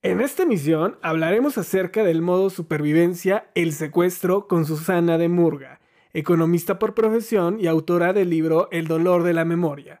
En 0.00 0.20
esta 0.20 0.44
emisión 0.44 0.96
hablaremos 1.02 1.58
acerca 1.58 2.04
del 2.04 2.22
modo 2.22 2.50
supervivencia 2.50 3.50
El 3.56 3.72
secuestro 3.72 4.46
con 4.46 4.64
Susana 4.64 5.18
de 5.18 5.28
Murga, 5.28 5.80
economista 6.12 6.78
por 6.78 6.94
profesión 6.94 7.58
y 7.58 7.66
autora 7.66 8.12
del 8.12 8.30
libro 8.30 8.68
El 8.70 8.86
dolor 8.86 9.24
de 9.24 9.34
la 9.34 9.44
memoria. 9.44 10.00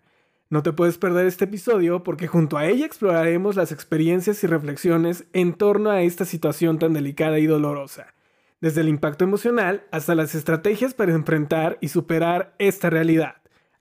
No 0.50 0.62
te 0.62 0.72
puedes 0.72 0.98
perder 0.98 1.26
este 1.26 1.46
episodio 1.46 2.04
porque 2.04 2.28
junto 2.28 2.56
a 2.56 2.66
ella 2.66 2.86
exploraremos 2.86 3.56
las 3.56 3.72
experiencias 3.72 4.44
y 4.44 4.46
reflexiones 4.46 5.26
en 5.32 5.52
torno 5.52 5.90
a 5.90 6.00
esta 6.02 6.24
situación 6.24 6.78
tan 6.78 6.92
delicada 6.92 7.40
y 7.40 7.46
dolorosa, 7.46 8.14
desde 8.60 8.82
el 8.82 8.88
impacto 8.88 9.24
emocional 9.24 9.84
hasta 9.90 10.14
las 10.14 10.36
estrategias 10.36 10.94
para 10.94 11.12
enfrentar 11.12 11.76
y 11.80 11.88
superar 11.88 12.54
esta 12.60 12.88
realidad. 12.88 13.37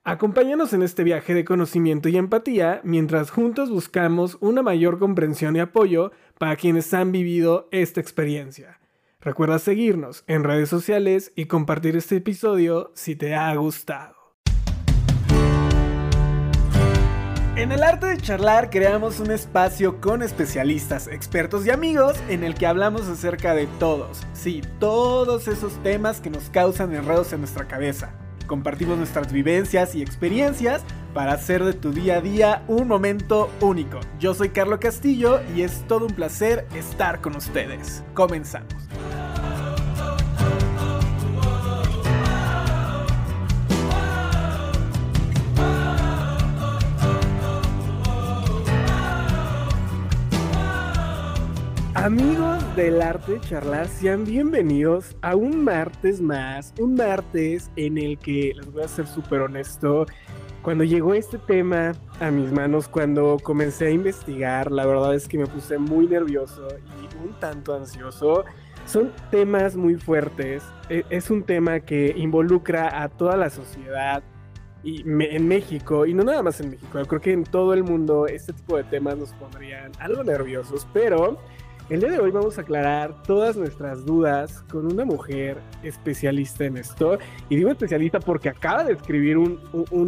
Acompáñanos 0.10 0.72
en 0.72 0.84
este 0.84 1.04
viaje 1.04 1.34
de 1.34 1.44
conocimiento 1.44 2.08
y 2.08 2.16
empatía 2.16 2.80
mientras 2.86 3.30
juntos 3.30 3.70
buscamos 3.70 4.38
una 4.40 4.62
mayor 4.62 5.00
comprensión 5.00 5.58
y 5.58 5.60
apoyo 5.60 6.14
para 6.40 6.56
quienes 6.56 6.94
han 6.94 7.12
vivido 7.12 7.68
esta 7.72 8.00
experiencia. 8.00 8.80
Recuerda 9.20 9.60
seguirnos 9.60 10.24
en 10.28 10.46
redes 10.46 10.70
sociales 10.70 11.34
y 11.36 11.48
compartir 11.48 11.98
este 11.98 12.16
episodio 12.16 12.94
si 12.96 13.18
te 13.18 13.36
ha 13.36 13.54
gustado. 13.56 14.16
En 17.58 17.74
el 17.74 17.84
arte 17.84 18.06
de 18.06 18.16
charlar 18.16 18.70
creamos 18.70 19.20
un 19.20 19.32
espacio 19.32 20.00
con 20.00 20.24
especialistas, 20.24 21.10
expertos 21.10 21.66
y 21.66 21.72
amigos 21.72 22.16
en 22.30 22.46
el 22.46 22.56
que 22.56 22.66
hablamos 22.66 23.10
acerca 23.10 23.54
de 23.54 23.68
todos, 23.78 24.26
sí, 24.32 24.62
todos 24.80 25.50
esos 25.50 25.74
temas 25.84 26.22
que 26.22 26.30
nos 26.30 26.50
causan 26.50 26.96
enredos 26.96 27.34
en 27.34 27.42
nuestra 27.42 27.68
cabeza 27.68 28.18
Compartimos 28.48 28.98
nuestras 28.98 29.32
vivencias 29.32 29.94
y 29.94 30.02
experiencias 30.02 30.84
para 31.14 31.34
hacer 31.34 31.64
de 31.64 31.74
tu 31.74 31.92
día 31.92 32.18
a 32.18 32.22
día 32.22 32.64
un 32.68 32.88
momento 32.88 33.50
único. 33.62 34.00
Yo 34.20 34.34
soy 34.34 34.50
Carlos 34.50 34.80
Castillo 34.80 35.42
y 35.56 35.62
es 35.62 35.86
todo 35.88 36.06
un 36.06 36.14
placer 36.14 36.66
estar 36.74 37.22
con 37.22 37.36
ustedes. 37.36 38.04
Comenzamos. 38.14 38.74
Amigos 52.04 52.64
del 52.76 53.02
arte 53.02 53.34
de 53.34 53.42
charlar, 53.42 53.88
sean 53.88 54.24
bienvenidos 54.24 55.18
a 55.24 55.36
un 55.36 55.64
martes 55.64 56.22
más, 56.22 56.72
un 56.80 56.94
martes 56.94 57.72
en 57.76 57.98
el 57.98 58.20
que, 58.20 58.54
les 58.56 58.72
voy 58.72 58.84
a 58.84 58.88
ser 58.88 59.08
súper 59.08 59.42
honesto, 59.42 60.06
cuando 60.62 60.84
llegó 60.84 61.16
este 61.16 61.40
tema 61.40 61.94
a 62.20 62.30
mis 62.30 62.52
manos, 62.52 62.88
cuando 62.88 63.38
comencé 63.42 63.88
a 63.88 63.90
investigar, 63.90 64.72
la 64.72 64.86
verdad 64.86 65.16
es 65.16 65.28
que 65.28 65.40
me 65.40 65.48
puse 65.48 65.80
muy 65.80 66.08
nervioso 66.08 66.68
y 66.86 67.28
un 67.28 67.34
tanto 67.40 67.74
ansioso. 67.74 68.46
Son 68.86 69.12
temas 69.32 69.76
muy 69.76 69.96
fuertes, 69.96 70.64
e, 70.90 71.04
es 71.10 71.32
un 71.32 71.42
tema 71.42 71.80
que 71.80 72.14
involucra 72.16 73.02
a 73.02 73.10
toda 73.10 73.36
la 73.36 73.50
sociedad, 73.50 74.22
y 74.84 75.02
en 75.02 75.48
México, 75.48 76.06
y 76.06 76.14
no 76.14 76.24
nada 76.24 76.44
más 76.44 76.62
en 76.62 76.70
México, 76.70 77.00
creo 77.08 77.22
que 77.22 77.34
en 77.34 77.44
todo 77.44 77.74
el 77.74 77.84
mundo 77.84 78.28
este 78.28 78.54
tipo 78.54 78.78
de 78.78 78.84
temas 78.84 79.18
nos 79.18 79.34
pondrían 79.34 79.92
algo 80.00 80.24
nerviosos, 80.24 80.88
pero 80.94 81.40
el 81.90 82.02
día 82.02 82.12
de 82.12 82.20
hoy 82.20 82.32
vamos 82.32 82.58
a 82.58 82.62
aclarar 82.62 83.24
todas 83.24 83.56
nuestras 83.56 84.06
dudas 84.06 84.62
con 84.70 84.92
una 84.92 85.06
mujer 85.06 85.58
especialista 85.84 86.66
en 86.66 86.76
esto. 86.76 87.18
Y 87.48 87.56
digo 87.56 87.70
especialista 87.70 88.20
porque 88.20 88.50
acaba 88.50 88.84
de 88.84 88.94
escribir 88.94 89.38
un, 89.38 89.58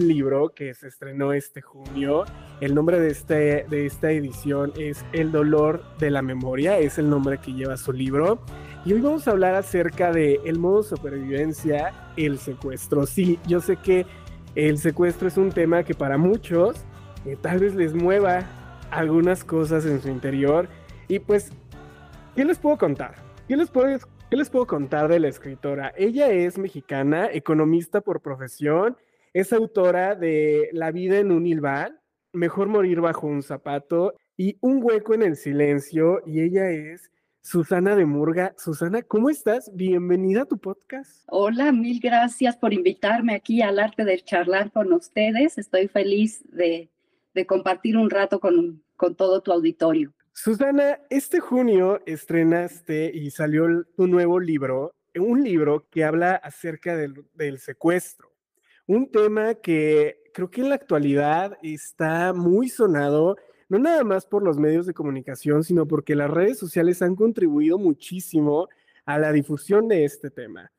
libro 0.07 0.49
que 0.49 0.73
se 0.73 0.87
estrenó 0.87 1.31
este 1.31 1.61
junio. 1.61 2.25
El 2.59 2.75
nombre 2.75 2.99
de, 2.99 3.09
este, 3.09 3.65
de 3.69 3.85
esta 3.85 4.11
edición 4.11 4.73
es 4.77 5.05
El 5.13 5.31
dolor 5.31 5.81
de 5.99 6.11
la 6.11 6.21
memoria, 6.21 6.77
es 6.77 6.97
el 6.97 7.09
nombre 7.09 7.37
que 7.37 7.53
lleva 7.53 7.77
su 7.77 7.93
libro. 7.93 8.39
Y 8.83 8.91
hoy 8.91 8.99
vamos 8.99 9.27
a 9.29 9.31
hablar 9.31 9.55
acerca 9.55 10.11
de 10.11 10.41
el 10.43 10.59
modo 10.59 10.83
supervivencia, 10.83 11.93
el 12.17 12.39
secuestro. 12.39 13.05
Sí, 13.05 13.39
yo 13.47 13.61
sé 13.61 13.77
que 13.77 14.05
el 14.55 14.79
secuestro 14.79 15.29
es 15.29 15.37
un 15.37 15.51
tema 15.51 15.83
que 15.83 15.93
para 15.93 16.17
muchos 16.17 16.83
eh, 17.25 17.37
tal 17.39 17.59
vez 17.59 17.73
les 17.75 17.93
mueva 17.93 18.43
algunas 18.91 19.45
cosas 19.45 19.85
en 19.85 20.01
su 20.01 20.09
interior. 20.09 20.67
Y 21.07 21.19
pues 21.19 21.51
¿Qué 22.35 22.45
les 22.45 22.59
puedo 22.59 22.77
contar? 22.77 23.15
¿Qué 23.47 23.57
les 23.57 23.69
puedo, 23.69 23.97
¿Qué 24.29 24.37
les 24.37 24.49
puedo 24.49 24.67
contar 24.67 25.07
de 25.07 25.19
la 25.19 25.27
escritora? 25.27 25.91
Ella 25.97 26.29
es 26.29 26.57
mexicana, 26.57 27.27
economista 27.31 28.01
por 28.01 28.21
profesión, 28.21 28.95
es 29.33 29.51
autora 29.51 30.15
de 30.15 30.69
La 30.71 30.91
vida 30.91 31.17
en 31.17 31.31
un 31.31 31.47
hilván, 31.47 31.99
Mejor 32.31 32.67
morir 32.67 33.01
bajo 33.01 33.25
un 33.25 33.41
zapato 33.41 34.13
y 34.37 34.57
Un 34.61 34.83
hueco 34.83 35.15
en 35.15 35.23
el 35.23 35.35
silencio. 35.35 36.21
Y 36.27 36.41
ella 36.41 36.69
es 36.69 37.09
Susana 37.41 37.95
de 37.95 38.05
Murga. 38.05 38.53
Susana, 38.55 39.01
¿cómo 39.01 39.31
estás? 39.31 39.71
Bienvenida 39.73 40.43
a 40.43 40.45
tu 40.45 40.59
podcast. 40.59 41.23
Hola, 41.27 41.71
mil 41.71 41.99
gracias 41.99 42.55
por 42.55 42.71
invitarme 42.71 43.33
aquí 43.33 43.63
al 43.63 43.79
arte 43.79 44.05
del 44.05 44.23
charlar 44.23 44.71
con 44.71 44.93
ustedes. 44.93 45.57
Estoy 45.57 45.87
feliz 45.87 46.43
de, 46.51 46.89
de 47.33 47.45
compartir 47.47 47.97
un 47.97 48.11
rato 48.11 48.39
con, 48.39 48.83
con 48.95 49.15
todo 49.15 49.41
tu 49.41 49.51
auditorio. 49.51 50.13
Susana, 50.41 51.01
este 51.09 51.41
junio 51.41 51.99
estrenaste 52.05 53.11
y 53.13 53.29
salió 53.29 53.83
tu 53.97 54.07
nuevo 54.07 54.39
libro, 54.39 54.95
un 55.15 55.43
libro 55.43 55.89
que 55.89 56.05
habla 56.05 56.35
acerca 56.35 56.95
del, 56.95 57.59
secuestro, 57.59 58.31
un 58.87 59.11
tema 59.11 59.55
que 59.55 60.23
creo 60.33 60.49
que 60.49 60.61
en 60.61 60.69
la 60.69 60.75
actualidad 60.75 61.57
está 61.61 62.31
muy 62.31 62.69
sonado, 62.69 63.35
no 63.67 63.79
nada 63.79 64.05
más 64.05 64.25
por 64.25 64.41
los 64.41 64.57
medios 64.57 64.85
de 64.85 64.93
comunicación, 64.93 65.65
sino 65.65 65.85
porque 65.85 66.15
las 66.15 66.31
redes 66.31 66.57
sociales 66.57 67.01
han 67.01 67.17
contribuido 67.17 67.77
muchísimo 67.77 68.69
a 69.03 69.19
la 69.19 69.33
difusión 69.33 69.89
de 69.89 70.05
este 70.05 70.29
tema. 70.29 70.71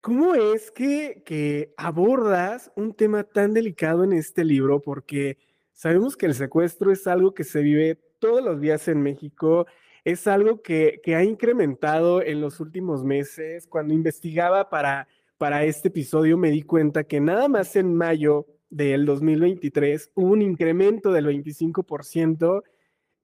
¿Cómo 0.00 0.36
es 0.36 0.70
que, 0.70 1.24
que 1.26 1.74
abordas 1.76 2.70
un 2.76 2.94
tema 2.94 3.24
tan 3.24 3.54
delicado 3.54 4.04
en 4.04 4.12
este 4.12 4.44
libro? 4.44 4.80
Porque 4.80 5.36
sabemos 5.72 6.16
que 6.16 6.26
el 6.26 6.34
secuestro 6.36 6.92
es 6.92 7.08
algo 7.08 7.34
que 7.34 7.42
se 7.42 7.60
vive 7.62 7.98
todos 8.20 8.44
los 8.44 8.60
días 8.60 8.86
en 8.86 9.02
México. 9.02 9.66
Es 10.04 10.26
algo 10.26 10.62
que, 10.62 11.00
ha 11.14 11.24
incrementado 11.24 12.22
en 12.22 12.40
los 12.40 12.60
últimos 12.60 13.04
meses. 13.04 13.66
Cuando 13.66 13.92
investigaba 13.92 14.70
para, 14.70 15.08
para 15.38 15.64
este 15.64 15.88
episodio 15.88 16.38
me 16.38 16.50
di 16.50 16.62
cuenta 16.62 17.04
que 17.04 17.20
nada 17.20 17.48
más 17.48 17.74
en 17.76 17.94
mayo 17.94 18.46
del 18.68 19.04
2023 19.04 20.12
hubo 20.14 20.32
un 20.32 20.42
incremento 20.42 21.12
del 21.12 21.26
25%. 21.26 22.62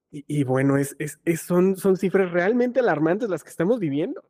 Y, 0.09 0.43
bueno, 0.43 0.77
es, 0.77 0.95
son, 1.41 1.75
son 1.75 1.97
cifras 1.97 2.31
realmente 2.31 2.79
alarmantes 2.79 3.29
las 3.29 3.43
que 3.43 3.49
estamos 3.49 3.79
viviendo. 3.79 4.23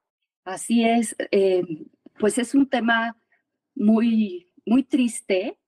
Así 0.44 0.86
es, 0.86 1.16
eh, 1.32 1.64
pues 2.18 2.38
es 2.38 2.56
un 2.56 2.68
tema 2.68 3.16
muy, 3.76 4.52
muy 4.66 4.84
triste. 4.84 5.60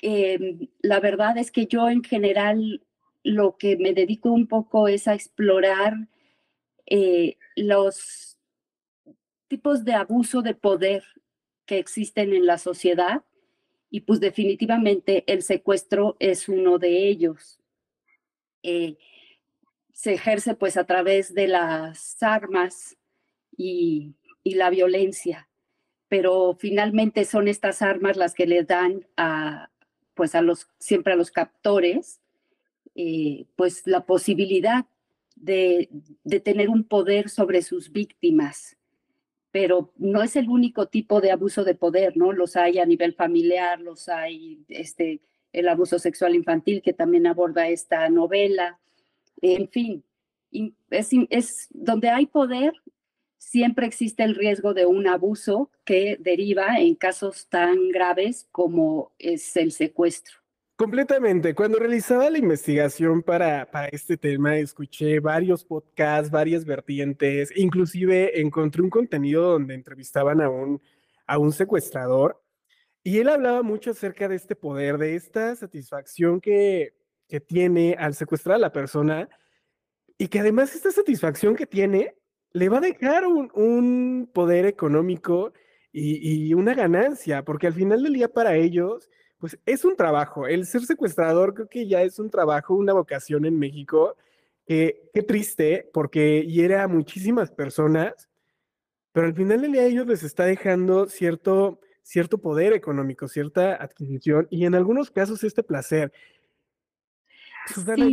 Eh, 0.00 0.70
la 0.80 1.00
verdad 1.00 1.36
es 1.36 1.50
que 1.50 1.66
yo 1.66 1.90
en 1.90 2.02
general 2.02 2.82
lo 3.22 3.56
que 3.56 3.76
me 3.76 3.92
dedico 3.92 4.30
un 4.30 4.46
poco 4.46 4.88
es 4.88 5.06
a 5.08 5.14
explorar 5.14 6.08
eh, 6.86 7.36
los 7.56 8.38
tipos 9.48 9.84
de 9.84 9.94
abuso 9.94 10.42
de 10.42 10.54
poder 10.54 11.04
que 11.66 11.78
existen 11.78 12.32
en 12.32 12.46
la 12.46 12.58
sociedad 12.58 13.24
y 13.90 14.00
pues 14.00 14.20
definitivamente 14.20 15.24
el 15.26 15.42
secuestro 15.42 16.16
es 16.20 16.48
uno 16.48 16.78
de 16.78 17.08
ellos. 17.08 17.60
Eh, 18.62 18.96
se 19.92 20.14
ejerce 20.14 20.54
pues 20.54 20.76
a 20.76 20.84
través 20.84 21.34
de 21.34 21.48
las 21.48 22.22
armas 22.22 22.96
y, 23.56 24.14
y, 24.42 24.54
la 24.54 24.70
violencia, 24.70 25.48
pero 26.08 26.56
finalmente 26.58 27.24
son 27.24 27.48
estas 27.48 27.82
armas 27.82 28.16
las 28.16 28.34
que 28.34 28.46
le 28.46 28.62
dan 28.62 29.06
a 29.16 29.70
pues 30.14 30.34
a 30.34 30.42
los 30.42 30.68
siempre 30.78 31.12
a 31.12 31.16
los 31.16 31.30
captores 31.30 32.19
eh, 32.94 33.46
pues 33.56 33.86
la 33.86 34.04
posibilidad 34.06 34.86
de, 35.36 35.88
tener 36.44 36.68
un 36.68 36.84
poder 36.84 37.28
sobre 37.28 37.62
sus 37.62 37.92
víctimas. 37.92 38.76
Pero 39.52 39.92
no 39.96 40.22
es 40.22 40.36
el 40.36 40.48
único 40.48 40.86
tipo 40.86 41.20
de 41.20 41.32
abuso 41.32 41.64
de 41.64 41.74
poder, 41.74 42.16
¿no? 42.16 42.32
Los 42.32 42.56
hay 42.56 42.78
a 42.78 42.86
nivel 42.86 43.14
familiar, 43.14 43.80
los 43.80 44.08
hay 44.08 44.64
este, 44.68 45.20
el 45.52 45.68
abuso 45.68 45.98
sexual 45.98 46.34
infantil 46.34 46.82
que 46.82 46.92
también 46.92 47.26
aborda 47.26 47.68
esta 47.68 48.08
novela. 48.10 48.78
En 49.42 49.68
fin, 49.68 50.04
es, 50.90 51.10
es 51.30 51.68
donde 51.70 52.10
hay 52.10 52.26
poder, 52.26 52.74
siempre 53.38 53.86
existe 53.86 54.22
el 54.22 54.36
riesgo 54.36 54.74
de 54.74 54.86
un 54.86 55.08
abuso 55.08 55.70
que 55.84 56.16
deriva 56.20 56.78
en 56.78 56.94
casos 56.94 57.48
tan 57.48 57.88
graves 57.88 58.46
como 58.52 59.12
es 59.18 59.56
el 59.56 59.72
secuestro. 59.72 60.39
Completamente. 60.80 61.54
Cuando 61.54 61.78
realizaba 61.78 62.30
la 62.30 62.38
investigación 62.38 63.22
para, 63.22 63.68
este 63.92 64.16
tema, 64.16 64.56
escuché 64.56 65.20
varios 65.20 65.62
podcasts, 65.62 66.30
varias 66.30 66.64
vertientes, 66.64 67.52
inclusive 67.54 68.40
encontré 68.40 68.80
un 68.80 68.88
contenido 68.88 69.42
donde 69.42 69.74
entrevistaban 69.74 70.40
a 70.40 70.48
un, 70.48 70.80
a 71.26 71.36
un 71.36 71.52
secuestrador 71.52 72.42
y 73.02 73.18
él 73.18 73.28
hablaba 73.28 73.62
mucho 73.62 73.90
acerca 73.90 74.26
de 74.26 74.36
este 74.36 74.56
poder, 74.56 74.96
de 74.96 75.16
esta 75.16 75.54
satisfacción 75.54 76.40
que, 76.40 76.94
que 77.28 77.40
tiene 77.40 77.94
al 77.98 78.14
secuestrar 78.14 78.56
a 78.56 78.60
la 78.60 78.72
persona 78.72 79.28
y 80.16 80.28
que 80.28 80.40
además 80.40 80.74
esta 80.74 80.92
satisfacción 80.92 81.56
que 81.56 81.66
tiene 81.66 82.14
le 82.54 82.70
va 82.70 82.78
a 82.78 82.80
dejar 82.80 83.26
un, 83.26 84.30
poder 84.32 84.64
económico 84.64 85.52
y, 85.92 86.54
una 86.54 86.72
ganancia, 86.72 87.44
porque 87.44 87.66
al 87.66 87.74
final 87.74 88.02
del 88.02 88.14
día 88.14 88.28
para 88.28 88.56
ellos, 88.56 89.10
pues 89.40 89.58
es 89.66 89.84
un 89.84 89.96
trabajo. 89.96 90.46
El 90.46 90.66
ser 90.66 90.82
secuestrador 90.84 91.54
creo 91.54 91.68
que 91.68 91.88
ya 91.88 92.02
es 92.02 92.18
un 92.18 92.30
trabajo, 92.30 92.74
una 92.74 92.92
vocación 92.92 93.44
en 93.46 93.58
México. 93.58 94.16
qué 94.66 95.24
triste, 95.26 95.90
porque 95.92 96.46
hiere 96.46 96.76
a 96.78 96.86
muchísimas 96.86 97.50
personas, 97.50 98.28
pero 99.12 99.26
al 99.26 99.34
final 99.34 99.62
del 99.62 99.72
día 99.72 99.84
ellos 99.84 100.06
les 100.06 100.22
está 100.22 100.44
dejando 100.44 101.06
cierto, 101.06 101.80
cierto 102.02 102.38
poder 102.38 102.72
económico, 102.72 103.26
cierta 103.26 103.74
adquisición 103.74 104.46
y 104.50 104.66
en 104.66 104.76
algunos 104.76 105.10
casos 105.10 105.42
este 105.42 105.62
placer. 105.64 106.12
Susana, 107.66 108.08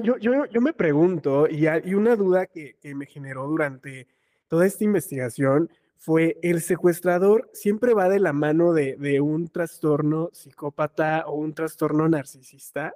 yo, 0.00 0.16
yo, 0.18 0.60
me 0.60 0.72
pregunto, 0.72 1.48
y 1.48 1.66
hay 1.66 1.94
una 1.94 2.16
duda 2.16 2.46
que, 2.46 2.76
me 2.94 3.06
generó 3.06 3.46
durante 3.46 4.08
toda 4.48 4.66
esta 4.66 4.84
investigación 4.84 5.70
fue, 5.96 6.38
¿el 6.42 6.60
secuestrador 6.60 7.50
siempre 7.52 7.94
va 7.94 8.08
de 8.08 8.20
la 8.20 8.32
mano 8.32 8.72
de, 8.72 9.20
un 9.20 9.48
trastorno 9.48 10.30
psicópata 10.32 11.24
o 11.26 11.34
un 11.34 11.54
trastorno 11.54 12.08
narcisista? 12.08 12.94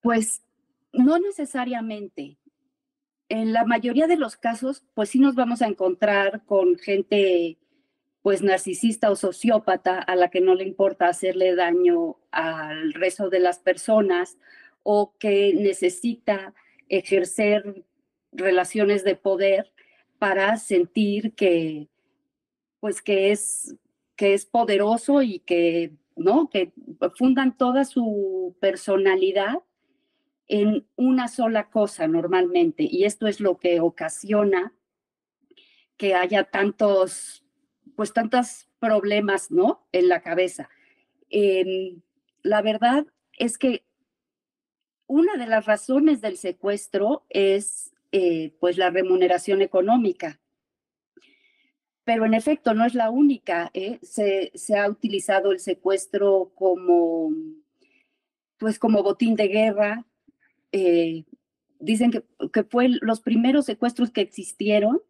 Pues 0.00 0.42
no 0.92 1.18
necesariamente. 1.18 2.38
En 3.28 3.52
la 3.52 3.64
mayoría 3.64 4.06
de 4.06 4.16
los 4.16 4.36
casos, 4.36 4.84
pues 4.94 5.10
sí 5.10 5.18
nos 5.18 5.34
vamos 5.34 5.62
a 5.62 5.66
encontrar 5.66 6.44
con 6.46 6.76
gente 6.78 7.58
pues 8.22 8.42
narcisista 8.42 9.10
o 9.10 9.16
sociópata 9.16 9.98
a 9.98 10.14
la 10.14 10.28
que 10.28 10.40
no 10.40 10.54
le 10.54 10.64
importa 10.64 11.08
hacerle 11.08 11.54
daño 11.54 12.16
al 12.30 12.92
resto 12.92 13.30
de 13.30 13.40
las 13.40 13.58
personas 13.60 14.36
o 14.82 15.14
que 15.18 15.54
necesita 15.54 16.54
ejercer 16.88 17.84
relaciones 18.32 19.04
de 19.04 19.16
poder 19.16 19.72
para 20.18 20.58
sentir 20.58 21.34
que 21.34 21.88
pues 22.80 23.02
que 23.02 23.30
es 23.30 23.76
que 24.16 24.34
es 24.34 24.44
poderoso 24.44 25.22
y 25.22 25.38
que 25.40 25.92
no 26.16 26.50
que 26.50 26.72
fundan 27.16 27.56
toda 27.56 27.84
su 27.84 28.56
personalidad 28.60 29.62
en 30.46 30.86
una 30.96 31.28
sola 31.28 31.70
cosa 31.70 32.06
normalmente. 32.08 32.86
Y 32.90 33.04
esto 33.04 33.26
es 33.28 33.40
lo 33.40 33.58
que 33.58 33.80
ocasiona 33.80 34.74
que 35.96 36.14
haya 36.14 36.44
tantos 36.44 37.44
pues 37.96 38.12
tantos 38.12 38.68
problemas 38.78 39.50
no 39.50 39.86
en 39.92 40.08
la 40.08 40.22
cabeza. 40.22 40.68
Em, 41.28 42.00
la 42.42 42.62
verdad 42.62 43.06
es 43.38 43.58
que 43.58 43.84
una 45.06 45.36
de 45.36 45.46
las 45.46 45.66
razones 45.66 46.20
del 46.20 46.36
secuestro 46.36 47.24
es 47.28 47.94
eh, 48.12 48.54
pues 48.58 48.76
la 48.76 48.90
remuneración 48.90 49.62
económica. 49.62 50.40
Pero 52.10 52.26
en 52.26 52.34
efecto 52.34 52.74
no 52.74 52.84
es 52.84 52.96
la 52.96 53.08
única. 53.08 53.70
¿eh? 53.72 54.00
Se, 54.02 54.50
ha 54.76 54.88
utilizado 54.88 55.52
el 55.52 55.60
secuestro 55.60 56.50
como, 56.56 57.30
pues 58.58 58.80
como 58.80 59.04
botín 59.04 59.36
de 59.36 59.46
guerra. 59.46 60.04
Eh, 60.72 61.24
dicen 61.78 62.10
que, 62.10 62.24
que 62.52 62.64
fue 62.64 62.88
los 63.00 63.20
primeros 63.20 63.66
secuestros 63.66 64.10
que 64.10 64.22
existieron 64.22 65.00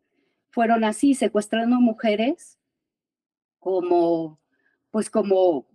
fueron 0.51 0.85
así, 0.85 1.15
secuestrando 1.15 1.81
mujeres 1.81 2.59
como, 3.61 4.39
pues 4.91 5.09
como 5.09 5.71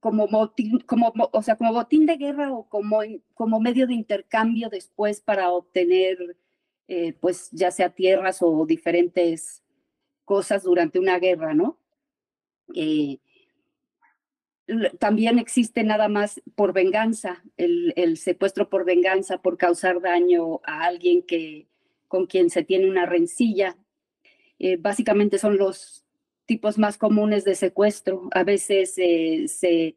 como 0.00 0.26
botín, 0.26 0.80
como, 0.80 1.12
o 1.14 1.42
sea, 1.42 1.54
como 1.54 1.72
botín 1.72 2.04
de 2.04 2.16
guerra 2.16 2.52
o 2.52 2.68
como, 2.68 2.98
como 3.34 3.60
medio 3.60 3.86
de 3.86 3.94
intercambio 3.94 4.70
después 4.70 5.20
para 5.20 5.50
obtener, 5.52 6.36
eh, 6.88 7.12
pues 7.12 7.48
ya 7.52 7.70
sea 7.70 7.90
tierras 7.90 8.42
o 8.42 8.66
diferentes 8.66 9.62
cosas 10.26 10.64
durante 10.64 10.98
una 10.98 11.18
guerra, 11.18 11.54
¿no? 11.54 11.78
Eh, 12.74 13.18
también 14.98 15.38
existe 15.38 15.84
nada 15.84 16.08
más 16.08 16.42
por 16.56 16.72
venganza, 16.72 17.42
el, 17.56 18.16
secuestro 18.18 18.68
por 18.68 18.84
venganza, 18.84 19.38
por 19.38 19.56
causar 19.56 20.00
daño 20.00 20.60
a 20.64 20.84
alguien 20.84 21.22
que, 21.22 21.68
con 22.08 22.26
quien 22.26 22.50
se 22.50 22.64
tiene 22.64 22.90
una 22.90 23.06
rencilla. 23.06 23.78
Eh, 24.58 24.76
básicamente 24.76 25.38
son 25.38 25.56
los 25.56 26.04
tipos 26.46 26.78
más 26.78 26.98
comunes 26.98 27.44
de 27.44 27.54
secuestro. 27.54 28.28
A 28.32 28.42
veces 28.42 28.94
se, 28.94 29.96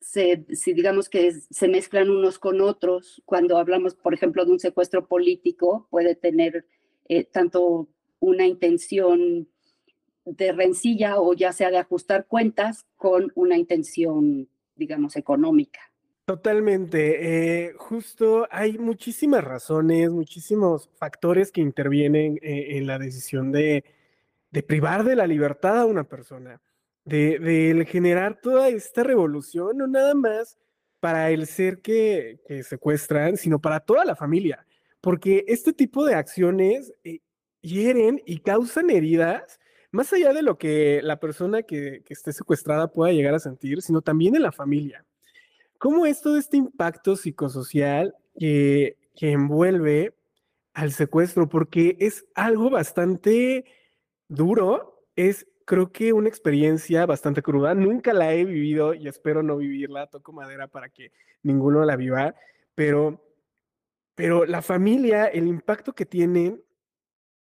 si 0.00 0.72
digamos 0.72 1.08
que 1.08 1.32
se 1.32 1.68
mezclan 1.68 2.10
unos 2.10 2.38
con 2.38 2.60
otros, 2.60 3.22
cuando 3.26 3.58
hablamos, 3.58 3.96
por 3.96 4.14
ejemplo, 4.14 4.44
de 4.44 4.52
un 4.52 4.60
secuestro 4.60 5.08
político, 5.08 5.88
puede 5.90 6.14
tener 6.14 6.64
eh, 7.08 7.24
tanto 7.24 7.88
una 8.20 8.46
intención 8.46 9.48
de 10.24 10.52
rencilla 10.52 11.18
o 11.20 11.34
ya 11.34 11.52
sea 11.52 11.70
de 11.70 11.78
ajustar 11.78 12.26
cuentas 12.26 12.86
con 12.96 13.32
una 13.34 13.56
intención, 13.56 14.48
digamos, 14.76 15.16
económica. 15.16 15.80
Totalmente. 16.24 17.66
Eh, 17.66 17.72
justo 17.76 18.46
hay 18.52 18.78
muchísimas 18.78 19.42
razones, 19.42 20.10
muchísimos 20.10 20.88
factores 20.96 21.50
que 21.50 21.60
intervienen 21.60 22.38
eh, 22.40 22.76
en 22.76 22.86
la 22.86 22.98
decisión 22.98 23.50
de, 23.50 23.84
de 24.50 24.62
privar 24.62 25.02
de 25.04 25.16
la 25.16 25.26
libertad 25.26 25.80
a 25.80 25.86
una 25.86 26.04
persona, 26.04 26.60
de, 27.04 27.84
generar 27.88 28.40
toda 28.40 28.68
esta 28.68 29.02
revolución, 29.02 29.78
no 29.78 29.86
nada 29.86 30.14
más 30.14 30.58
para 31.00 31.30
el 31.30 31.46
ser 31.46 31.80
que, 31.80 32.38
secuestran, 32.62 33.36
sino 33.36 33.58
para 33.58 33.80
toda 33.80 34.04
la 34.04 34.14
familia, 34.14 34.66
porque 35.00 35.44
este 35.48 35.72
tipo 35.72 36.04
de 36.04 36.14
acciones 36.14 36.92
eh, 37.02 37.20
hieren 37.62 38.22
y 38.26 38.38
causan 38.38 38.90
heridas 38.90 39.60
más 39.92 40.12
allá 40.12 40.32
de 40.32 40.42
lo 40.42 40.56
que 40.56 41.00
la 41.02 41.18
persona 41.18 41.62
que, 41.62 42.02
esté 42.08 42.32
secuestrada 42.32 42.92
pueda 42.92 43.12
llegar 43.12 43.34
a 43.34 43.40
sentir, 43.40 43.82
sino 43.82 44.02
también 44.02 44.36
en 44.36 44.42
la 44.42 44.52
familia. 44.52 45.04
¿Cómo 45.78 46.06
es 46.06 46.20
todo 46.20 46.36
este 46.36 46.56
impacto 46.56 47.16
psicosocial 47.16 48.14
que, 48.38 48.96
que 49.16 49.32
envuelve 49.32 50.14
al 50.74 50.92
secuestro? 50.92 51.48
Porque 51.48 51.96
es 51.98 52.24
algo 52.34 52.70
bastante 52.70 53.64
duro, 54.28 55.02
es 55.16 55.46
creo 55.64 55.92
que 55.92 56.12
una 56.12 56.28
experiencia 56.28 57.06
bastante 57.06 57.42
cruda. 57.42 57.74
Nunca 57.74 58.12
la 58.12 58.34
he 58.34 58.44
vivido 58.44 58.94
y 58.94 59.08
espero 59.08 59.42
no 59.42 59.56
vivirla. 59.56 60.08
Toco 60.08 60.32
madera 60.32 60.66
para 60.66 60.88
que 60.88 61.12
ninguno 61.42 61.84
la 61.84 61.96
viva, 61.96 62.34
pero, 62.74 63.24
pero 64.14 64.46
la 64.46 64.62
familia, 64.62 65.26
el 65.26 65.46
impacto 65.46 65.92
que 65.94 66.06
tienen 66.06 66.62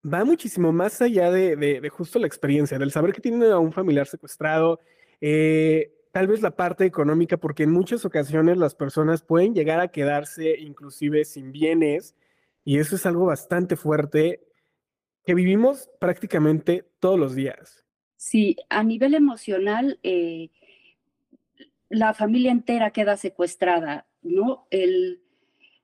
va 0.05 0.23
muchísimo 0.23 0.71
más 0.71 1.01
allá 1.01 1.31
de, 1.31 1.89
justo 1.89 2.19
la 2.19 2.27
experiencia, 2.27 2.77
del 2.77 2.91
saber 2.91 3.13
que 3.13 3.21
tienen 3.21 3.43
a 3.51 3.59
un 3.59 3.71
familiar 3.71 4.07
secuestrado, 4.07 4.79
eh, 5.19 5.91
tal 6.11 6.27
vez 6.27 6.41
la 6.41 6.51
parte 6.51 6.85
económica, 6.85 7.37
porque 7.37 7.63
en 7.63 7.71
muchas 7.71 8.05
ocasiones 8.05 8.57
las 8.57 8.75
personas 8.75 9.23
pueden 9.23 9.53
llegar 9.53 9.79
a 9.79 9.89
quedarse 9.89 10.57
inclusive 10.59 11.25
sin 11.25 11.51
bienes 11.51 12.15
y 12.63 12.79
eso 12.79 12.95
es 12.95 13.05
algo 13.05 13.25
bastante 13.25 13.75
fuerte 13.75 14.41
que 15.25 15.33
vivimos 15.33 15.89
prácticamente 15.99 16.85
todos 16.99 17.19
los 17.19 17.35
días. 17.35 17.83
Sí, 18.15 18.55
a 18.69 18.83
nivel 18.83 19.13
emocional, 19.13 19.99
eh, 20.03 20.51
la 21.89 22.13
familia 22.13 22.51
entera 22.51 22.91
queda 22.91 23.17
secuestrada, 23.17 24.07
¿no? 24.21 24.67
El, 24.69 25.21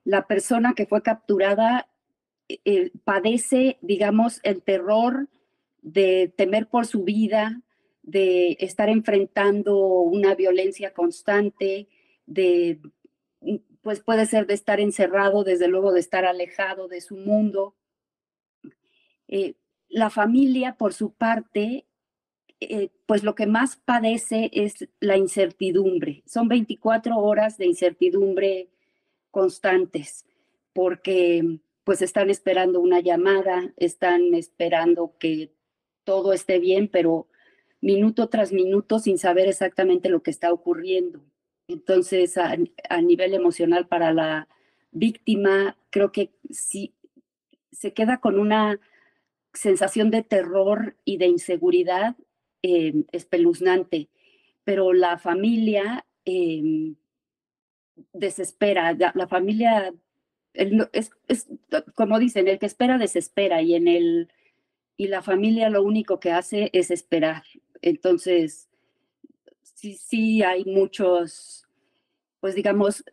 la 0.03 0.27
persona 0.27 0.73
que 0.75 0.85
fue 0.85 1.01
capturada 1.01 1.90
eh, 2.65 2.91
padece, 3.03 3.77
digamos, 3.81 4.39
el 4.43 4.61
terror 4.61 5.27
de 5.81 6.33
temer 6.35 6.67
por 6.67 6.85
su 6.85 7.03
vida, 7.03 7.61
de 8.03 8.57
estar 8.59 8.89
enfrentando 8.89 9.77
una 9.77 10.35
violencia 10.35 10.93
constante, 10.93 11.87
de, 12.25 12.79
pues 13.81 13.99
puede 14.01 14.25
ser 14.25 14.47
de 14.47 14.53
estar 14.53 14.79
encerrado, 14.79 15.43
desde 15.43 15.67
luego 15.67 15.91
de 15.91 15.99
estar 15.99 16.25
alejado 16.25 16.87
de 16.87 17.01
su 17.01 17.15
mundo. 17.15 17.75
Eh, 19.27 19.55
la 19.89 20.09
familia, 20.09 20.75
por 20.77 20.93
su 20.93 21.13
parte, 21.13 21.85
eh, 22.59 22.89
pues 23.05 23.23
lo 23.23 23.35
que 23.35 23.47
más 23.47 23.77
padece 23.77 24.49
es 24.53 24.87
la 24.99 25.17
incertidumbre. 25.17 26.23
Son 26.25 26.47
24 26.47 27.17
horas 27.17 27.57
de 27.57 27.65
incertidumbre 27.65 28.69
constantes, 29.31 30.25
porque 30.73 31.59
pues 31.83 32.01
están 32.01 32.29
esperando 32.29 32.79
una 32.79 32.99
llamada, 32.99 33.73
están 33.77 34.33
esperando 34.33 35.15
que 35.19 35.53
todo 36.03 36.33
esté 36.33 36.59
bien, 36.59 36.87
pero 36.87 37.27
minuto 37.81 38.29
tras 38.29 38.51
minuto 38.51 38.99
sin 38.99 39.17
saber 39.17 39.47
exactamente 39.47 40.09
lo 40.09 40.21
que 40.21 40.31
está 40.31 40.51
ocurriendo. 40.51 41.23
Entonces, 41.67 42.37
a, 42.37 42.57
nivel 43.01 43.33
emocional 43.33 43.87
para 43.87 44.13
la 44.13 44.47
víctima, 44.91 45.77
creo 45.89 46.11
que 46.11 46.31
sí 46.49 46.93
se 47.71 47.93
queda 47.93 48.19
con 48.19 48.37
una 48.37 48.79
sensación 49.53 50.11
de 50.11 50.23
terror 50.23 50.97
y 51.05 51.17
de 51.17 51.27
inseguridad 51.27 52.15
eh, 52.61 53.05
espeluznante, 53.11 54.09
pero 54.63 54.93
la 54.93 55.17
familia 55.17 56.05
em, 56.25 56.95
desespera, 58.13 58.93
la, 58.93 59.27
familia 59.27 59.93
es, 60.53 61.11
como 61.95 62.19
dicen, 62.19 62.47
el 62.47 62.59
que 62.59 62.65
espera 62.65 62.97
desespera 62.97 63.61
y 63.61 63.75
en 63.75 63.87
el 63.87 64.29
y 64.97 65.07
la 65.07 65.21
familia 65.23 65.69
lo 65.69 65.81
único 65.81 66.19
que 66.19 66.31
hace 66.31 66.69
es 66.73 66.91
esperar. 66.91 67.43
Entonces, 67.81 68.69
sí, 69.63 69.95
sí 69.95 70.43
hay 70.43 70.63
muchos, 70.65 71.65
pues 72.39 72.53
digamos, 72.53 73.03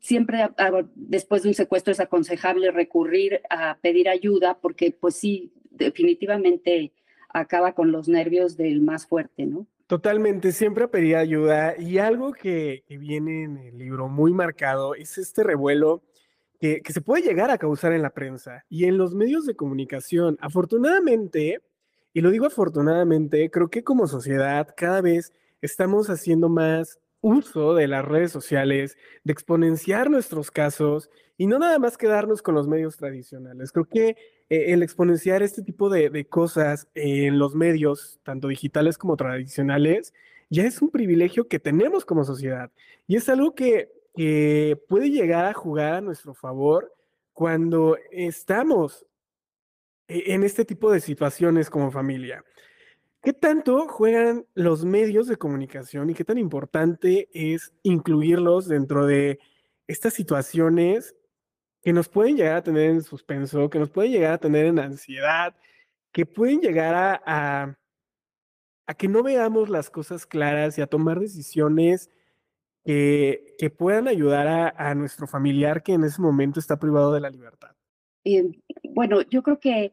siempre 0.00 0.48
después 0.94 1.42
de 1.42 1.50
un 1.50 1.54
secuestro 1.54 1.92
es 1.92 2.00
aconsejable 2.00 2.70
recurrir 2.72 3.42
a 3.50 3.78
pedir 3.80 4.08
ayuda 4.08 4.58
porque 4.60 4.90
pues 4.90 5.14
sí, 5.14 5.52
definitivamente 5.70 6.92
acaba 7.28 7.74
con 7.74 7.92
los 7.92 8.08
nervios 8.08 8.56
del 8.56 8.80
más 8.80 9.06
fuerte, 9.06 9.46
¿no? 9.46 9.66
Totalmente, 9.86 10.52
siempre 10.52 10.88
pedir 10.88 11.16
ayuda 11.16 11.78
y 11.78 11.98
algo 11.98 12.32
que, 12.32 12.82
que, 12.86 12.98
viene 12.98 13.44
en 13.44 13.56
el 13.56 13.78
libro 13.78 14.08
muy 14.08 14.32
marcado 14.32 14.94
es 14.94 15.16
este 15.16 15.42
revuelo 15.44 16.02
que, 16.58 16.82
se 16.88 17.00
puede 17.00 17.22
llegar 17.22 17.50
a 17.50 17.58
causar 17.58 17.92
en 17.92 18.02
la 18.02 18.10
prensa 18.10 18.64
y 18.68 18.84
en 18.84 18.98
los 18.98 19.14
medios 19.14 19.46
de 19.46 19.54
comunicación. 19.54 20.36
Afortunadamente, 20.40 21.60
y 22.12 22.20
lo 22.20 22.30
digo 22.30 22.46
afortunadamente, 22.46 23.50
creo 23.50 23.68
que 23.70 23.84
como 23.84 24.06
sociedad 24.06 24.74
cada 24.76 25.00
vez 25.00 25.32
estamos 25.60 26.10
haciendo 26.10 26.48
más 26.48 26.98
uso 27.20 27.74
de 27.74 27.88
las 27.88 28.04
redes 28.04 28.30
sociales, 28.32 28.96
de 29.24 29.32
exponenciar 29.32 30.10
nuestros 30.10 30.50
casos 30.50 31.10
y 31.36 31.46
no 31.46 31.58
nada 31.58 31.78
más 31.78 31.96
quedarnos 31.96 32.42
con 32.42 32.54
los 32.54 32.68
medios 32.68 32.96
tradicionales. 32.96 33.72
Creo 33.72 33.86
que 33.86 34.16
eh, 34.50 34.72
el 34.72 34.82
exponenciar 34.82 35.42
este 35.42 35.62
tipo 35.62 35.88
de, 35.90 36.26
cosas 36.26 36.88
en 36.94 37.38
los 37.38 37.54
medios, 37.54 38.20
tanto 38.24 38.48
digitales 38.48 38.98
como 38.98 39.16
tradicionales, 39.16 40.14
ya 40.50 40.64
es 40.64 40.80
un 40.80 40.90
privilegio 40.90 41.46
que 41.46 41.58
tenemos 41.58 42.04
como 42.04 42.24
sociedad 42.24 42.70
y 43.06 43.16
es 43.16 43.28
algo 43.28 43.54
que, 43.54 43.92
que 44.14 44.80
puede 44.88 45.10
llegar 45.10 45.46
a 45.46 45.54
jugar 45.54 45.94
a 45.94 46.00
nuestro 46.00 46.34
favor 46.34 46.94
cuando 47.32 47.96
estamos 48.10 49.06
e, 50.08 50.34
en 50.34 50.42
este 50.42 50.64
tipo 50.64 50.90
de 50.90 51.00
situaciones 51.00 51.70
como 51.70 51.90
familia. 51.90 52.44
¿Qué 53.22 53.32
tanto 53.32 53.88
juegan 53.88 54.46
los 54.54 54.84
medios 54.84 55.26
de 55.26 55.36
comunicación 55.36 56.10
y 56.10 56.14
qué 56.14 56.24
tan 56.24 56.38
importante 56.38 57.28
es 57.32 57.72
incluirlos 57.82 58.68
dentro 58.68 59.06
de 59.06 59.40
estas 59.86 60.14
situaciones 60.14 61.16
que 61.82 61.92
nos 61.92 62.08
pueden 62.08 62.36
llegar 62.36 62.56
a 62.56 62.62
tener 62.62 62.90
en 62.90 63.02
suspenso, 63.02 63.70
que 63.70 63.78
nos 63.78 63.90
pueden 63.90 64.12
llegar 64.12 64.32
a 64.32 64.38
tener 64.38 64.66
en 64.66 64.78
ansiedad, 64.78 65.54
que 66.12 66.26
pueden 66.26 66.60
llegar 66.60 66.94
a, 66.94 67.76
a, 68.86 68.94
que 68.94 69.08
no 69.08 69.22
veamos 69.22 69.68
las 69.68 69.90
cosas 69.90 70.26
claras 70.26 70.78
y 70.78 70.82
a 70.82 70.86
tomar 70.86 71.20
decisiones 71.20 72.10
que, 72.88 73.74
puedan 73.76 74.08
ayudar 74.08 74.72
a, 74.74 74.94
nuestro 74.94 75.26
familiar 75.26 75.82
que 75.82 75.92
en 75.92 76.04
ese 76.04 76.22
momento 76.22 76.58
está 76.58 76.78
privado 76.78 77.12
de 77.12 77.20
la 77.20 77.28
libertad? 77.28 77.76
Bueno, 78.82 79.20
yo 79.28 79.42
creo 79.42 79.60
que 79.60 79.92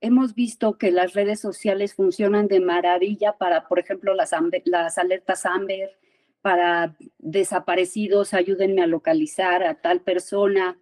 hemos 0.00 0.36
visto 0.36 0.78
que 0.78 0.92
las 0.92 1.14
redes 1.14 1.40
sociales 1.40 1.94
funcionan 1.94 2.46
de 2.46 2.60
maravilla 2.60 3.36
para, 3.36 3.66
por 3.66 3.80
ejemplo, 3.80 4.14
las, 4.14 4.32
alertas 4.32 5.44
Amber, 5.44 5.98
para 6.40 6.96
desaparecidos, 7.18 8.32
ayúdenme 8.32 8.82
a 8.82 8.86
localizar 8.86 9.64
a 9.64 9.74
tal 9.74 10.02
persona. 10.02 10.78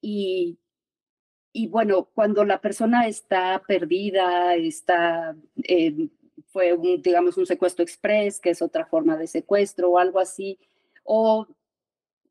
Y, 0.00 0.58
y 1.52 1.68
bueno, 1.68 2.08
cuando 2.12 2.44
la 2.44 2.60
persona 2.60 3.06
está 3.06 3.62
perdida, 3.68 4.56
está, 4.56 5.36
fue 6.58 6.72
un, 6.72 7.00
digamos, 7.02 7.36
un 7.36 7.46
secuestro 7.46 7.84
express, 7.84 8.40
que 8.40 8.50
es 8.50 8.62
otra 8.62 8.84
forma 8.84 9.16
de 9.16 9.28
secuestro 9.28 9.90
o 9.90 9.98
algo 9.98 10.18
así, 10.18 10.58
o 11.04 11.46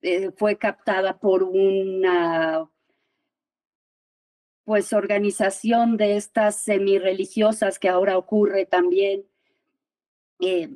eh, 0.01 0.31
fue 0.31 0.57
captada 0.57 1.17
por 1.17 1.43
una 1.43 2.69
pues 4.65 4.91
organización 4.91 5.96
de 5.96 6.17
estas 6.17 6.57
semirreligiosas 6.57 7.79
que 7.79 7.88
ahora 7.88 8.17
ocurre 8.17 8.65
también, 8.65 9.24
eh, 10.41 10.75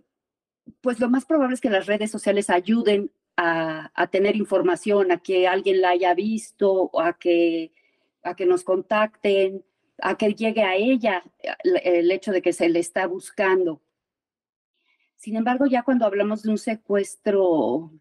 pues 0.80 1.02
lo 1.02 1.10
más 1.10 1.26
probable 1.26 1.56
es 1.56 1.60
que 1.60 1.70
las 1.70 1.88
redes 1.88 2.10
sociales 2.10 2.50
ayuden 2.50 3.12
a, 3.36 3.92
tener 4.12 4.38
información, 4.38 5.12
a 5.12 5.18
que 5.18 5.46
alguien 5.46 5.82
la 5.82 5.90
haya 5.90 6.14
visto, 6.14 6.90
a 6.98 7.18
que, 7.18 7.74
a 8.24 8.34
que 8.34 8.46
nos 8.46 8.64
contacten, 8.64 9.66
a 10.02 10.18
que 10.18 10.34
llegue 10.34 10.64
a 10.64 10.76
ella 10.76 11.24
el 11.64 12.12
hecho 12.12 12.32
de 12.32 12.42
que 12.42 12.54
se 12.54 12.70
le 12.70 12.80
está 12.80 13.08
buscando. 13.08 13.82
Sin 15.16 15.36
embargo, 15.36 15.66
ya 15.68 15.84
cuando 15.84 16.06
hablamos 16.06 16.44
de 16.44 16.50
un 16.50 16.58
secuestro 16.58 17.92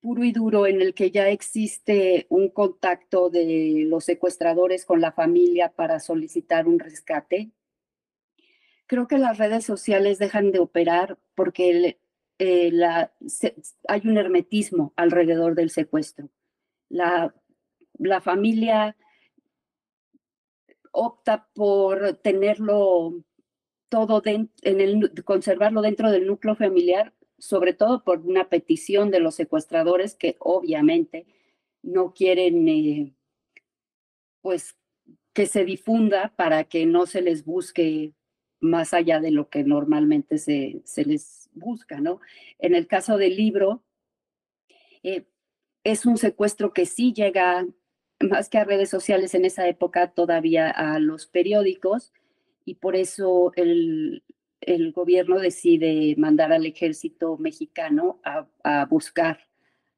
puro 0.00 0.24
y 0.24 0.32
duro 0.32 0.66
en 0.66 0.80
el 0.80 0.94
que 0.94 1.10
ya 1.10 1.28
existe 1.28 2.26
un 2.30 2.48
contacto 2.48 3.30
de 3.30 3.84
los 3.86 4.04
secuestradores 4.04 4.84
con 4.86 5.00
la 5.00 5.12
familia 5.12 5.70
para 5.70 6.00
solicitar 6.00 6.66
un 6.66 6.78
rescate. 6.78 7.50
Creo 8.86 9.06
que 9.06 9.18
las 9.18 9.38
redes 9.38 9.64
sociales 9.64 10.18
dejan 10.18 10.52
de 10.52 10.58
operar 10.58 11.18
porque 11.34 11.98
eh, 12.38 12.72
hay 13.88 14.00
un 14.04 14.16
hermetismo 14.16 14.92
alrededor 14.96 15.54
del 15.54 15.70
secuestro. 15.70 16.30
La, 16.88 17.34
la 17.98 18.20
familia 18.20 18.96
opta 20.90 21.48
por 21.54 22.14
tenerlo 22.14 23.22
todo 23.88 24.22
en 24.24 24.50
el, 24.62 25.12
conservarlo 25.24 25.82
dentro 25.82 26.10
del 26.10 26.26
núcleo 26.26 26.54
familiar 26.54 27.12
sobre 27.40 27.72
todo 27.72 28.04
por 28.04 28.20
una 28.20 28.48
petición 28.48 29.10
de 29.10 29.18
los 29.18 29.34
secuestradores 29.34 30.14
que 30.14 30.36
obviamente 30.38 31.26
no 31.82 32.12
quieren, 32.12 32.68
eh, 32.68 33.14
pues, 34.42 34.76
que 35.32 35.46
se 35.46 35.64
difunda 35.64 36.34
para 36.36 36.64
que 36.64 36.86
no 36.86 37.06
se 37.06 37.22
les 37.22 37.44
busque 37.44 38.12
más 38.60 38.92
allá 38.92 39.20
de 39.20 39.30
lo 39.30 39.48
que 39.48 39.64
normalmente 39.64 40.36
se, 40.36 40.82
se 40.84 41.04
les 41.04 41.48
busca, 41.54 41.98
¿no? 42.00 42.20
En 42.58 42.74
el 42.74 42.86
caso 42.86 43.16
del 43.16 43.36
libro, 43.36 43.82
eh, 45.02 45.24
es 45.82 46.04
un 46.04 46.18
secuestro 46.18 46.74
que 46.74 46.84
sí 46.84 47.14
llega 47.14 47.66
más 48.20 48.48
que 48.48 48.58
a 48.58 48.64
redes 48.64 48.90
sociales 48.90 49.34
en 49.34 49.44
esa 49.44 49.66
época 49.68 50.12
todavía 50.12 50.70
a 50.70 50.98
los 50.98 51.26
periódicos 51.26 52.12
y 52.64 52.74
por 52.74 52.94
eso 52.94 53.52
el, 53.56 54.22
el 54.60 54.92
gobierno 54.92 55.38
decide 55.38 56.14
mandar 56.18 56.52
al 56.52 56.66
ejército 56.66 57.38
mexicano 57.38 58.20
a, 58.24 58.84
buscar 58.86 59.48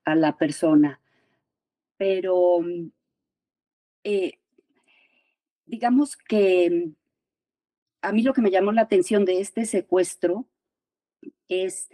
a 0.05 0.15
la 0.15 0.37
persona. 0.37 1.01
Pero 1.97 2.61
eh, 4.05 4.39
digamos 5.67 6.17
que 6.17 6.91
a 8.03 8.13
mí 8.13 8.23
lo 8.23 8.33
que 8.33 8.41
me 8.41 8.51
llamó 8.51 8.73
la 8.73 8.83
atención 8.83 9.25
de 9.25 9.41
este 9.41 9.65
secuestro 9.65 10.49
es 11.49 11.89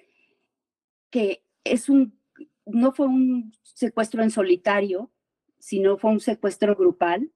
que 1.11 1.43
es 1.65 1.89
un, 1.89 2.19
no 2.67 2.93
fue 2.93 3.07
un 3.07 3.53
secuestro 3.63 4.23
en 4.23 4.31
solitario, 4.31 5.11
sino 5.59 5.97
fue 5.99 6.11
un 6.11 6.21
secuestro 6.21 6.75
grupal, 6.77 7.31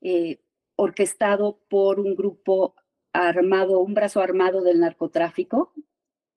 eh, 0.00 0.40
orquestado 0.76 1.58
por 1.68 2.00
un 2.00 2.14
grupo 2.14 2.74
armado, 3.12 3.80
un 3.80 3.94
brazo 3.94 4.20
armado 4.20 4.62
del 4.62 4.80
narcotráfico 4.80 5.72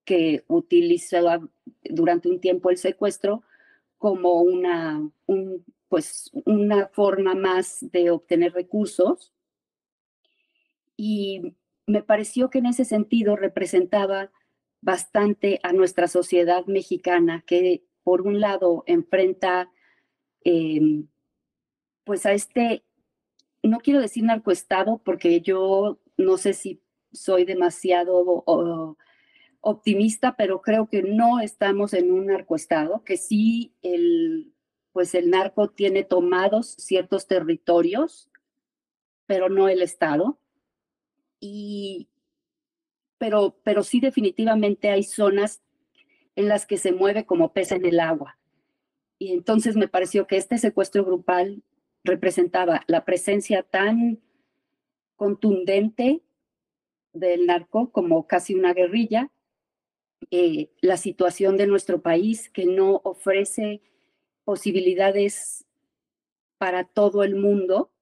que 0.04 0.44
utilizaba 0.48 1.40
durante 1.84 2.28
un 2.28 2.40
tiempo 2.40 2.70
el 2.70 2.78
secuestro 2.78 3.42
como 3.98 4.40
una, 4.40 5.08
un, 5.26 5.64
pues, 5.88 6.30
una 6.46 6.88
forma 6.88 7.34
más 7.34 7.78
de 7.92 8.10
obtener 8.10 8.52
recursos. 8.54 9.32
Y 10.96 11.54
me 11.86 12.02
pareció 12.02 12.50
que 12.50 12.58
en 12.58 12.66
ese 12.66 12.84
sentido 12.84 13.36
representaba 13.36 14.30
bastante 14.80 15.60
a 15.62 15.72
nuestra 15.72 16.08
sociedad 16.08 16.64
mexicana, 16.66 17.44
que 17.46 17.84
por 18.02 18.22
un 18.22 18.40
lado 18.40 18.84
enfrenta 18.86 19.70
em, 20.44 21.08
pues 22.04 22.26
a 22.26 22.32
este, 22.32 22.84
no 23.62 23.80
quiero 23.80 24.00
decir 24.00 24.24
narcoestado, 24.24 24.98
porque 25.04 25.40
yo 25.40 26.00
no 26.16 26.36
sé 26.36 26.52
si 26.54 26.82
soy 27.12 27.44
demasiado 27.44 28.44
optimista, 29.60 30.36
pero 30.36 30.60
creo 30.60 30.88
que 30.88 31.02
no 31.02 31.40
estamos 31.40 31.92
en 31.94 32.12
un 32.12 32.26
narcoestado, 32.26 33.04
que 33.04 33.16
sí 33.16 33.74
el, 33.82 34.54
pues 34.92 35.14
el 35.14 35.30
narco 35.30 35.68
tiene 35.68 36.04
tomados 36.04 36.74
ciertos 36.78 37.26
territorios, 37.26 38.30
pero 39.26 39.48
no 39.48 39.68
el 39.68 39.82
Estado. 39.82 40.40
Y, 41.38 42.08
pero, 43.16 43.56
pero 43.62 43.82
sí 43.82 44.00
definitivamente 44.00 44.90
hay 44.90 45.04
zonas 45.04 45.62
en 46.34 46.48
las 46.48 46.66
que 46.66 46.78
se 46.78 46.92
mueve 46.92 47.26
como 47.26 47.52
pez 47.52 47.72
en 47.72 47.84
el 47.84 48.00
agua. 48.00 48.39
Y 49.20 49.34
entonces 49.34 49.76
me 49.76 49.86
pareció 49.86 50.26
que 50.26 50.38
este 50.38 50.56
secuestro 50.56 51.04
grupal 51.04 51.62
representaba 52.04 52.80
la 52.86 53.04
presencia 53.04 53.62
tan 53.62 54.18
contundente 55.14 56.22
del 57.12 57.44
narco 57.44 57.92
como 57.92 58.26
casi 58.26 58.54
una 58.54 58.72
guerrilla, 58.72 59.30
eh, 60.30 60.70
la 60.80 60.96
situación 60.96 61.58
de 61.58 61.66
nuestro 61.66 62.00
país 62.00 62.48
que 62.48 62.64
no 62.64 63.02
ofrece 63.04 63.82
posibilidades 64.44 65.66
para 66.56 66.84
todo 66.84 67.22
el 67.22 67.36
mundo, 67.36 67.92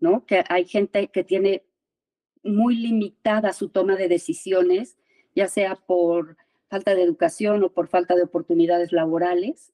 ¿no? 0.00 0.26
Que 0.26 0.42
hay 0.48 0.64
gente 0.64 1.12
que 1.12 1.22
tiene 1.22 1.62
muy 2.42 2.74
limitada 2.74 3.52
su 3.52 3.68
toma 3.68 3.94
de 3.94 4.08
decisiones, 4.08 4.98
ya 5.32 5.46
sea 5.46 5.76
por 5.76 6.36
falta 6.68 6.96
de 6.96 7.04
educación 7.04 7.62
o 7.62 7.72
por 7.72 7.86
falta 7.86 8.16
de 8.16 8.24
oportunidades 8.24 8.90
laborales, 8.90 9.72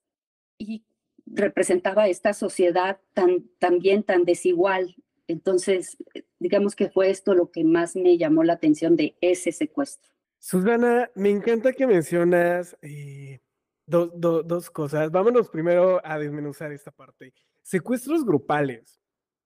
y 0.59 0.85
representaba 1.27 2.09
esta 2.09 2.33
sociedad 2.33 3.01
tan, 3.13 3.49
también 3.59 4.03
tan 4.03 4.25
desigual. 4.25 4.97
Entonces, 5.29 5.97
digamos 6.39 6.77
que 6.77 6.89
fue 6.89 7.11
esto 7.11 7.35
lo 7.35 7.51
que 7.51 7.65
más 7.65 7.97
me 7.97 8.17
llamó 8.17 8.45
la 8.45 8.55
atención 8.55 8.97
de 8.97 9.17
ese 9.21 9.53
secuestro. 9.53 10.13
Susana, 10.39 11.11
me 11.15 11.31
encanta 11.31 11.73
que 11.73 11.87
mencionas 11.87 12.77
eh, 12.83 13.41
dos 13.87 14.71
cosas. 14.71 15.11
Vámonos 15.11 15.49
primero 15.49 16.01
a 16.05 16.19
desmenuzar 16.19 16.73
esta 16.73 16.91
parte. 16.91 17.33
Secuestros 17.63 18.25
grupales. 18.25 19.01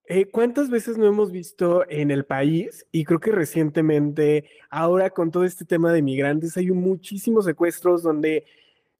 Eh, 0.06 0.26
¿Cuántas 0.26 0.70
veces 0.70 0.98
no 0.98 1.06
hemos 1.06 1.30
visto 1.30 1.88
en 1.88 2.10
el 2.10 2.24
país? 2.24 2.84
Y 2.90 3.04
creo 3.04 3.20
que 3.20 3.30
recientemente, 3.30 4.50
ahora 4.68 5.10
con 5.10 5.30
todo 5.30 5.44
este 5.44 5.64
tema 5.64 5.92
de 5.92 6.02
migrantes, 6.02 6.56
hay 6.56 6.70
muchísimos 6.72 7.44
secuestros 7.44 8.02
donde 8.02 8.44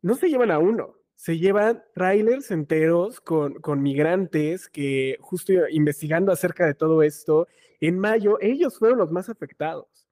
no 0.03 0.15
se 0.15 0.29
llevan 0.29 0.53
a 0.53 0.61
uno, 0.61 0.95
se 1.21 1.37
llevan 1.37 1.85
trailers 1.93 2.51
enteros 2.51 3.21
con, 3.21 3.61
con 3.61 3.83
migrantes 3.83 4.71
que 4.71 5.19
justo 5.21 5.53
investigando 5.69 6.33
acerca 6.33 6.65
de 6.65 6.73
todo 6.73 7.03
esto, 7.03 7.47
en 7.79 7.99
mayo 7.99 8.39
ellos 8.41 8.79
fueron 8.79 8.97
los 8.97 9.11
más 9.11 9.29
afectados. 9.29 10.09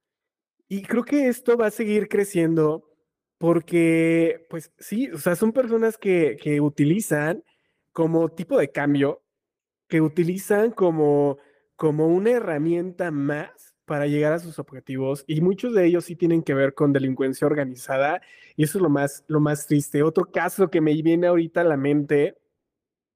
Y 0.67 0.83
creo 0.83 1.03
que 1.03 1.27
esto 1.27 1.57
va 1.57 1.65
a 1.65 1.71
seguir 1.71 2.09
creciendo 2.09 2.87
porque, 3.39 4.45
pues 4.51 4.71
sí, 4.77 5.09
o 5.09 5.17
sea, 5.17 5.35
son 5.35 5.51
personas 5.51 5.97
que, 5.97 6.37
que 6.39 6.61
utilizan 6.61 7.43
como 7.91 8.29
tipo 8.29 8.59
de 8.59 8.71
cambio 8.71 9.23
que 9.87 9.99
utilizan 9.99 10.69
como, 10.69 11.39
como 11.75 12.05
una 12.05 12.29
herramienta 12.29 13.09
más 13.09 13.68
para 13.89 14.05
llegar 14.05 14.33
a 14.33 14.39
sus 14.39 14.59
objetivos 14.59 15.23
y 15.25 15.41
muchos 15.41 15.73
de 15.73 15.83
ellos 15.83 16.05
sí 16.05 16.15
tienen 16.15 16.43
que 16.43 16.53
ver 16.53 16.75
con 16.75 16.93
delincuencia 16.93 17.47
organizada 17.47 18.21
y 18.55 18.63
eso 18.63 18.77
es 18.77 18.83
lo 18.83 18.89
más, 18.89 19.23
lo 19.25 19.39
más 19.39 19.65
triste. 19.65 20.03
Otro 20.03 20.25
caso 20.25 20.69
que 20.69 20.79
me 20.79 20.93
viene 21.01 21.25
ahorita 21.25 21.61
a 21.61 21.63
la 21.63 21.75
mente, 21.75 22.37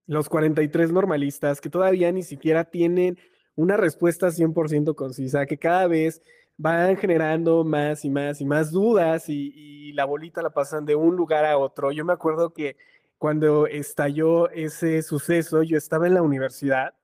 los 0.08 0.30
43 0.30 0.92
normalistas 0.92 1.62
que 1.62 1.70
todavía 1.70 2.12
ni 2.12 2.24
siquiera 2.24 2.64
tienen 2.64 3.20
una 3.54 3.78
respuesta 3.78 4.32
100% 4.32 4.96
concisa, 4.96 5.46
que 5.46 5.60
cada 5.60 5.86
vez 5.86 6.24
van 6.58 6.98
generando 6.98 7.64
más 7.64 8.04
y 8.04 8.10
más 8.10 8.42
y 8.42 8.46
más 8.46 8.72
dudas 8.72 9.30
y, 9.30 9.54
y, 9.56 9.94
la 9.94 10.06
bolita 10.06 10.42
la 10.42 10.50
pasan 10.50 10.86
de 10.86 10.96
un 10.96 11.16
lugar 11.16 11.46
a 11.46 11.60
otro. 11.60 11.92
Yo 11.92 12.04
me 12.04 12.14
acuerdo 12.14 12.52
que 12.52 12.78
cuando 13.20 13.68
estalló 13.68 14.50
ese 14.50 15.04
suceso, 15.04 15.62
yo 15.62 15.78
estaba 15.78 16.08
en 16.08 16.16
la 16.16 16.24
universidad 16.24 16.96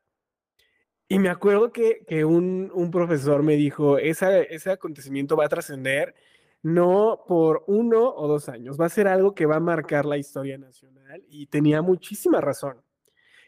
y 1.11 1.17
me 1.17 1.29
acuerdo 1.29 1.73
que, 1.73 2.05
que 2.07 2.23
un, 2.23 2.71
un, 2.73 2.91
profesor 2.91 3.41
me 3.41 3.55
dijo, 3.55 3.97
ese 3.97 4.69
acontecimiento 4.69 5.35
va 5.35 5.45
a 5.45 5.49
trascender 5.49 6.13
no 6.61 7.23
por 7.27 7.63
uno 7.65 8.13
o 8.13 8.27
dos 8.27 8.47
años, 8.47 8.79
va 8.79 8.85
a 8.85 8.89
ser 8.89 9.07
algo 9.07 9.33
que 9.33 9.47
va 9.47 9.55
a 9.55 9.61
marcar 9.61 10.05
la 10.05 10.17
historia 10.17 10.59
nacional 10.59 11.23
y 11.27 11.47
tenía 11.47 11.81
muchísima 11.81 12.41
razón. 12.41 12.81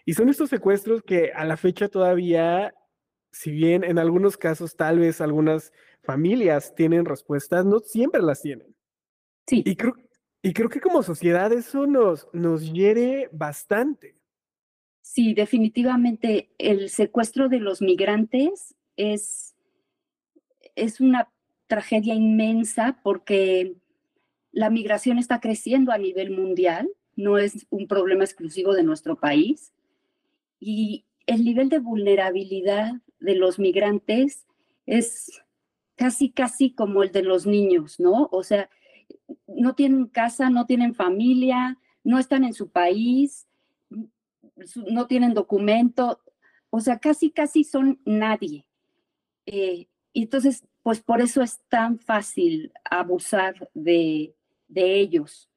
Y 0.05 0.15
son 0.15 0.29
estos 0.29 0.49
secuestros 0.49 1.03
que 1.03 1.31
a 1.33 1.45
la 1.45 1.55
fecha 1.55 1.87
todavía, 1.87 2.73
si 3.31 3.51
bien 3.51 3.83
en 3.83 3.99
algunos 3.99 4.37
casos 4.37 4.75
tal 4.75 4.97
vez 4.97 5.21
algunas 5.21 5.71
familias 6.01 6.73
tienen 6.73 7.05
respuestas, 7.05 7.63
no 7.63 7.79
siempre 7.79 8.23
las 8.23 8.41
tienen. 8.41 8.75
Sí. 9.45 9.61
Y 9.63 9.75
creo, 9.75 9.93
y 10.41 10.53
creo 10.53 10.69
que 10.69 10.81
como 10.81 11.03
sociedad 11.03 11.53
eso 11.53 11.85
nos, 11.85 12.27
nos 12.33 12.71
hiere 12.73 13.29
bastante. 13.31 14.20
Sí, 15.01 15.33
definitivamente 15.33 16.51
el 16.57 16.89
secuestro 16.89 17.49
de 17.49 17.59
los 17.59 17.81
migrantes 17.81 18.75
es, 18.95 19.55
es 20.75 21.01
una 21.01 21.29
tragedia 21.67 22.13
inmensa 22.13 22.99
porque 23.03 23.75
la 24.51 24.69
migración 24.69 25.17
está 25.17 25.39
creciendo 25.39 25.91
a 25.91 25.97
nivel 25.97 26.31
mundial, 26.31 26.89
no 27.15 27.37
es 27.37 27.65
un 27.69 27.87
problema 27.87 28.23
exclusivo 28.23 28.73
de 28.73 28.83
nuestro 28.83 29.19
país. 29.19 29.73
Y 30.59 31.05
el 31.25 31.43
nivel 31.43 31.69
de 31.69 31.79
vulnerabilidad 31.79 32.93
de 33.19 33.35
los 33.35 33.59
migrantes 33.59 34.45
es 34.85 35.41
casi, 35.95 36.31
casi 36.31 36.71
como 36.71 37.03
el 37.03 37.11
de 37.11 37.23
los 37.23 37.45
niños, 37.45 37.99
¿no? 37.99 38.27
O 38.31 38.43
sea, 38.43 38.69
no 39.47 39.75
tienen 39.75 40.07
casa, 40.07 40.49
no 40.49 40.65
tienen 40.65 40.93
familia, 40.93 41.77
no 42.03 42.19
están 42.19 42.43
en 42.43 42.53
su 42.53 42.69
país, 42.69 43.47
no 44.87 45.07
tienen 45.07 45.33
documento, 45.33 46.21
o 46.69 46.79
sea, 46.79 46.99
casi, 46.99 47.31
casi 47.31 47.63
son 47.63 47.99
nadie. 48.05 48.65
Eh, 49.45 49.87
entonces, 50.13 50.65
pues 50.83 51.01
por 51.01 51.21
eso 51.21 51.41
es 51.41 51.59
tan 51.69 51.99
fácil 51.99 52.71
abusar 52.83 53.69
de, 53.73 54.35
de 54.67 54.99
ellos. 54.99 55.49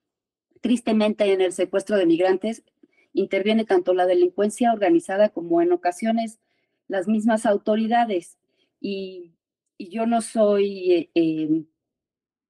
Tristemente, 0.60 1.32
en 1.32 1.40
el 1.40 1.52
secuestro 1.52 1.96
de 1.96 2.06
migrantes 2.06 2.64
interviene 3.12 3.64
tanto 3.64 3.94
la 3.94 4.06
delincuencia 4.06 4.72
organizada 4.72 5.28
como 5.28 5.62
en 5.62 5.72
ocasiones 5.72 6.40
las 6.88 7.08
mismas 7.08 7.46
autoridades. 7.46 8.38
Y, 8.80 9.32
y 9.78 9.88
yo 9.88 10.06
no 10.06 10.20
soy 10.20 10.92
eh, 10.92 11.10
eh, 11.14 11.64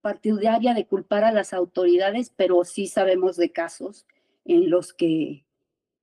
partidaria 0.01 0.75
de 0.75 0.87
culpar 0.87 1.25
a 1.25 1.33
las 1.33 1.53
autoridades, 1.53 2.33
pero 2.35 2.65
sí 2.65 2.87
sabemos 2.87 3.37
de 3.37 3.53
casos 3.53 4.07
en 4.45 4.71
los 4.71 4.93
que 4.93 5.45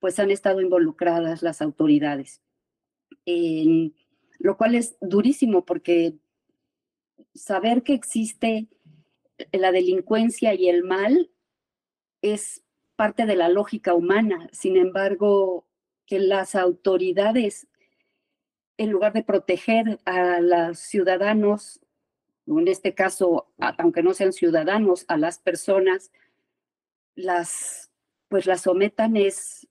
pues 0.02 0.20
han 0.20 0.32
estado 0.32 0.60
involucradas 0.60 1.42
las 1.42 1.62
autoridades. 1.62 2.42
lo 3.26 4.58
cual 4.58 4.76
es 4.76 4.98
durísimo 5.00 5.64
porque 5.64 6.16
saber 7.34 7.84
que 7.84 7.94
existe 7.94 8.68
la 9.54 9.72
delincuencia 9.72 10.54
y 10.54 10.68
el 10.68 10.84
mal 10.84 11.32
es 12.22 12.64
parte 12.98 13.26
de 13.26 13.38
la 13.38 13.48
lógica 13.48 13.94
humana. 13.94 14.50
Sin 14.52 14.76
embargo, 14.76 15.66
que 16.06 16.20
las 16.20 16.56
autoridades, 16.56 17.68
en 18.78 18.90
lugar 18.90 19.14
de 19.14 19.24
proteger 19.24 20.00
a 20.06 20.42
los 20.42 20.80
ciudadanos 20.80 21.80
en 22.60 22.68
este 22.68 22.94
caso, 22.94 23.48
aunque 23.78 24.04
no 24.04 24.14
sean 24.14 24.34
ciudadanos, 24.34 25.06
a 25.08 25.18
las 25.18 25.40
personas, 25.40 26.12
las, 27.16 27.92
pues 28.28 28.46
las 28.46 28.62
sometan 28.62 29.16
es, 29.16 29.68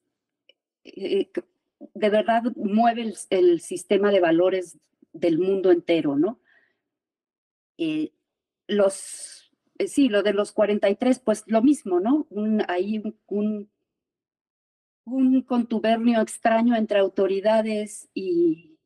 de 0.84 2.10
verdad 2.10 2.42
mueve 2.56 3.12
el, 3.30 3.60
sistema 3.60 4.10
de 4.10 4.20
valores 4.20 4.78
del 5.12 5.38
mundo 5.38 5.70
entero, 5.70 6.16
¿no? 6.16 6.40
Eh, 7.78 8.12
los, 8.66 9.52
eh, 9.78 9.88
sí, 9.88 10.08
lo 10.08 10.22
de 10.22 10.32
los 10.32 10.52
43, 10.52 11.20
pues 11.20 11.44
lo 11.46 11.62
mismo, 11.62 12.00
¿no? 12.00 12.26
Un, 12.30 12.62
hay 12.68 13.02
un, 13.26 13.70
contubernio 15.46 16.20
extraño 16.20 16.76
entre 16.76 17.00
autoridades 17.00 18.08
y, 18.14 18.78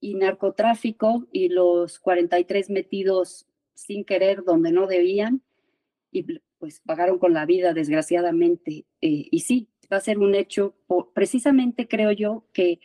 y 0.00 0.14
narcotráfico 0.14 1.26
y 1.30 1.48
los 1.48 1.98
43 1.98 2.70
metidos 2.70 3.46
sin 3.74 4.04
querer 4.04 4.44
donde 4.44 4.72
no 4.72 4.86
debían 4.86 5.42
y 6.10 6.40
pues 6.58 6.80
pagaron 6.80 7.18
con 7.18 7.34
la 7.34 7.44
vida 7.44 7.74
desgraciadamente. 7.74 8.86
Eh, 9.00 9.26
y 9.30 9.40
sí, 9.40 9.68
va 9.92 9.98
a 9.98 10.00
ser 10.00 10.18
un 10.18 10.34
hecho, 10.34 10.74
precisamente 11.12 11.86
creo 11.86 12.12
yo 12.12 12.44
que 12.52 12.80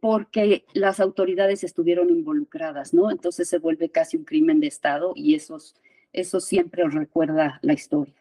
porque 0.00 0.64
las 0.74 1.00
autoridades 1.00 1.64
estuvieron 1.64 2.10
involucradas, 2.10 2.92
¿no? 2.92 3.10
Entonces 3.10 3.48
se 3.48 3.58
vuelve 3.58 3.88
casi 3.88 4.18
un 4.18 4.24
crimen 4.24 4.60
de 4.60 4.66
Estado 4.66 5.12
y 5.16 5.34
eso, 5.34 5.58
eso 6.12 6.40
siempre 6.40 6.84
recuerda 6.88 7.58
la 7.62 7.72
historia. 7.72 8.14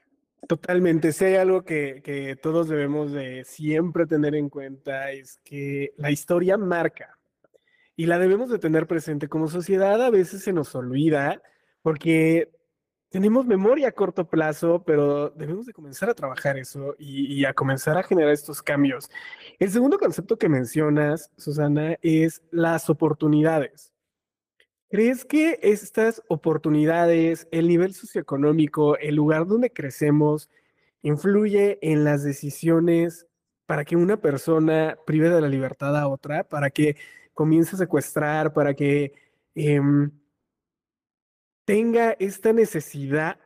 Totalmente, 0.47 1.11
si 1.11 1.25
hay 1.25 1.35
algo 1.35 1.63
que, 1.63 2.01
que 2.03 2.35
todos 2.37 2.69
debemos 2.69 3.11
de 3.11 3.43
siempre 3.45 4.05
tener 4.05 4.35
en 4.35 4.49
cuenta 4.49 5.11
es 5.11 5.39
que 5.43 5.93
la 5.97 6.11
historia 6.11 6.57
marca, 6.57 7.17
y 7.95 8.05
la 8.05 8.19
debemos 8.19 8.49
de 8.49 8.59
tener 8.59 8.87
presente. 8.87 9.27
Como 9.27 9.47
sociedad 9.47 10.01
a 10.01 10.09
veces 10.09 10.43
se 10.43 10.53
nos 10.53 10.73
olvida 10.75 11.41
porque 11.81 12.49
tenemos 13.13 13.45
memoria 13.45 13.89
a 13.89 13.91
corto 13.91 14.27
plazo, 14.27 14.83
pero 14.83 15.29
debemos 15.29 15.67
de 15.67 15.73
comenzar 15.73 16.09
a 16.09 16.15
trabajar 16.15 16.57
eso 16.57 16.95
y, 16.97 17.45
a 17.45 17.53
comenzar 17.53 17.95
a 17.95 18.01
generar 18.01 18.31
estos 18.31 18.63
cambios. 18.63 19.07
El 19.59 19.69
segundo 19.69 19.99
concepto 19.99 20.39
que 20.39 20.49
mencionas, 20.49 21.29
Susana, 21.37 21.95
es 22.01 22.41
las 22.49 22.89
oportunidades. 22.89 23.93
¿Crees 24.89 25.25
que 25.25 25.59
estas 25.61 26.23
oportunidades, 26.27 27.47
el 27.51 27.67
nivel 27.67 27.93
socioeconómico, 27.93 28.97
el 28.97 29.13
lugar 29.13 29.45
donde 29.45 29.69
crecemos, 29.69 30.49
influye 31.03 31.77
en 31.83 32.03
las 32.03 32.23
decisiones 32.23 33.27
para 33.67 33.85
que 33.85 33.95
una 33.95 34.17
persona 34.17 34.97
prive 35.05 35.29
de 35.29 35.39
la 35.39 35.49
libertad 35.49 35.95
a 35.95 36.07
otra, 36.07 36.45
para 36.45 36.71
que 36.71 36.97
comienza 37.35 37.75
a 37.75 37.79
secuestrar, 37.79 38.53
para 38.53 38.73
que 38.73 39.13
em, 39.53 40.09
tenga 41.65 42.11
esta 42.19 42.53
necesidad 42.53 43.39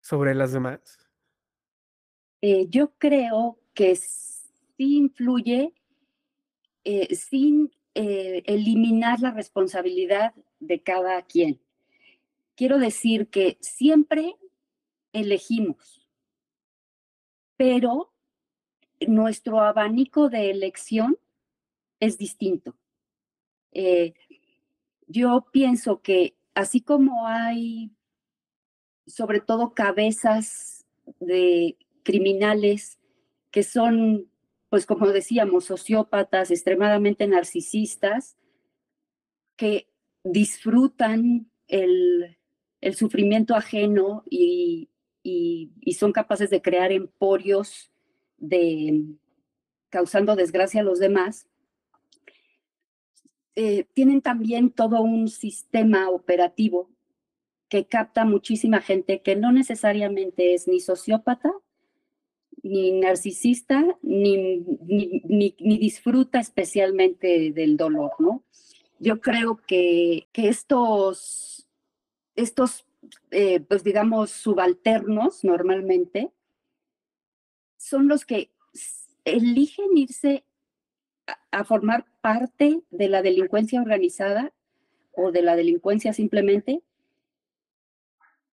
sobre 0.00 0.34
las 0.34 0.52
demás? 0.52 1.02
eh, 2.42 2.66
yo 2.68 2.92
creo 2.98 3.58
que 3.72 3.94
sí 3.94 4.96
influye 4.96 5.72
eh, 6.84 7.14
sin 7.14 7.70
eh, 7.94 8.42
eliminar 8.46 9.20
la 9.20 9.30
responsabilidad 9.30 10.34
de 10.58 10.82
cada 10.82 11.22
quien. 11.22 11.60
Quiero 12.56 12.78
decir 12.78 13.28
que 13.28 13.58
siempre 13.60 14.34
elegimos, 15.12 16.08
pero 17.56 18.12
nuestro 19.06 19.60
abanico 19.60 20.28
de 20.28 20.50
elección 20.50 21.18
es 22.00 22.18
distinto. 22.18 22.76
yo 25.06 25.46
pienso 25.52 26.02
que 26.02 26.34
así 26.54 26.80
como 26.80 27.26
hay 27.26 27.92
sobre 29.06 29.40
todo 29.40 29.74
cabezas 29.74 30.86
de 31.20 31.76
criminales 32.02 32.98
que 33.50 33.62
son, 33.62 34.30
pues 34.70 34.86
como 34.86 35.08
decíamos, 35.08 35.66
sociópatas, 35.66 36.50
extremadamente 36.50 37.26
narcisistas, 37.26 38.36
que 39.56 39.88
disfrutan 40.24 41.50
el, 41.68 42.38
sufrimiento 42.94 43.54
ajeno 43.54 44.24
y, 44.28 44.88
son 45.96 46.12
capaces 46.12 46.50
de 46.50 46.62
crear 46.62 46.90
emporios 46.90 47.92
de 48.38 49.04
causando 49.90 50.34
desgracia 50.34 50.80
a 50.80 50.84
los 50.84 50.98
demás, 50.98 51.46
eh, 53.56 53.86
tienen 53.94 54.22
también 54.22 54.70
todo 54.70 55.02
un 55.02 55.28
sistema 55.28 56.10
operativo 56.10 56.90
que 57.68 57.86
capta 57.86 58.24
muchísima 58.24 58.80
gente 58.80 59.22
que 59.22 59.36
no 59.36 59.52
necesariamente 59.52 60.54
es 60.54 60.68
ni 60.68 60.80
sociópata 60.80 61.52
ni 62.62 62.92
narcisista, 62.92 63.84
ni, 64.02 64.58
ni, 64.58 65.56
disfruta 65.58 66.38
especialmente 66.38 67.50
del 67.50 67.76
dolor, 67.76 68.12
¿no? 68.20 68.44
Yo 69.00 69.20
creo 69.20 69.56
que, 69.66 70.28
que 70.32 70.48
estos, 70.48 71.66
estos 72.36 72.86
eh, 73.30 73.60
pues 73.60 73.82
digamos, 73.82 74.30
subalternos 74.30 75.42
normalmente, 75.44 76.30
son 77.76 78.08
los 78.08 78.24
que 78.24 78.50
eligen 79.24 79.96
irse 79.96 80.44
a 81.50 81.64
formar 81.64 82.06
parte 82.22 82.80
de 82.90 83.08
la 83.08 83.20
delincuencia 83.20 83.82
organizada 83.82 84.52
o 85.14 85.32
de 85.32 85.42
la 85.42 85.56
delincuencia 85.56 86.14
simplemente, 86.14 86.82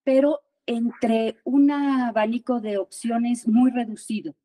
pero 0.03 0.41
entre 0.65 1.37
un 1.43 1.71
abanico 1.71 2.59
de 2.59 2.77
opciones 2.77 3.47
muy 3.47 3.71
reducido. 3.71 4.35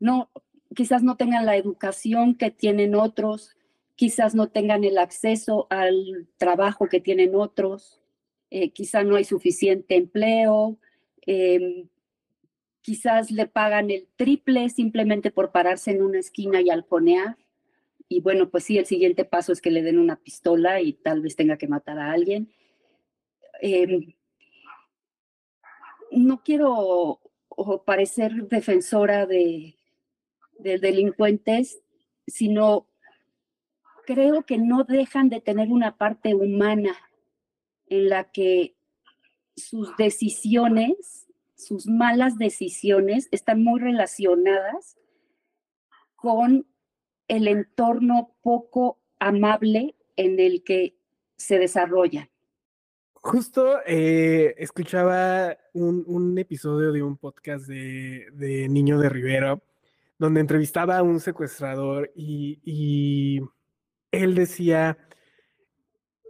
No, 0.00 0.30
quizás 0.74 1.02
no 1.02 1.16
tengan 1.16 1.46
la 1.46 1.56
educación 1.56 2.34
que 2.34 2.50
tienen 2.50 2.94
otros, 2.94 3.56
quizás 3.94 4.34
no 4.34 4.48
tengan 4.48 4.84
el 4.84 4.98
acceso 4.98 5.66
al 5.70 6.28
trabajo 6.38 6.88
que 6.88 7.00
tienen 7.00 7.34
otros, 7.34 8.00
eh, 8.50 8.70
quizás 8.70 9.04
no 9.04 9.16
hay 9.16 9.24
suficiente 9.24 9.96
empleo, 9.96 10.78
em, 11.26 11.88
quizás 12.80 13.30
le 13.30 13.46
pagan 13.46 13.90
el 13.90 14.08
triple 14.16 14.68
simplemente 14.68 15.30
por 15.30 15.52
pararse 15.52 15.92
en 15.92 16.02
una 16.02 16.18
esquina 16.18 16.60
y 16.60 16.70
alconear. 16.70 17.36
Y 18.12 18.20
bueno, 18.20 18.50
pues 18.50 18.64
sí, 18.64 18.76
el 18.76 18.84
siguiente 18.84 19.24
paso 19.24 19.52
es 19.52 19.62
que 19.62 19.70
le 19.70 19.82
den 19.82 19.98
una 19.98 20.16
pistola 20.16 20.82
y 20.82 20.92
tal 20.92 21.22
vez 21.22 21.34
tenga 21.34 21.56
que 21.56 21.66
matar 21.66 21.98
a 21.98 22.12
alguien. 22.12 22.52
Em, 23.62 24.12
no 26.10 26.42
quiero 26.42 27.20
parecer 27.86 28.48
defensora 28.48 29.24
de, 29.24 29.76
delincuentes, 30.58 31.80
sino 32.26 32.86
creo 34.04 34.44
que 34.44 34.58
no 34.58 34.84
dejan 34.84 35.30
de 35.30 35.40
tener 35.40 35.68
una 35.70 35.96
parte 35.96 36.34
humana 36.34 36.94
en 37.86 38.10
la 38.10 38.30
que 38.30 38.76
sus 39.56 39.96
decisiones, 39.96 41.28
sus 41.56 41.86
malas 41.86 42.36
decisiones 42.36 43.28
están 43.30 43.64
muy 43.64 43.80
relacionadas 43.80 44.98
con 46.14 46.66
el 47.32 47.48
entorno 47.48 48.36
poco 48.42 49.00
amable 49.18 49.94
en 50.16 50.38
el 50.38 50.62
que 50.64 50.98
se 51.34 51.58
desarrollan. 51.58 52.28
Justo 53.14 53.78
eh, 53.86 54.54
escuchaba 54.58 55.56
un, 55.72 56.36
episodio 56.36 56.92
de 56.92 57.02
un 57.02 57.16
podcast 57.16 57.66
de, 57.66 58.66
Niño 58.68 58.98
de 58.98 59.08
Rivera, 59.08 59.58
donde 60.18 60.40
entrevistaba 60.40 60.98
a 60.98 61.02
un 61.02 61.20
secuestrador 61.20 62.12
y, 62.14 63.40
él 64.10 64.34
decía, 64.34 64.98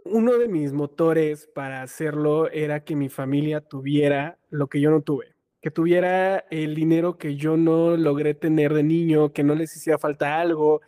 uno 0.05 0.37
de 0.37 0.47
mis 0.47 0.71
motores 0.71 1.49
para 1.53 1.81
hacerlo 1.81 2.49
era 2.49 2.85
que 2.85 2.95
mi 2.95 3.09
familia 3.09 3.59
tuviera 3.59 4.39
lo 4.49 4.67
que 4.67 4.79
yo 4.79 4.89
no 4.89 5.01
tuve, 5.01 5.35
que 5.61 5.69
tuviera 5.69 6.45
el 6.49 6.75
dinero 6.75 7.17
que 7.17 7.35
yo 7.35 7.57
no 7.57 7.97
logré 7.97 8.35
tener 8.35 8.73
de 8.73 8.83
niño, 8.83 9.33
que 9.33 9.43
no 9.43 9.53
les 9.53 9.75
hiciera 9.75 9.97
falta 9.97 10.39
algo. 10.39 10.79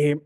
Eh, 0.00 0.16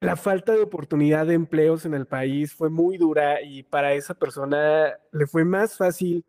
la 0.00 0.16
falta 0.16 0.52
de 0.52 0.62
oportunidad 0.62 1.26
de 1.26 1.34
empleos 1.34 1.84
en 1.84 1.92
el 1.92 2.06
país 2.06 2.54
fue 2.54 2.70
muy 2.70 2.96
dura 2.96 3.42
y 3.42 3.62
para 3.62 3.92
esa 3.92 4.14
persona 4.14 4.98
le 5.12 5.26
fue 5.26 5.44
más 5.44 5.76
fácil 5.76 6.24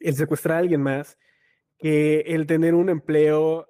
el 0.00 0.14
secuestrar 0.14 0.56
a 0.56 0.60
alguien 0.60 0.82
más 0.82 1.18
que 1.78 2.20
el 2.20 2.46
tener 2.46 2.74
un 2.74 2.88
empleo 2.88 3.68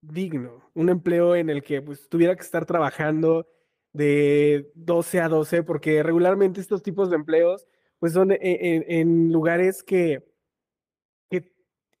digno, 0.00 0.68
un 0.74 0.88
empleo 0.88 1.36
en 1.36 1.48
el 1.48 1.62
que 1.62 1.80
pues, 1.80 2.08
tuviera 2.08 2.34
que 2.34 2.42
estar 2.42 2.66
trabajando 2.66 3.46
de 3.92 4.72
12 4.74 5.20
a 5.20 5.28
12, 5.28 5.62
porque 5.62 6.02
regularmente 6.02 6.60
estos 6.60 6.82
tipos 6.82 7.08
de 7.08 7.16
empleos 7.16 7.68
pues 8.00 8.14
son 8.14 8.32
en, 8.32 8.84
en 8.88 9.32
lugares 9.32 9.84
que, 9.84 10.24
que 11.30 11.52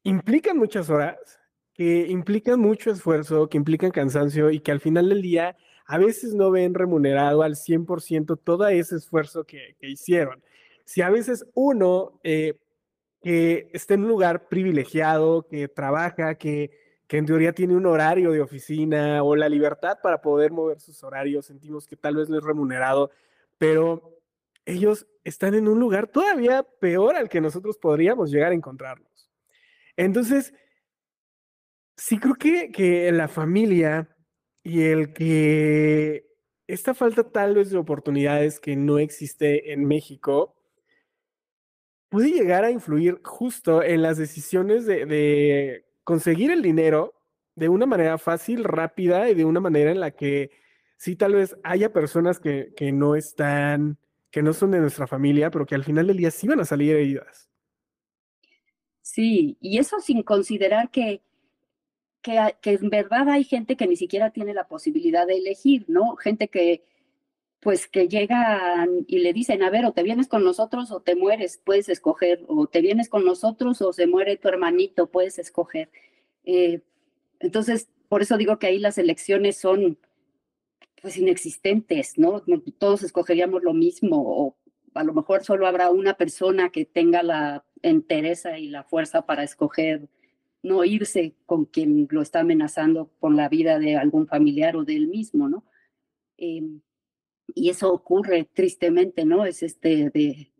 implican 0.02 0.58
muchas 0.58 0.90
horas, 0.90 1.39
que 1.74 2.06
implican 2.08 2.60
mucho 2.60 2.90
esfuerzo, 2.90 3.48
que 3.48 3.56
implican 3.56 3.90
cansancio 3.90 4.50
y 4.50 4.60
que 4.60 4.72
al 4.72 4.80
final 4.80 5.08
del 5.08 5.22
día 5.22 5.56
a 5.86 5.98
veces 5.98 6.34
no 6.34 6.50
ven 6.50 6.74
remunerado 6.74 7.42
al 7.42 7.56
100% 7.56 8.38
todo 8.42 8.68
ese 8.68 8.96
esfuerzo 8.96 9.44
que, 9.44 9.76
hicieron. 9.80 10.42
Si 10.84 11.02
a 11.02 11.10
veces 11.10 11.46
uno 11.54 12.20
eh, 12.22 12.58
que 13.22 13.70
está 13.72 13.94
en 13.94 14.02
un 14.02 14.08
lugar 14.08 14.48
privilegiado, 14.48 15.46
que 15.48 15.68
trabaja, 15.68 16.36
que, 16.36 16.70
que 17.06 17.18
en 17.18 17.26
teoría 17.26 17.52
tiene 17.52 17.74
un 17.74 17.86
horario 17.86 18.30
de 18.30 18.40
oficina 18.40 19.22
o 19.22 19.34
la 19.34 19.48
libertad 19.48 19.98
para 20.02 20.20
poder 20.20 20.52
mover 20.52 20.80
sus 20.80 21.02
horarios, 21.02 21.46
sentimos 21.46 21.86
que 21.86 21.96
tal 21.96 22.16
vez 22.16 22.28
no 22.28 22.38
es 22.38 22.44
remunerado, 22.44 23.10
pero 23.58 24.20
ellos 24.64 25.06
están 25.24 25.54
en 25.54 25.68
un 25.68 25.80
lugar 25.80 26.06
todavía 26.06 26.62
peor 26.62 27.16
al 27.16 27.28
que 27.28 27.40
nosotros 27.40 27.78
podríamos 27.78 28.30
llegar 28.30 28.52
a 28.52 28.54
encontrarnos. 28.54 29.28
Entonces, 29.96 30.54
sí 32.00 32.18
creo 32.18 32.34
que, 32.34 32.70
que 32.72 33.12
la 33.12 33.28
familia 33.28 34.08
y 34.62 34.82
el 34.82 35.12
que 35.12 36.26
esta 36.66 36.94
falta 36.94 37.30
tal 37.30 37.54
vez 37.54 37.70
de 37.70 37.78
oportunidades 37.78 38.58
que 38.58 38.74
no 38.74 38.98
existe 38.98 39.72
en 39.72 39.84
México 39.84 40.56
puede 42.08 42.30
llegar 42.30 42.64
a 42.64 42.70
influir 42.70 43.20
justo 43.22 43.82
en 43.82 44.02
las 44.02 44.16
decisiones 44.16 44.86
de, 44.86 45.84
conseguir 46.02 46.50
el 46.50 46.62
dinero 46.62 47.14
de 47.54 47.68
una 47.68 47.86
manera 47.86 48.16
fácil, 48.16 48.64
rápida 48.64 49.28
y 49.28 49.34
de 49.34 49.44
una 49.44 49.60
manera 49.60 49.90
en 49.90 50.00
la 50.00 50.10
que 50.12 50.50
sí 50.96 51.16
tal 51.16 51.34
vez 51.34 51.56
haya 51.62 51.92
personas 51.92 52.40
que, 52.40 52.72
que 52.74 52.92
no 52.92 53.14
están, 53.14 53.98
que 54.30 54.42
no 54.42 54.54
son 54.54 54.70
de 54.70 54.80
nuestra 54.80 55.06
familia, 55.06 55.50
pero 55.50 55.66
que 55.66 55.74
al 55.74 55.84
final 55.84 56.06
del 56.06 56.16
día 56.16 56.30
sí 56.30 56.48
van 56.48 56.60
a 56.60 56.64
salir 56.64 56.96
heridas. 56.96 57.50
Sí, 59.02 59.58
y 59.60 59.78
eso 59.78 60.00
sin 60.00 60.22
considerar 60.22 60.90
que 60.90 61.22
que, 62.22 62.54
en 62.64 62.90
verdad 62.90 63.28
hay 63.28 63.44
gente 63.44 63.76
que 63.76 63.86
ni 63.86 63.96
siquiera 63.96 64.30
tiene 64.30 64.54
la 64.54 64.68
posibilidad 64.68 65.26
de 65.26 65.38
elegir, 65.38 65.84
¿no? 65.88 66.16
Gente 66.16 66.48
que, 66.48 66.84
pues, 67.60 67.86
que 67.88 68.08
llegan 68.08 69.04
y 69.06 69.20
le 69.20 69.32
dicen, 69.32 69.62
a 69.62 69.70
ver, 69.70 69.84
o 69.86 69.92
te 69.92 70.02
vienes 70.02 70.28
con 70.28 70.44
nosotros 70.44 70.90
o 70.92 71.00
te 71.00 71.16
mueres, 71.16 71.60
puedes 71.64 71.88
escoger, 71.88 72.44
o 72.48 72.66
te 72.66 72.80
vienes 72.80 73.08
con 73.08 73.24
nosotros 73.24 73.82
o 73.82 73.92
se 73.92 74.06
muere 74.06 74.36
tu 74.36 74.48
hermanito, 74.48 75.10
puedes 75.10 75.38
escoger. 75.38 75.90
Eh, 76.44 76.82
entonces, 77.40 77.88
por 78.08 78.22
eso 78.22 78.36
digo 78.36 78.58
que 78.58 78.66
ahí 78.68 78.78
las 78.78 78.98
elecciones 78.98 79.56
son, 79.56 79.98
pues, 81.02 81.16
inexistentes, 81.16 82.18
¿no? 82.18 82.42
Todos 82.78 83.02
escogeríamos 83.02 83.62
lo 83.62 83.74
mismo, 83.74 84.22
o 84.22 84.56
a 84.94 85.04
lo 85.04 85.14
mejor 85.14 85.44
solo 85.44 85.66
habrá 85.66 85.90
una 85.90 86.14
persona 86.14 86.70
que 86.70 86.84
tenga 86.84 87.22
la 87.22 87.64
entereza 87.82 88.58
y 88.58 88.68
la 88.68 88.84
fuerza 88.84 89.26
para 89.26 89.44
escoger 89.44 90.08
no 90.62 90.84
irse 90.84 91.34
con 91.46 91.64
quien 91.64 92.06
lo 92.10 92.22
está 92.22 92.40
amenazando 92.40 93.10
con 93.18 93.36
la 93.36 93.48
vida 93.48 93.78
de 93.78 93.96
algún 93.96 94.26
familiar 94.26 94.76
o 94.76 94.84
de 94.84 94.96
él 94.96 95.08
mismo, 95.08 95.48
¿no? 95.48 95.64
Em, 96.36 96.80
y 97.54 97.70
eso 97.70 97.92
ocurre 97.92 98.48
tristemente, 98.52 99.24
¿no? 99.24 99.44
Es 99.44 99.62
este 99.62 100.10
de... 100.10 100.52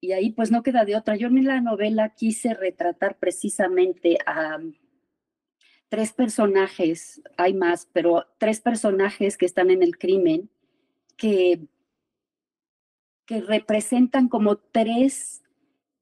y 0.00 0.12
ahí 0.12 0.30
pues 0.32 0.50
no 0.50 0.62
queda 0.62 0.84
de 0.84 0.96
otra. 0.96 1.16
Yo 1.16 1.28
en 1.28 1.44
la 1.44 1.60
novela 1.60 2.14
quise 2.14 2.54
retratar 2.54 3.18
precisamente 3.18 4.18
a 4.26 4.58
tres 5.88 6.12
personajes, 6.12 7.22
hay 7.36 7.54
más, 7.54 7.88
pero 7.92 8.26
tres 8.38 8.60
personajes 8.60 9.36
que 9.36 9.46
están 9.46 9.70
en 9.70 9.82
el 9.82 9.98
crimen 9.98 10.50
que, 11.16 11.60
que 13.24 13.40
representan 13.40 14.28
como 14.28 14.56
tres 14.56 15.42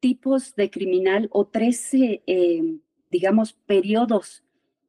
tipos 0.05 0.55
de 0.55 0.71
criminal 0.71 1.31
o 1.33 1.47
tres, 1.47 1.89
eh, 1.95 2.77
digamos, 3.11 3.55
periodos 3.55 4.45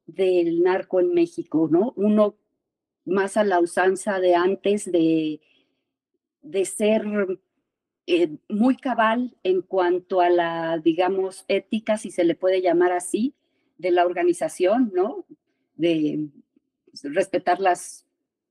del 0.05 0.61
narco 0.61 0.99
en 0.99 1.13
México, 1.13 1.69
¿no? 1.71 1.93
Uno 1.95 2.35
más 3.05 3.37
a 3.37 3.45
la 3.45 3.61
usanza 3.61 4.19
de 4.19 4.35
antes 4.35 4.91
de, 4.91 5.39
de 6.41 6.65
ser 6.65 7.05
eh, 8.07 8.35
muy 8.49 8.75
cabal 8.75 9.37
en 9.43 9.61
cuanto 9.61 10.19
a 10.19 10.29
la, 10.29 10.79
digamos, 10.79 11.45
ética, 11.47 11.97
si 11.97 12.11
se 12.11 12.25
le 12.25 12.35
puede 12.35 12.61
llamar 12.61 12.91
así, 12.91 13.35
de 13.77 13.91
la 13.91 14.05
organización, 14.05 14.91
¿no? 14.93 15.25
De 15.75 16.27
respetar 17.03 17.61
las 17.61 18.05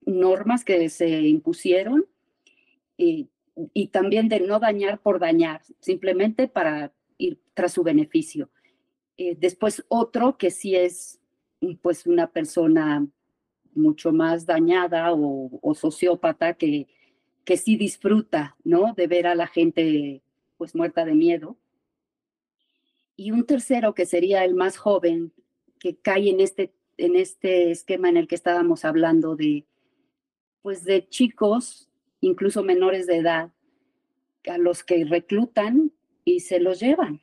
normas 0.07 0.65
que 0.65 0.89
se 0.89 1.11
impusieron 1.29 2.07
y, 3.73 3.89
también 3.89 4.29
de 4.29 4.41
no 4.41 4.59
dañar 4.59 5.01
por 5.01 5.19
dañar, 5.19 5.63
simplemente 5.81 6.49
para 6.49 6.93
ir 7.19 7.41
tras 7.55 7.73
su 7.73 7.83
beneficio. 7.83 8.51
Eh, 9.17 9.37
después 9.39 9.85
otro 9.89 10.37
que 10.37 10.51
sí 10.51 10.75
es 10.75 11.21
pues 11.81 12.07
una 12.07 12.31
persona 12.31 13.07
mucho 13.75 14.13
más 14.13 14.45
dañada 14.45 15.13
o, 15.13 15.75
sociópata 15.75 16.55
que, 16.55 16.89
que 17.45 17.57
sí 17.57 17.77
disfruta, 17.77 18.57
¿no? 18.65 18.93
De 18.95 19.07
ver 19.07 19.27
a 19.27 19.35
la 19.35 19.47
gente 19.47 20.23
pues 20.57 20.75
muerta 20.75 21.05
de 21.05 21.15
miedo 21.15 21.57
y 23.17 23.31
un 23.31 23.45
tercero 23.47 23.95
que 23.95 24.07
sería 24.07 24.45
el 24.45 24.55
más 24.55 24.77
joven, 24.77 25.33
que 25.79 25.97
cae 25.97 26.31
en 26.31 26.41
este, 26.41 26.73
en 26.97 27.17
este 27.17 27.71
esquema 27.71 28.09
en 28.09 28.17
el 28.17 28.27
que 28.27 28.35
estábamos 28.35 28.85
hablando 28.85 29.37
de, 29.37 29.67
pues 30.63 30.85
de 30.85 31.09
chicos, 31.09 31.89
incluso 32.27 32.63
menores 32.63 33.07
de 33.07 33.17
edad, 33.17 33.53
a 34.49 34.59
los 34.59 34.85
que 34.85 35.05
reclutan 35.05 35.93
y 36.25 36.41
se 36.41 36.61
los 36.61 36.81
llevan. 36.81 37.23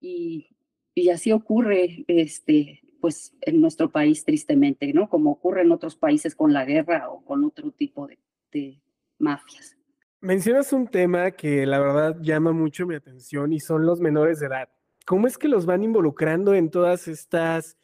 Y, 0.00 0.56
y 0.94 1.10
así 1.10 1.32
ocurre, 1.32 2.04
este, 2.08 2.80
pues 3.00 3.34
en 3.40 3.60
nuestro 3.60 3.90
país 3.90 4.24
tristemente, 4.24 4.92
¿no? 4.92 5.08
Como 5.08 5.32
ocurre 5.32 5.62
en 5.62 5.72
otros 5.72 5.96
países 5.96 6.34
con 6.34 6.52
la 6.52 6.64
guerra 6.64 7.10
o 7.10 7.24
con 7.24 7.44
otro 7.44 7.70
tipo 7.72 8.06
de, 8.06 8.18
de 8.52 8.80
mafias. 9.18 9.76
Mencionas 10.20 10.72
un 10.72 10.88
tema 10.88 11.30
que 11.30 11.64
la 11.64 11.78
verdad 11.78 12.16
llama 12.20 12.52
mucho 12.52 12.86
mi 12.86 12.96
atención 12.96 13.52
y 13.52 13.60
son 13.60 13.86
los 13.86 14.00
menores 14.00 14.40
de 14.40 14.46
edad. 14.46 14.68
¿Cómo 15.06 15.26
es 15.26 15.38
que 15.38 15.48
los 15.48 15.64
van 15.64 15.84
involucrando 15.84 16.54
en 16.54 16.70
todas 16.70 17.08
estas, 17.08 17.78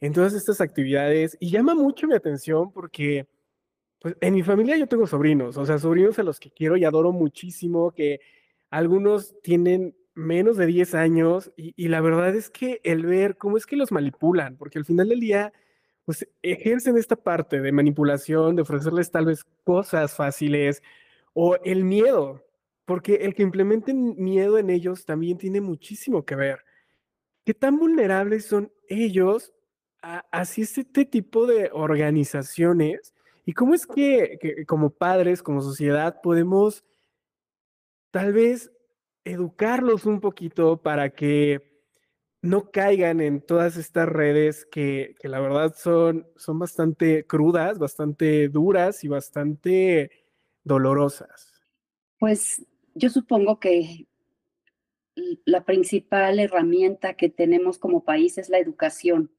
en 0.00 0.12
todas 0.12 0.34
estas 0.34 0.60
actividades? 0.60 1.36
Y 1.40 1.50
llama 1.50 1.74
mucho 1.74 2.06
mi 2.06 2.14
atención 2.14 2.72
porque, 2.72 3.28
pues, 4.00 4.16
en 4.20 4.34
mi 4.34 4.42
familia 4.42 4.76
yo 4.76 4.86
tengo 4.86 5.06
sobrinos, 5.06 5.56
o 5.56 5.66
sea, 5.66 5.78
sobrinos 5.78 6.18
a 6.18 6.22
los 6.22 6.38
que 6.40 6.50
quiero 6.50 6.76
y 6.76 6.84
adoro 6.84 7.12
muchísimo, 7.12 7.92
que 7.92 8.20
algunos 8.70 9.34
tienen 9.42 9.96
menos 10.14 10.56
de 10.56 10.66
10 10.66 10.94
años 10.94 11.52
y, 11.56 11.88
la 11.88 12.00
verdad 12.00 12.34
es 12.34 12.50
que 12.50 12.80
el 12.84 13.06
ver 13.06 13.36
cómo 13.36 13.56
es 13.56 13.66
que 13.66 13.76
los 13.76 13.92
manipulan, 13.92 14.56
porque 14.56 14.78
al 14.78 14.84
final 14.84 15.08
del 15.08 15.20
día, 15.20 15.52
pues 16.04 16.28
ejercen 16.42 16.96
esta 16.96 17.16
parte 17.16 17.60
de 17.60 17.72
manipulación, 17.72 18.56
de 18.56 18.62
ofrecerles 18.62 19.10
tal 19.10 19.26
vez 19.26 19.44
cosas 19.64 20.14
fáciles, 20.14 20.82
o 21.34 21.56
el 21.64 21.84
miedo, 21.84 22.44
porque 22.84 23.16
el 23.16 23.34
que 23.34 23.44
implementen 23.44 24.16
miedo 24.16 24.58
en 24.58 24.70
ellos 24.70 25.04
también 25.04 25.38
tiene 25.38 25.60
muchísimo 25.60 26.24
que 26.24 26.34
ver. 26.34 26.64
¿Qué 27.44 27.54
tan 27.54 27.78
vulnerables 27.78 28.46
son 28.46 28.72
ellos 28.88 29.52
hacia 30.02 30.64
este 30.64 31.04
tipo 31.04 31.46
de 31.46 31.70
organizaciones? 31.72 33.14
¿Y 33.48 33.54
cómo 33.54 33.72
es 33.72 33.86
que, 33.86 34.66
como 34.66 34.90
padres, 34.90 35.42
como 35.42 35.62
sociedad, 35.62 36.20
podemos 36.20 36.84
tal 38.10 38.34
vez 38.34 38.70
educarlos 39.24 40.04
un 40.04 40.20
poquito 40.20 40.82
para 40.82 41.08
que 41.14 41.80
no 42.42 42.70
caigan 42.70 43.22
en 43.22 43.40
todas 43.40 43.78
estas 43.78 44.06
redes 44.06 44.66
que, 44.66 45.14
que, 45.18 45.28
la 45.28 45.40
verdad 45.40 45.74
son, 45.74 46.28
son 46.36 46.58
bastante 46.58 47.24
crudas, 47.24 47.78
bastante 47.78 48.50
duras 48.50 49.02
y 49.02 49.08
bastante 49.08 50.10
dolorosas? 50.62 51.50
Pues 52.18 52.62
yo 52.94 53.08
supongo 53.08 53.58
que 53.58 54.08
la 55.46 55.64
principal 55.64 56.38
herramienta 56.38 57.14
que 57.14 57.30
tenemos 57.30 57.78
como 57.78 58.04
país 58.04 58.36
es 58.36 58.50
la 58.50 58.58
educación, 58.58 59.32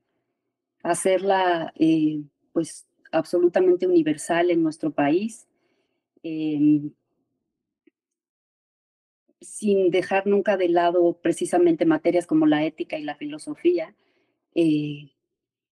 hacerla 0.82 1.72
eh, 1.76 2.24
pues 2.54 2.88
absolutamente 3.12 3.88
universal 3.88 4.52
en 4.52 4.63
nuestro 4.63 4.91
país, 4.91 5.48
em, 6.24 6.91
sin 9.41 9.89
dejar 9.91 10.28
nunca 10.28 10.58
de 10.58 10.69
lado 10.69 11.19
precisamente 11.22 11.86
materias 11.86 12.28
como 12.28 12.45
la 12.45 12.65
ética 12.65 12.98
y 12.98 13.04
la 13.04 13.15
filosofía, 13.15 13.95
eh, 14.56 15.12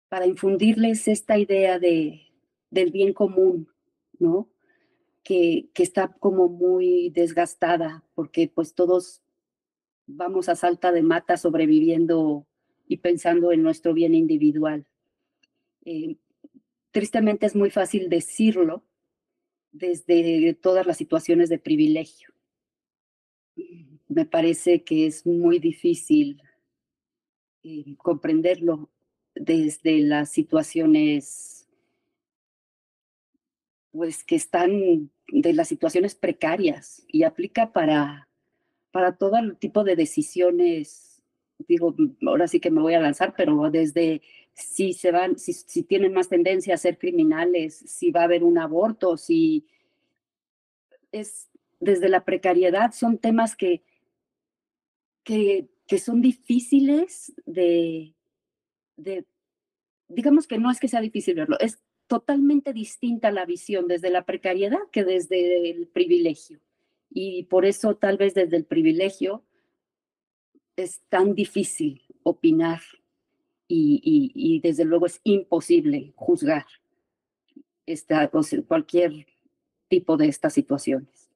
para 0.08 0.26
infundirles 0.26 1.08
esta 1.08 1.38
idea 1.38 1.78
de, 1.78 2.22
del 2.70 2.90
bien 2.90 3.12
común, 3.12 3.68
¿no? 4.18 4.52
que, 5.22 5.70
está 5.74 6.08
como 6.08 6.48
muy 6.48 7.10
desgastada, 7.10 8.04
porque 8.14 8.50
pues 8.52 8.74
todos 8.74 9.22
vamos 10.06 10.48
a 10.48 10.56
salta 10.56 10.92
de 10.92 11.02
mata 11.02 11.36
sobreviviendo 11.36 12.46
y 12.86 12.98
pensando 12.98 13.52
en 13.52 13.62
nuestro 13.62 13.94
bien 13.94 14.14
individual. 14.14 14.86
Eh, 15.84 16.16
tristemente 16.92 17.46
es 17.46 17.56
muy 17.56 17.70
fácil 17.70 18.08
decirlo 18.08 18.84
desde 19.72 20.54
todas 20.54 20.86
las 20.86 20.98
situaciones 20.98 21.48
de 21.48 21.58
privilegio. 21.58 22.28
Me 24.08 24.26
parece 24.26 24.84
que 24.84 25.06
es 25.06 25.26
muy 25.26 25.58
difícil 25.58 26.42
eh, 27.62 27.96
comprenderlo 27.96 28.90
desde 29.34 30.00
las 30.00 30.30
situaciones 30.30 31.68
pues 33.90 34.24
que 34.24 34.36
están 34.36 35.10
de 35.28 35.52
las 35.52 35.68
situaciones 35.68 36.14
precarias 36.14 37.04
y 37.08 37.24
aplica 37.24 37.72
para, 37.72 38.28
para 38.90 39.16
todo 39.16 39.36
tipo 39.56 39.84
de 39.84 39.96
decisiones. 39.96 41.22
Digo, 41.58 41.94
ahora 42.26 42.48
sí 42.48 42.58
que 42.58 42.70
me 42.70 42.80
voy 42.80 42.94
a 42.94 43.00
lanzar, 43.00 43.34
pero 43.36 43.70
desde 43.70 44.22
si 44.54 44.92
se 44.92 45.10
van, 45.10 45.38
si, 45.38 45.52
si 45.52 45.82
tienen 45.82 46.12
más 46.12 46.28
tendencia 46.28 46.74
a 46.74 46.78
ser 46.78 46.98
criminales, 46.98 47.76
si 47.86 48.10
va 48.10 48.22
a 48.22 48.24
haber 48.24 48.44
un 48.44 48.58
aborto, 48.58 49.16
si 49.16 49.66
es 51.10 51.48
desde 51.80 52.08
la 52.08 52.24
precariedad, 52.24 52.92
son 52.92 53.18
temas 53.18 53.56
que, 53.56 53.82
que, 55.24 55.68
que 55.86 55.98
son 55.98 56.20
difíciles 56.20 57.32
de, 57.44 58.14
de, 58.96 59.24
digamos 60.08 60.46
que 60.46 60.58
no 60.58 60.70
es 60.70 60.78
que 60.78 60.88
sea 60.88 61.00
difícil 61.00 61.34
verlo, 61.34 61.58
es 61.58 61.82
totalmente 62.06 62.72
distinta 62.72 63.30
la 63.30 63.46
visión 63.46 63.88
desde 63.88 64.10
la 64.10 64.24
precariedad 64.24 64.80
que 64.90 65.04
desde 65.04 65.70
el 65.70 65.86
privilegio. 65.86 66.60
Y 67.10 67.44
por 67.44 67.64
eso 67.64 67.96
tal 67.96 68.16
vez 68.16 68.34
desde 68.34 68.56
el 68.56 68.64
privilegio 68.64 69.42
es 70.76 71.00
tan 71.08 71.34
difícil 71.34 72.02
opinar 72.22 72.80
y, 73.74 74.60
desde 74.62 74.84
luego 74.84 75.06
es 75.06 75.20
imposible 75.24 76.12
juzgar 76.16 76.66
cualquier 78.66 79.26
tipo 79.88 80.16
de 80.16 80.28
estas 80.28 80.52
situaciones. 80.52 81.30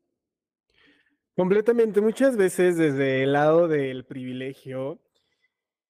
Completamente. 1.35 2.01
Muchas 2.01 2.37
veces 2.37 2.77
desde 2.77 3.23
el 3.23 3.33
lado 3.33 3.69
del 3.69 4.05
privilegio 4.05 4.99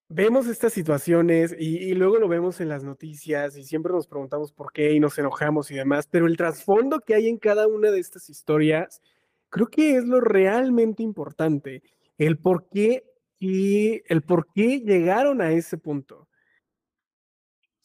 vemos 0.08 0.46
estas 0.46 0.72
situaciones 0.72 1.54
y, 1.58 1.94
luego 1.94 2.16
lo 2.16 2.28
vemos 2.28 2.60
en 2.60 2.68
las 2.68 2.82
noticias 2.82 3.56
y 3.56 3.64
siempre 3.64 3.92
nos 3.92 4.06
preguntamos 4.06 4.52
por 4.52 4.72
qué 4.72 4.92
y 4.92 5.00
nos 5.00 5.18
enojamos 5.18 5.70
y 5.70 5.74
demás, 5.74 6.08
pero 6.10 6.26
el 6.26 6.36
trasfondo 6.36 7.00
que 7.00 7.14
hay 7.14 7.28
en 7.28 7.38
cada 7.38 7.66
una 7.68 7.90
de 7.90 8.00
estas 8.00 8.28
historias 8.28 9.00
creo 9.48 9.68
que 9.68 9.96
es 9.96 10.04
lo 10.04 10.20
realmente 10.20 11.02
importante, 11.02 11.82
el 12.18 12.38
por 12.38 12.68
qué 12.68 13.04
y 13.38 14.02
el 14.12 14.22
por 14.22 14.52
qué 14.52 14.80
llegaron 14.80 15.40
a 15.40 15.52
ese 15.52 15.78
punto. 15.78 16.28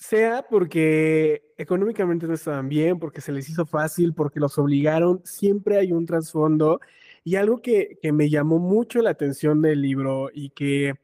Sea 0.02 0.48
porque 0.50 1.54
económicamente 1.58 2.28
no 2.28 2.34
estaban 2.34 2.68
bien, 2.70 2.98
porque 2.98 3.22
se 3.22 3.32
les 3.32 3.48
hizo 3.50 3.68
fácil, 3.68 4.16
porque 4.16 4.40
los 4.40 4.58
obligaron, 4.58 5.22
siempre 5.24 5.78
hay 5.78 5.92
un 5.92 6.08
trasfondo. 6.08 6.82
Y 7.24 7.36
algo 7.36 7.62
que, 7.62 8.00
que 8.02 8.12
me 8.12 8.30
llamó 8.30 8.58
mucho 8.58 9.02
la 9.02 9.12
atención 9.12 9.62
del 9.62 9.82
libro 9.82 10.32
y 10.34 10.50
que 10.50 10.96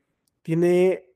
tiene 0.41 1.07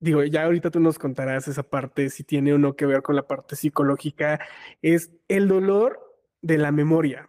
digo, 0.00 0.22
ya 0.24 0.44
ahorita 0.44 0.70
tú 0.70 0.80
nos 0.80 0.98
contarás 0.98 1.48
esa 1.48 1.62
parte, 1.62 2.10
si 2.10 2.24
tiene 2.24 2.52
o 2.52 2.58
no 2.58 2.76
que 2.76 2.86
ver 2.86 3.02
con 3.02 3.16
la 3.16 3.26
parte 3.26 3.56
psicológica, 3.56 4.40
es 4.82 5.10
el 5.28 5.48
dolor 5.48 5.98
de 6.40 6.58
la 6.58 6.72
memoria. 6.72 7.28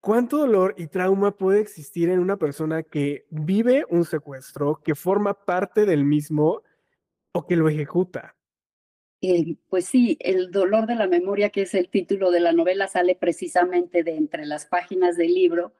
¿Cuánto 0.00 0.38
dolor 0.38 0.74
y 0.78 0.86
trauma 0.86 1.36
puede 1.36 1.60
existir 1.60 2.08
en 2.08 2.20
una 2.20 2.36
persona 2.38 2.82
que 2.82 3.26
vive 3.30 3.84
un 3.90 4.04
secuestro, 4.04 4.80
que 4.82 4.94
forma 4.94 5.34
parte 5.34 5.84
del 5.84 6.04
mismo 6.04 6.62
o 7.32 7.46
que 7.46 7.56
lo 7.56 7.68
ejecuta? 7.68 8.34
Pues 9.68 9.84
sí, 9.84 10.16
el 10.20 10.50
dolor 10.50 10.86
de 10.86 10.94
la 10.94 11.06
memoria, 11.06 11.50
que 11.50 11.62
es 11.62 11.74
el 11.74 11.90
título 11.90 12.30
de 12.30 12.40
la 12.40 12.52
novela, 12.52 12.88
sale 12.88 13.14
precisamente 13.14 14.02
de 14.02 14.16
entre 14.16 14.46
las 14.46 14.64
páginas 14.64 15.16
del 15.16 15.34
libro, 15.34 15.74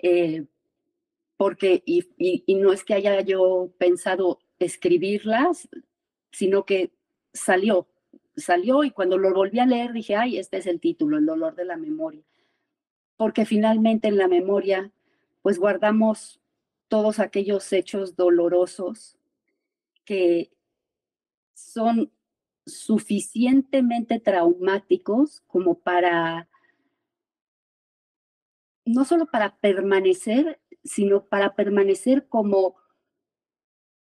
eh, 0.00 0.46
porque, 1.36 1.82
y, 1.86 2.04
y, 2.18 2.54
no 2.56 2.72
es 2.72 2.84
que 2.84 2.94
haya 2.94 3.20
yo 3.20 3.70
pensado 3.78 4.40
escribirlas, 4.58 5.68
sino 6.32 6.64
que 6.64 6.90
salió, 7.32 7.86
salió 8.36 8.82
y 8.82 8.90
cuando 8.90 9.18
lo 9.18 9.32
volví 9.32 9.60
a 9.60 9.66
leer 9.66 9.92
dije, 9.92 10.16
ay, 10.16 10.38
este 10.38 10.56
es 10.56 10.66
el 10.66 10.80
título, 10.80 11.18
el 11.18 11.26
dolor 11.26 11.54
de 11.54 11.64
la 11.64 11.76
memoria, 11.76 12.24
porque 13.16 13.46
finalmente 13.46 14.08
en 14.08 14.18
la 14.18 14.26
memoria, 14.26 14.90
pues 15.42 15.60
guardamos 15.60 16.40
todos 16.88 17.20
aquellos 17.20 17.72
hechos 17.72 18.16
dolorosos 18.16 19.16
que 20.04 20.50
son 21.54 22.10
suficientemente 22.66 24.20
traumáticos 24.20 25.42
como 25.46 25.78
para, 25.78 26.48
no 28.84 29.04
solo 29.04 29.26
para 29.26 29.56
permanecer, 29.56 30.60
sino 30.82 31.24
para 31.26 31.54
permanecer 31.54 32.28
como, 32.28 32.76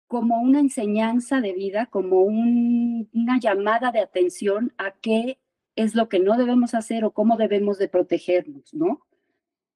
como 0.07 0.41
una 0.41 0.59
enseñanza 0.59 1.41
de 1.41 1.53
vida, 1.53 1.87
como 1.87 2.21
una 2.21 3.39
llamada 3.39 3.91
de 3.91 3.99
atención 3.99 4.73
a 4.77 4.91
qué 4.91 5.39
es 5.75 5.95
lo 5.95 6.09
que 6.09 6.19
no 6.19 6.37
debemos 6.37 6.73
hacer 6.73 7.03
o 7.03 7.11
cómo 7.11 7.37
debemos 7.37 7.79
de 7.79 7.89
protegernos, 7.89 8.73
¿no? 8.73 9.01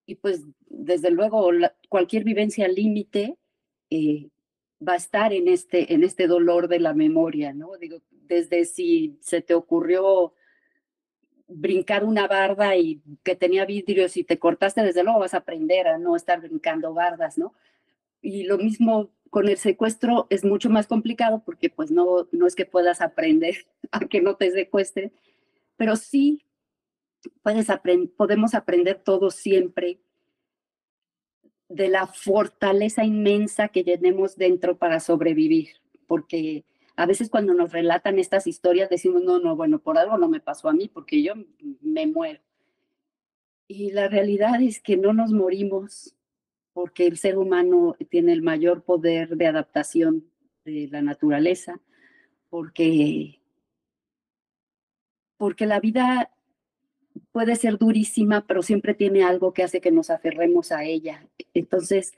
Y 0.05 0.15
pues 0.15 0.45
desde 0.67 1.09
luego 1.09 1.49
cualquier 1.89 2.23
vivencia 2.23 2.67
límite 2.67 3.37
eh, 3.89 4.29
va 4.85 4.93
a 4.93 4.97
estar 4.97 5.33
en 5.33 5.47
este, 5.47 5.93
en 5.93 6.03
este 6.03 6.27
dolor 6.27 6.67
de 6.67 6.79
la 6.79 6.93
memoria, 6.93 7.53
¿no? 7.53 7.77
Digo, 7.77 8.01
desde 8.11 8.65
si 8.65 9.17
se 9.21 9.41
te 9.41 9.53
ocurrió 9.53 10.33
brincar 11.47 12.03
una 12.03 12.27
barda 12.27 12.75
y 12.75 13.01
que 13.23 13.35
tenía 13.35 13.65
vidrios 13.65 14.17
y 14.17 14.23
te 14.23 14.37
cortaste, 14.37 14.81
desde 14.81 15.03
luego 15.03 15.19
vas 15.19 15.33
a 15.33 15.37
aprender 15.37 15.87
a 15.87 15.97
no 15.97 16.15
estar 16.15 16.41
brincando 16.41 16.93
bardas, 16.93 17.37
¿no? 17.37 17.53
Y 18.21 18.43
lo 18.43 18.57
mismo 18.57 19.09
con 19.29 19.47
el 19.47 19.57
secuestro 19.57 20.27
es 20.29 20.43
mucho 20.43 20.69
más 20.69 20.87
complicado 20.87 21.41
porque 21.45 21.69
pues 21.69 21.91
no, 21.91 22.27
no 22.31 22.47
es 22.47 22.55
que 22.55 22.65
puedas 22.65 23.01
aprender 23.01 23.65
a 23.91 23.99
que 23.99 24.21
no 24.21 24.35
te 24.35 24.51
secuestren, 24.51 25.11
pero 25.77 25.95
sí 25.95 26.43
puedes 27.41 27.67
podemos 28.15 28.53
aprender 28.53 29.01
todo 29.03 29.31
siempre 29.31 29.99
de 31.69 31.89
la 31.89 32.08
fortaleza 32.08 33.03
inmensa 33.03 33.67
que 33.69 33.84
tenemos 33.84 34.38
dentro 34.38 34.77
para 34.77 34.99
sobrevivir, 34.99 35.69
porque 36.08 36.65
a 36.95 37.06
veces 37.06 37.30
cuando 37.30 37.53
nos 37.53 37.71
relatan 37.71 38.19
estas 38.19 38.47
historias 38.47 38.89
decimos, 38.89 39.23
no, 39.23 39.39
no, 39.39 39.56
bueno, 39.56 39.80
por 39.80 39.97
algo 39.97 40.17
no 40.17 40.30
me 40.30 40.39
pasó 40.39 40.69
a 40.69 40.73
mí, 40.73 40.88
porque 40.88 41.21
yo 41.21 41.34
me 41.82 42.08
muero. 42.08 42.41
Y 43.67 43.91
la 43.91 44.08
realidad 44.08 44.62
es 44.62 44.82
que 44.82 44.97
no 44.97 45.13
nos 45.13 45.32
morimos 45.32 46.15
porque 46.73 47.06
el 47.06 47.17
ser 47.17 47.38
humano 47.38 47.95
tiene 48.10 48.34
el 48.34 48.41
mayor 48.41 48.84
poder 48.84 49.36
de 49.36 49.47
adaptación 49.47 50.25
de 50.63 50.88
la 50.91 51.01
naturaleza, 51.01 51.82
porque, 52.49 53.41
porque 55.38 55.65
la 55.65 55.80
vida 55.80 56.32
puede 57.32 57.56
ser 57.56 57.77
durísima, 57.77 58.45
pero 58.47 58.62
siempre 58.62 58.93
tiene 58.93 59.23
algo 59.23 59.53
que 59.53 59.63
hace 59.63 59.82
que 59.82 59.91
nos 59.91 60.10
aferremos 60.10 60.71
a 60.71 60.84
ella. 60.84 61.27
Entonces, 61.60 62.13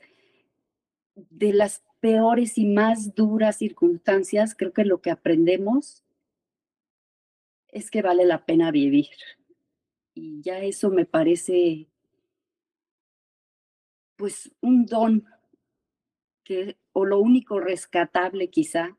de 1.15 1.53
las 1.53 1.83
peores 1.99 2.57
y 2.57 2.65
más 2.65 3.15
duras 3.15 3.57
circunstancias, 3.57 4.55
creo 4.55 4.73
que 4.73 4.85
lo 4.85 5.01
que 5.01 5.11
aprendemos 5.11 6.03
es 7.67 7.91
que 7.91 8.01
vale 8.01 8.25
la 8.25 8.45
pena 8.45 8.71
vivir. 8.71 9.09
Y 10.13 10.41
ya 10.41 10.59
eso 10.59 10.89
me 10.89 11.05
parece, 11.05 11.87
pues, 14.15 14.51
un 14.61 14.85
don 14.85 15.25
que, 16.43 16.77
o 16.93 17.05
lo 17.05 17.19
único 17.19 17.59
rescatable 17.59 18.49
quizá 18.49 18.97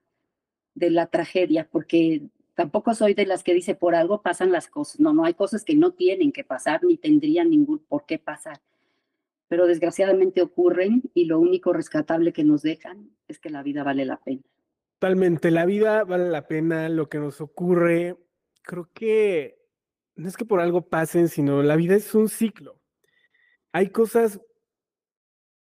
de 0.74 0.90
la 0.90 1.06
tragedia, 1.06 1.68
porque 1.68 2.22
tampoco 2.54 2.94
soy 2.94 3.14
de 3.14 3.26
las 3.26 3.42
que 3.42 3.54
dice 3.54 3.74
por 3.74 3.94
algo 3.94 4.22
pasan 4.22 4.52
las 4.52 4.68
cosas. 4.68 5.00
No, 5.00 5.12
no 5.12 5.24
hay 5.24 5.34
cosas 5.34 5.64
que 5.64 5.74
no 5.74 5.92
tienen 5.92 6.32
que 6.32 6.44
pasar 6.44 6.84
ni 6.84 6.96
tendrían 6.96 7.50
ningún 7.50 7.80
por 7.80 8.06
qué 8.06 8.18
pasar 8.18 8.60
pero 9.50 9.66
desgraciadamente 9.66 10.42
ocurren 10.42 11.02
y 11.12 11.24
lo 11.24 11.40
único 11.40 11.72
rescatable 11.72 12.32
que 12.32 12.44
nos 12.44 12.62
dejan 12.62 13.10
es 13.26 13.40
que 13.40 13.50
la 13.50 13.64
vida 13.64 13.82
vale 13.82 14.04
la 14.04 14.20
pena. 14.20 14.42
Totalmente, 15.00 15.50
la 15.50 15.66
vida 15.66 16.04
vale 16.04 16.28
la 16.28 16.46
pena, 16.46 16.88
lo 16.88 17.08
que 17.08 17.18
nos 17.18 17.40
ocurre, 17.40 18.16
creo 18.62 18.88
que 18.94 19.58
no 20.14 20.28
es 20.28 20.36
que 20.36 20.44
por 20.44 20.60
algo 20.60 20.88
pasen, 20.88 21.28
sino 21.28 21.64
la 21.64 21.74
vida 21.74 21.96
es 21.96 22.14
un 22.14 22.28
ciclo. 22.28 22.80
Hay 23.72 23.88
cosas 23.88 24.40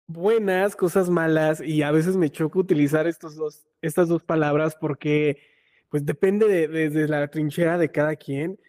buenas, 0.05 0.75
cosas 0.75 1.09
malas, 1.09 1.61
y 1.61 1.81
a 1.81 1.91
veces 1.91 2.17
me 2.17 2.29
choca 2.29 2.59
utilizar 2.59 3.07
estos 3.07 3.37
dos, 3.37 3.69
estas 3.81 4.09
dos 4.09 4.21
palabras 4.21 4.75
porque 4.75 5.37
pues 5.87 6.05
depende 6.05 6.45
de, 6.49 6.67
desde 6.67 7.07
la 7.07 7.29
trinchera 7.29 7.77
de 7.77 7.89
cada 7.89 8.17
quien, 8.17 8.59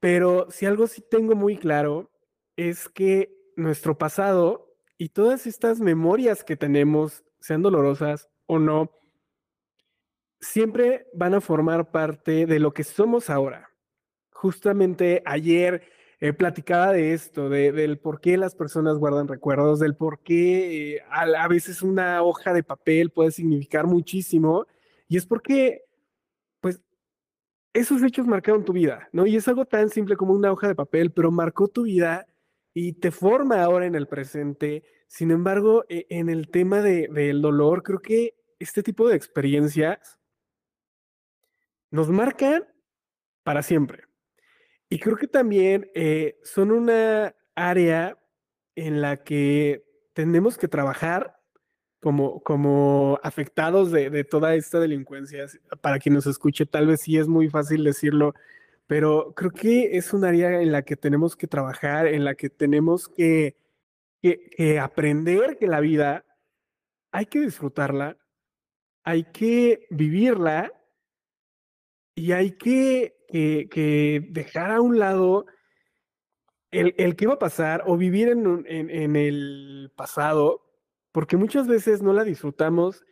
pero 0.00 0.50
si 0.50 0.66
algo 0.66 0.86
sí 0.86 1.02
tengo 1.10 1.34
muy 1.34 1.56
claro 1.56 2.10
es 2.56 2.90
que 2.90 3.34
nuestro 3.56 3.96
pasado 3.96 4.65
y 4.98 5.10
todas 5.10 5.46
estas 5.46 5.80
memorias 5.80 6.44
que 6.44 6.56
tenemos, 6.56 7.24
sean 7.40 7.62
dolorosas 7.62 8.28
o 8.46 8.58
no, 8.58 8.90
siempre 10.40 11.06
van 11.12 11.34
a 11.34 11.40
formar 11.40 11.90
parte 11.90 12.46
de 12.46 12.60
lo 12.60 12.72
que 12.72 12.84
somos 12.84 13.30
ahora. 13.30 13.70
Justamente 14.30 15.22
ayer 15.24 15.82
eh, 16.20 16.32
platicaba 16.32 16.92
de 16.92 17.12
esto, 17.12 17.48
del 17.50 17.98
por 17.98 18.20
qué 18.20 18.36
las 18.38 18.54
personas 18.54 18.96
guardan 18.96 19.28
recuerdos, 19.28 19.80
del 19.80 19.96
por 19.96 20.20
qué 20.20 20.96
eh, 20.96 21.02
a, 21.10 21.46
veces 21.48 21.82
una 21.82 22.22
hoja 22.22 22.54
de 22.54 22.62
papel 22.62 23.10
puede 23.10 23.30
significar 23.30 23.86
muchísimo. 23.86 24.66
Y 25.08 25.18
es 25.18 25.26
porque, 25.26 25.84
pues, 26.60 26.80
esos 27.74 28.02
hechos 28.02 28.26
marcaron 28.26 28.64
tu 28.64 28.72
vida, 28.72 29.08
¿no? 29.12 29.26
Y 29.26 29.36
es 29.36 29.46
algo 29.48 29.66
tan 29.66 29.90
simple 29.90 30.16
como 30.16 30.32
una 30.32 30.52
hoja 30.52 30.68
de 30.68 30.74
papel, 30.74 31.12
pero 31.12 31.30
marcó 31.30 31.68
tu 31.68 31.82
vida 31.82 32.26
y 32.78 32.92
te 32.92 33.10
forma 33.10 33.62
ahora 33.62 33.86
en 33.86 33.94
el 33.94 34.06
presente. 34.06 34.84
Sin 35.08 35.30
embargo, 35.30 35.86
e, 35.88 36.06
en 36.10 36.28
el 36.28 36.50
tema 36.50 36.82
de, 36.82 37.08
del 37.10 37.40
dolor, 37.40 37.82
creo 37.82 38.00
que 38.00 38.34
este 38.58 38.82
tipo 38.82 39.08
de 39.08 39.16
experiencias 39.16 40.20
nos 41.90 42.10
marcan 42.10 42.66
para 43.44 43.62
siempre. 43.62 44.04
Y 44.90 44.98
creo 44.98 45.16
que 45.16 45.26
también 45.26 45.90
eh, 45.94 46.38
son 46.42 46.70
una 46.70 47.34
área 47.54 48.18
en 48.74 49.00
la 49.00 49.24
que 49.24 49.82
tenemos 50.12 50.58
que 50.58 50.68
trabajar 50.68 51.40
como, 52.02 52.42
como 52.42 53.18
afectados 53.22 53.90
de, 53.90 54.10
de, 54.10 54.22
toda 54.22 54.54
esta 54.54 54.80
delincuencia. 54.80 55.46
Para 55.80 55.98
quien 55.98 56.14
nos 56.14 56.26
escuche, 56.26 56.66
tal 56.66 56.88
vez 56.88 57.00
sí 57.00 57.16
es 57.16 57.26
muy 57.26 57.48
fácil 57.48 57.84
decirlo, 57.84 58.34
pero 58.86 59.34
creo 59.34 59.50
que 59.50 59.96
es 59.96 60.12
un 60.12 60.24
área 60.24 60.60
en 60.60 60.70
la 60.70 60.82
que 60.82 60.96
tenemos 60.96 61.36
que 61.36 61.48
trabajar, 61.48 62.06
en 62.06 62.24
la 62.24 62.34
que 62.34 62.50
tenemos 62.50 63.08
que, 63.08 63.56
que, 64.22 64.78
aprender 64.78 65.56
que 65.58 65.66
la 65.66 65.80
vida 65.80 66.24
hay 67.10 67.26
que 67.26 67.40
disfrutarla, 67.40 68.16
hay 69.02 69.24
que 69.24 69.86
vivirla 69.90 70.72
y 72.14 72.32
hay 72.32 72.52
que, 72.52 73.16
que, 73.28 74.26
dejar 74.30 74.70
a 74.70 74.80
un 74.80 74.98
lado 74.98 75.46
el, 76.70 76.94
el 76.96 77.16
qué 77.16 77.26
va 77.26 77.34
a 77.34 77.38
pasar 77.38 77.82
o 77.86 77.96
vivir 77.96 78.28
en, 78.28 78.64
en, 78.66 78.90
en 78.90 79.16
el 79.16 79.92
pasado, 79.96 80.62
porque 81.10 81.36
muchas 81.36 81.66
veces 81.66 82.02
no 82.02 82.12
la 82.12 82.24
disfrutamos 82.24 83.04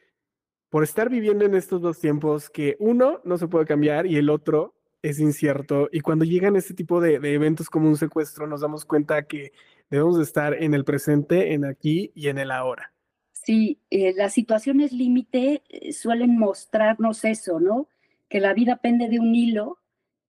por 0.68 0.85
estar 0.85 1.09
viviendo 1.09 1.45
en 1.45 1.55
estos 1.55 1.81
dos 1.81 1.99
tiempos 1.99 2.51
que 2.51 2.77
uno 2.79 3.20
no 3.25 3.39
se 3.39 3.49
puede 3.49 3.66
cambiar 3.66 4.07
y 4.07 4.16
el 4.16 4.31
otro 4.31 4.74
es 5.05 5.21
incierto. 5.21 5.91
Y 5.93 6.01
cuando 6.01 6.25
llegan 6.25 6.57
este 6.57 6.73
tipo 6.73 6.99
de, 6.99 7.17
eventos 7.17 7.69
como 7.69 7.89
un 7.89 7.97
secuestro, 7.99 8.47
nos 8.47 8.63
damos 8.63 8.87
cuenta 8.87 9.27
que 9.27 9.53
debemos 9.91 10.17
de 10.17 10.25
estar 10.25 10.55
en 10.55 10.73
el 10.73 10.85
presente, 10.85 11.53
en 11.53 11.67
aquí 11.67 12.11
y 12.15 12.29
en 12.29 12.39
el 12.39 12.51
ahora. 12.51 12.91
Sí, 13.33 13.83
eh, 13.91 14.15
las 14.17 14.33
situaciones 14.33 14.93
límite 14.93 15.63
eh, 15.69 15.93
suelen 15.93 16.39
mostrarnos 16.39 17.27
eso, 17.27 17.61
¿no? 17.61 17.87
Que 18.31 18.41
la 18.41 18.55
vida 18.55 18.77
pende 18.79 19.11
de 19.11 19.21
un 19.21 19.35
hilo 19.35 19.79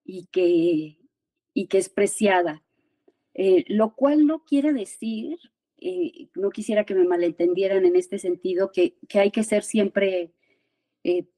y 0.03 0.25
que, 0.25 0.97
y 1.53 1.67
que 1.67 1.77
es 1.77 1.87
preciada. 1.87 2.61
Eh, 3.33 3.63
lo 3.69 3.95
cual 3.95 4.27
no 4.27 4.43
quiere 4.43 4.73
decir, 4.73 5.37
no 6.35 6.49
quisiera 6.49 6.83
que 6.83 6.95
me 6.95 7.05
malentendieran 7.05 7.85
en 7.85 7.95
este 7.95 8.17
sentido, 8.17 8.71
que, 8.71 8.97
que 9.07 9.19
hay 9.19 9.31
que 9.31 9.43
ser 9.43 9.63
siempre 9.63 10.33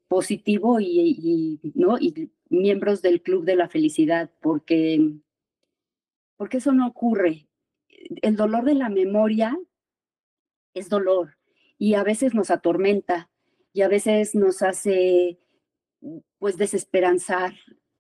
positivo 0.08 0.80
y, 0.80 1.60
¿no? 1.76 1.98
y 2.00 2.32
miembros 2.50 3.02
del 3.02 3.22
Club 3.22 3.46
de 3.46 3.56
la 3.56 3.70
Felicidad, 3.70 4.32
porque, 4.42 5.14
porque 6.36 6.58
eso 6.58 6.74
no 6.74 6.88
ocurre. 6.88 7.48
el 8.22 8.36
dolor 8.36 8.64
de 8.66 8.76
la 8.76 8.90
memoria 8.90 9.58
es 10.74 10.90
dolor 10.90 11.38
y 11.78 11.96
a 11.96 12.04
veces 12.04 12.34
nos 12.34 12.52
atormenta 12.52 13.30
y 13.74 13.82
a 13.82 13.88
veces 13.88 14.36
nos 14.36 14.62
hace 14.62 15.40
pues 16.38 16.58
desesperanzar, 16.58 17.54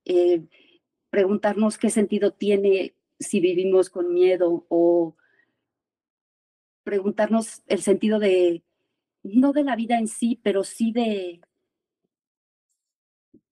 eh, 0.05 0.43
preguntarnos 1.09 1.77
qué 1.77 1.89
sentido 1.89 2.31
tiene 2.31 2.95
si 3.19 3.39
vivimos 3.39 3.89
con 3.89 4.13
miedo 4.13 4.65
o 4.69 5.15
preguntarnos 6.83 7.63
el 7.67 7.81
sentido 7.81 8.19
de, 8.19 8.63
no 9.23 9.51
de 9.53 9.63
la 9.63 9.75
vida 9.75 9.97
en 9.97 10.07
sí, 10.07 10.39
pero 10.43 10.63
sí 10.63 10.91
de 10.91 11.41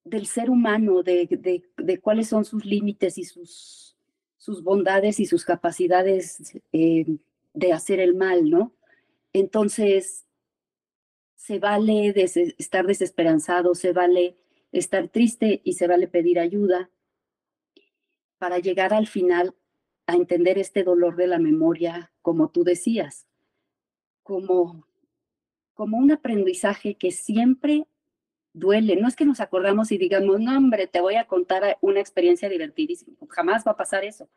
del 0.05 0.27
ser 0.27 0.49
humano, 0.49 1.03
de, 1.03 1.27
de, 1.77 1.99
cuáles 1.99 2.29
son 2.29 2.45
sus 2.45 2.63
límites 2.63 3.17
y 3.17 3.23
sus, 3.23 3.97
sus 4.37 4.63
bondades 4.63 5.19
y 5.19 5.25
sus 5.25 5.43
capacidades 5.43 6.55
eh, 6.71 7.17
de 7.53 7.73
hacer 7.73 7.99
el 7.99 8.13
mal, 8.13 8.49
¿no? 8.49 8.71
Entonces, 9.33 10.25
se 11.35 11.59
vale 11.59 12.13
estar 12.15 12.85
desesperanzado, 12.85 13.73
se 13.75 13.91
vale 13.91 14.37
estar 14.71 15.09
triste 15.09 15.61
y 15.63 15.73
se 15.73 15.87
vale 15.87 16.07
pedir 16.07 16.39
ayuda 16.39 16.89
para 18.37 18.59
llegar 18.59 18.93
al 18.93 19.07
final 19.07 19.55
a 20.05 20.15
entender 20.15 20.59
este 20.59 20.83
dolor 20.83 21.15
de 21.15 21.27
la 21.27 21.39
memoria, 21.39 22.11
como 22.21 22.49
tú 22.49 22.63
decías, 22.63 23.25
como, 24.21 24.87
como 25.73 25.97
un 25.97 26.11
aprendizaje 26.11 26.95
que 26.95 27.11
siempre 27.11 27.87
duele. 28.55 28.95
No 28.95 29.07
es 29.07 29.15
que 29.15 29.25
nos 29.25 29.41
acordamos 29.41 29.91
y 29.91 29.97
digamos, 29.97 30.39
no, 30.39 30.57
hombre, 30.57 30.87
te 30.87 31.01
voy 31.01 31.15
a 31.15 31.27
contar 31.27 31.77
una 31.81 31.99
experiencia 31.99 32.49
divertidísima. 32.49 33.15
Jamás 33.29 33.65
va 33.67 33.71
a 33.71 33.77
pasar 33.77 34.03
eso. 34.03 34.29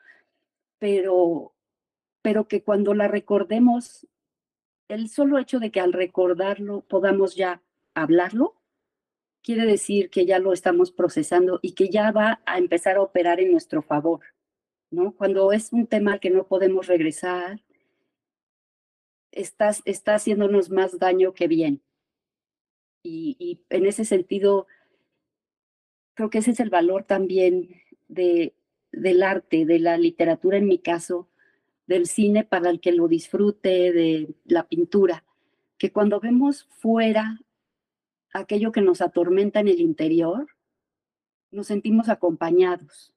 Pero, 0.78 1.54
pero 2.22 2.48
que 2.48 2.62
cuando 2.62 2.94
la 2.94 3.08
recordemos, 3.08 4.06
el 4.88 5.08
solo 5.08 5.38
hecho 5.38 5.60
de 5.60 5.70
que 5.70 5.80
al 5.80 5.92
recordarlo 5.92 6.82
podamos 6.82 7.36
ya 7.36 7.62
hablarlo, 7.94 8.56
quiere 9.42 9.64
decir 9.66 10.10
que 10.10 10.26
ya 10.26 10.38
lo 10.38 10.52
estamos 10.52 10.90
procesando 10.90 11.60
y 11.62 11.74
que 11.74 11.88
ya 11.88 12.10
va 12.10 12.42
a 12.44 12.58
empezar 12.58 12.96
a 12.96 13.02
operar 13.02 13.40
en 13.40 13.52
nuestro 13.52 13.82
favor, 13.82 14.20
¿no? 14.90 15.12
Cuando 15.12 15.52
es 15.52 15.72
un 15.72 15.86
tema 15.86 16.18
que 16.18 16.30
no 16.30 16.46
podemos 16.46 16.86
regresar, 16.86 17.62
está, 19.30 19.70
está 19.84 20.16
haciéndonos 20.16 20.70
más 20.70 20.98
daño 20.98 21.34
que 21.34 21.46
bien. 21.46 21.82
Y, 23.02 23.60
en 23.70 23.86
ese 23.86 24.04
sentido, 24.04 24.66
creo 26.14 26.30
que 26.30 26.38
ese 26.38 26.50
es 26.50 26.60
el 26.60 26.70
valor 26.70 27.04
también 27.04 27.70
de, 28.08 28.54
del 28.92 29.22
arte, 29.22 29.64
de 29.64 29.78
la 29.78 29.96
literatura 29.96 30.58
en 30.58 30.66
mi 30.66 30.78
caso, 30.78 31.28
del 31.86 32.06
cine 32.06 32.44
para 32.44 32.70
el 32.70 32.80
que 32.80 32.92
lo 32.92 33.08
disfrute, 33.08 33.92
de 33.92 34.34
la 34.44 34.68
pintura, 34.68 35.24
que 35.78 35.92
cuando 35.92 36.20
vemos 36.20 36.64
fuera 36.70 37.40
aquello 38.34 38.72
que 38.72 38.82
nos 38.82 39.00
atormenta 39.00 39.60
en 39.60 39.68
el 39.68 39.80
interior, 39.80 40.48
nos 41.50 41.68
sentimos 41.68 42.08
acompañados. 42.08 43.14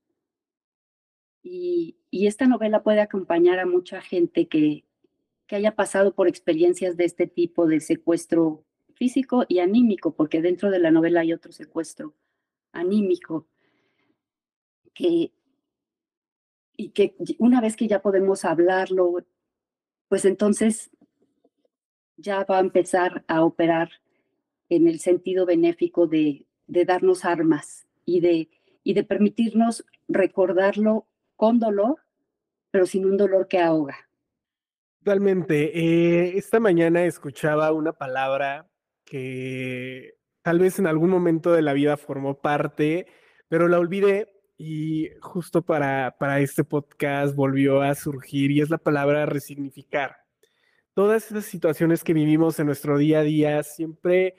Y, 1.44 1.98
y 2.10 2.28
esta 2.28 2.48
novela 2.48 2.84
puede 2.84 3.02
acompañar 3.02 3.60
a 3.60 3.66
mucha 3.66 4.02
gente 4.02 4.48
que, 4.48 4.86
que 5.48 5.56
haya 5.58 5.76
pasado 5.76 6.14
por 6.14 6.30
experiencias 6.30 6.96
de 6.96 7.06
este 7.06 7.28
tipo 7.28 7.68
de 7.68 7.82
secuestro 7.82 8.64
físico 9.02 9.46
y 9.48 9.58
anímico, 9.58 10.14
porque 10.14 10.44
dentro 10.44 10.70
de 10.70 10.78
la 10.78 10.92
novela 10.92 11.22
hay 11.22 11.34
otro 11.34 11.52
secuestro 11.52 12.14
anímico, 12.72 13.48
que, 14.94 15.32
y 16.78 16.90
que 16.90 17.16
una 17.40 17.62
vez 17.62 17.76
que 17.76 17.88
ya 17.88 18.04
podemos 18.04 18.46
hablarlo, 18.46 19.26
pues 20.08 20.24
entonces 20.26 20.92
ya 22.16 22.44
va 22.44 22.58
a 22.58 22.60
empezar 22.60 23.26
a 23.28 23.44
operar 23.44 23.90
en 24.70 24.88
el 24.88 25.00
sentido 25.00 25.48
benéfico 25.48 26.06
de, 26.06 26.46
de 26.68 26.86
darnos 26.86 27.26
armas 27.26 27.88
y 28.06 28.20
de, 28.20 28.50
y 28.84 28.94
de 28.94 29.04
permitirnos 29.04 29.84
recordarlo 30.10 31.08
con 31.36 31.58
dolor, 31.58 31.98
pero 32.70 32.86
sin 32.86 33.06
un 33.08 33.18
dolor 33.18 33.48
que 33.48 33.58
ahoga. 33.58 33.98
Totalmente. 35.00 35.76
Eh, 35.76 36.38
esta 36.38 36.60
mañana 36.60 37.04
escuchaba 37.06 37.74
una 37.74 37.94
palabra 37.94 38.71
que 39.12 40.14
tal 40.42 40.60
vez 40.60 40.80
en 40.80 40.88
algún 40.88 41.10
momento 41.10 41.52
de 41.52 41.62
la 41.62 41.74
vida 41.74 41.98
formó 41.98 42.40
parte, 42.40 43.08
pero 43.50 43.68
la 43.68 43.78
olvidé 43.78 44.32
y 44.58 45.10
justo 45.20 45.64
para, 45.64 46.16
para 46.18 46.40
este 46.40 46.64
podcast 46.64 47.36
volvió 47.36 47.82
a 47.82 47.94
surgir 47.94 48.52
y 48.52 48.62
es 48.62 48.70
la 48.70 48.78
palabra 48.78 49.26
resignificar. 49.26 50.16
Todas 50.94 51.30
esas 51.30 51.44
situaciones 51.44 52.06
que 52.06 52.14
vivimos 52.14 52.58
en 52.62 52.68
nuestro 52.68 52.98
día 52.98 53.20
a 53.20 53.24
día 53.24 53.64
siempre 53.64 54.36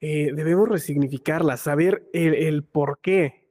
eh, 0.00 0.32
debemos 0.34 0.68
resignificarlas, 0.68 1.62
saber 1.62 2.06
el, 2.12 2.34
el 2.34 2.62
por 2.62 3.00
qué. 3.00 3.48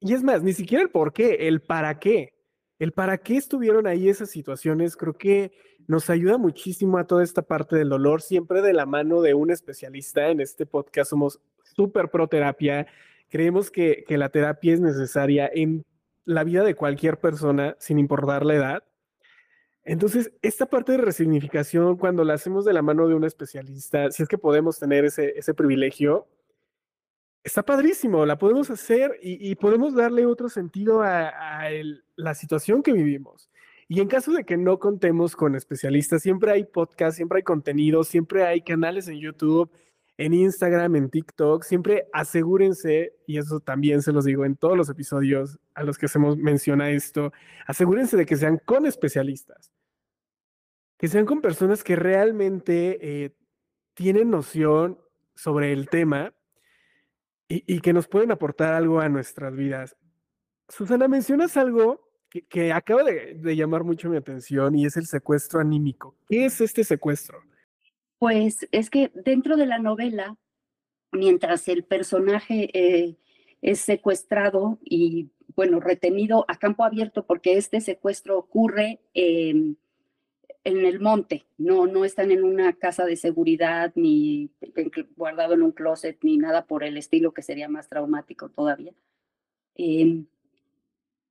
Y 0.00 0.14
es 0.14 0.24
más, 0.24 0.42
ni 0.42 0.52
siquiera 0.52 0.82
el 0.82 0.90
por 0.90 1.12
qué, 1.12 1.46
el 1.46 1.62
para 1.62 2.00
qué. 2.00 2.34
El 2.80 2.90
para 2.90 3.18
qué 3.18 3.36
estuvieron 3.36 3.86
ahí 3.86 4.08
esas 4.08 4.30
situaciones 4.30 4.96
creo 4.96 5.12
que 5.12 5.52
nos 5.90 6.08
ayuda 6.08 6.38
muchísimo 6.38 6.98
a 6.98 7.04
toda 7.04 7.24
esta 7.24 7.42
parte 7.42 7.74
del 7.74 7.88
dolor, 7.88 8.22
siempre 8.22 8.62
de 8.62 8.72
la 8.72 8.86
mano 8.86 9.22
de 9.22 9.34
un 9.34 9.50
especialista. 9.50 10.28
En 10.28 10.40
este 10.40 10.64
podcast 10.64 11.10
somos 11.10 11.40
súper 11.64 12.10
pro 12.10 12.28
terapia. 12.28 12.86
Creemos 13.28 13.72
que, 13.72 14.04
que 14.06 14.16
la 14.16 14.28
terapia 14.28 14.72
es 14.72 14.80
necesaria 14.80 15.50
en 15.52 15.84
la 16.24 16.44
vida 16.44 16.62
de 16.62 16.76
cualquier 16.76 17.18
persona, 17.18 17.74
sin 17.80 17.98
importar 17.98 18.46
la 18.46 18.54
edad. 18.54 18.84
Entonces, 19.82 20.30
esta 20.42 20.66
parte 20.66 20.92
de 20.92 20.98
resignificación, 20.98 21.96
cuando 21.96 22.22
la 22.22 22.34
hacemos 22.34 22.64
de 22.64 22.72
la 22.72 22.82
mano 22.82 23.08
de 23.08 23.16
un 23.16 23.24
especialista, 23.24 24.12
si 24.12 24.22
es 24.22 24.28
que 24.28 24.38
podemos 24.38 24.78
tener 24.78 25.04
ese, 25.04 25.36
ese 25.36 25.54
privilegio, 25.54 26.28
está 27.42 27.64
padrísimo, 27.64 28.24
la 28.26 28.38
podemos 28.38 28.70
hacer 28.70 29.18
y, 29.22 29.56
podemos 29.56 29.94
darle 29.94 30.24
otro 30.24 30.48
sentido 30.48 31.02
a, 31.02 31.68
la 32.14 32.34
situación 32.34 32.80
que 32.80 32.92
vivimos. 32.92 33.49
Y 33.92 34.00
en 34.00 34.06
caso 34.06 34.30
de 34.30 34.44
que 34.44 34.56
no 34.56 34.78
contemos 34.78 35.34
con 35.34 35.56
especialistas, 35.56 36.22
siempre 36.22 36.52
hay 36.52 36.62
podcast, 36.62 37.16
siempre 37.16 37.38
hay 37.38 37.42
contenido, 37.42 38.04
siempre 38.04 38.46
hay 38.46 38.62
canales 38.62 39.08
en 39.08 39.18
YouTube, 39.18 39.68
en 40.16 40.32
Instagram, 40.32 40.94
en 40.94 41.10
TikTok. 41.10 41.64
Siempre 41.64 42.06
asegúrense, 42.12 43.16
y 43.26 43.38
eso 43.38 43.58
también 43.58 44.00
se 44.02 44.12
los 44.12 44.24
digo 44.24 44.44
en 44.44 44.54
todos 44.54 44.76
los 44.76 44.88
episodios 44.90 45.58
a 45.74 45.82
los 45.82 45.98
que 45.98 46.06
hacemos 46.06 46.36
menciona 46.36 46.88
esto, 46.90 47.32
asegúrense 47.66 48.16
de 48.16 48.26
que 48.26 48.36
sean 48.36 48.58
con 48.64 48.86
especialistas, 48.86 49.72
que 50.96 51.08
sean 51.08 51.26
con 51.26 51.40
personas 51.40 51.82
que 51.82 51.96
realmente 51.96 53.24
eh, 53.24 53.34
tienen 53.94 54.30
noción 54.30 55.00
sobre 55.34 55.72
el 55.72 55.88
tema 55.88 56.32
y 57.48 57.80
que 57.80 57.92
nos 57.92 58.06
pueden 58.06 58.30
aportar 58.30 58.72
algo 58.74 59.00
a 59.00 59.08
nuestras 59.08 59.56
vidas. 59.56 59.96
Susana, 60.68 61.08
mencionas 61.08 61.56
algo 61.56 62.09
que, 62.30 62.72
acaba 62.72 63.02
de, 63.02 63.56
llamar 63.56 63.84
mucho 63.84 64.08
mi 64.08 64.16
atención 64.16 64.74
y 64.76 64.86
es 64.86 64.96
el 64.96 65.06
secuestro 65.06 65.60
anímico. 65.60 66.14
¿Qué 66.28 66.44
es 66.44 66.60
este 66.60 66.84
secuestro? 66.84 67.42
Pues 68.18 68.68
es 68.70 68.90
que 68.90 69.10
dentro 69.14 69.56
de 69.56 69.66
la 69.66 69.78
novela, 69.78 70.36
mientras 71.12 71.66
el 71.68 71.84
personaje 71.84 72.70
eh, 72.72 73.16
es 73.62 73.80
secuestrado 73.80 74.78
y, 74.84 75.30
bueno, 75.56 75.80
retenido 75.80 76.44
a 76.48 76.56
campo 76.56 76.84
abierto, 76.84 77.26
porque 77.26 77.56
este 77.56 77.80
secuestro 77.80 78.38
ocurre 78.38 79.00
en 79.12 79.76
el 80.64 81.00
monte, 81.00 81.46
no, 81.58 81.86
no 81.86 82.04
están 82.04 82.30
en 82.30 82.44
una 82.44 82.74
casa 82.74 83.06
de 83.06 83.16
seguridad 83.16 83.92
ni 83.96 84.50
guardado 85.16 85.54
en 85.54 85.62
un 85.62 85.72
closet 85.72 86.18
ni 86.22 86.36
nada 86.36 86.66
por 86.66 86.84
el 86.84 86.96
estilo 86.96 87.32
que 87.32 87.42
sería 87.42 87.68
más 87.68 87.88
traumático 87.88 88.50
todavía. 88.50 88.92
Eh, 89.74 90.24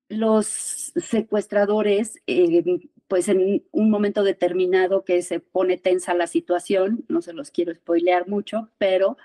los 0.09 0.47
secuestradores, 0.47 2.19
eh, 2.27 2.63
pues 3.07 3.29
en 3.29 3.63
un 3.71 3.89
momento 3.89 4.23
determinado 4.23 5.05
que 5.05 5.21
se 5.21 5.39
pone 5.39 5.77
tensa 5.77 6.13
la 6.15 6.27
situación, 6.27 7.05
no 7.07 7.21
se 7.21 7.33
los 7.33 7.51
quiero 7.51 7.73
spoilear 7.73 8.27
mucho, 8.27 8.69
pero 8.79 9.17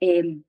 em, 0.00 0.42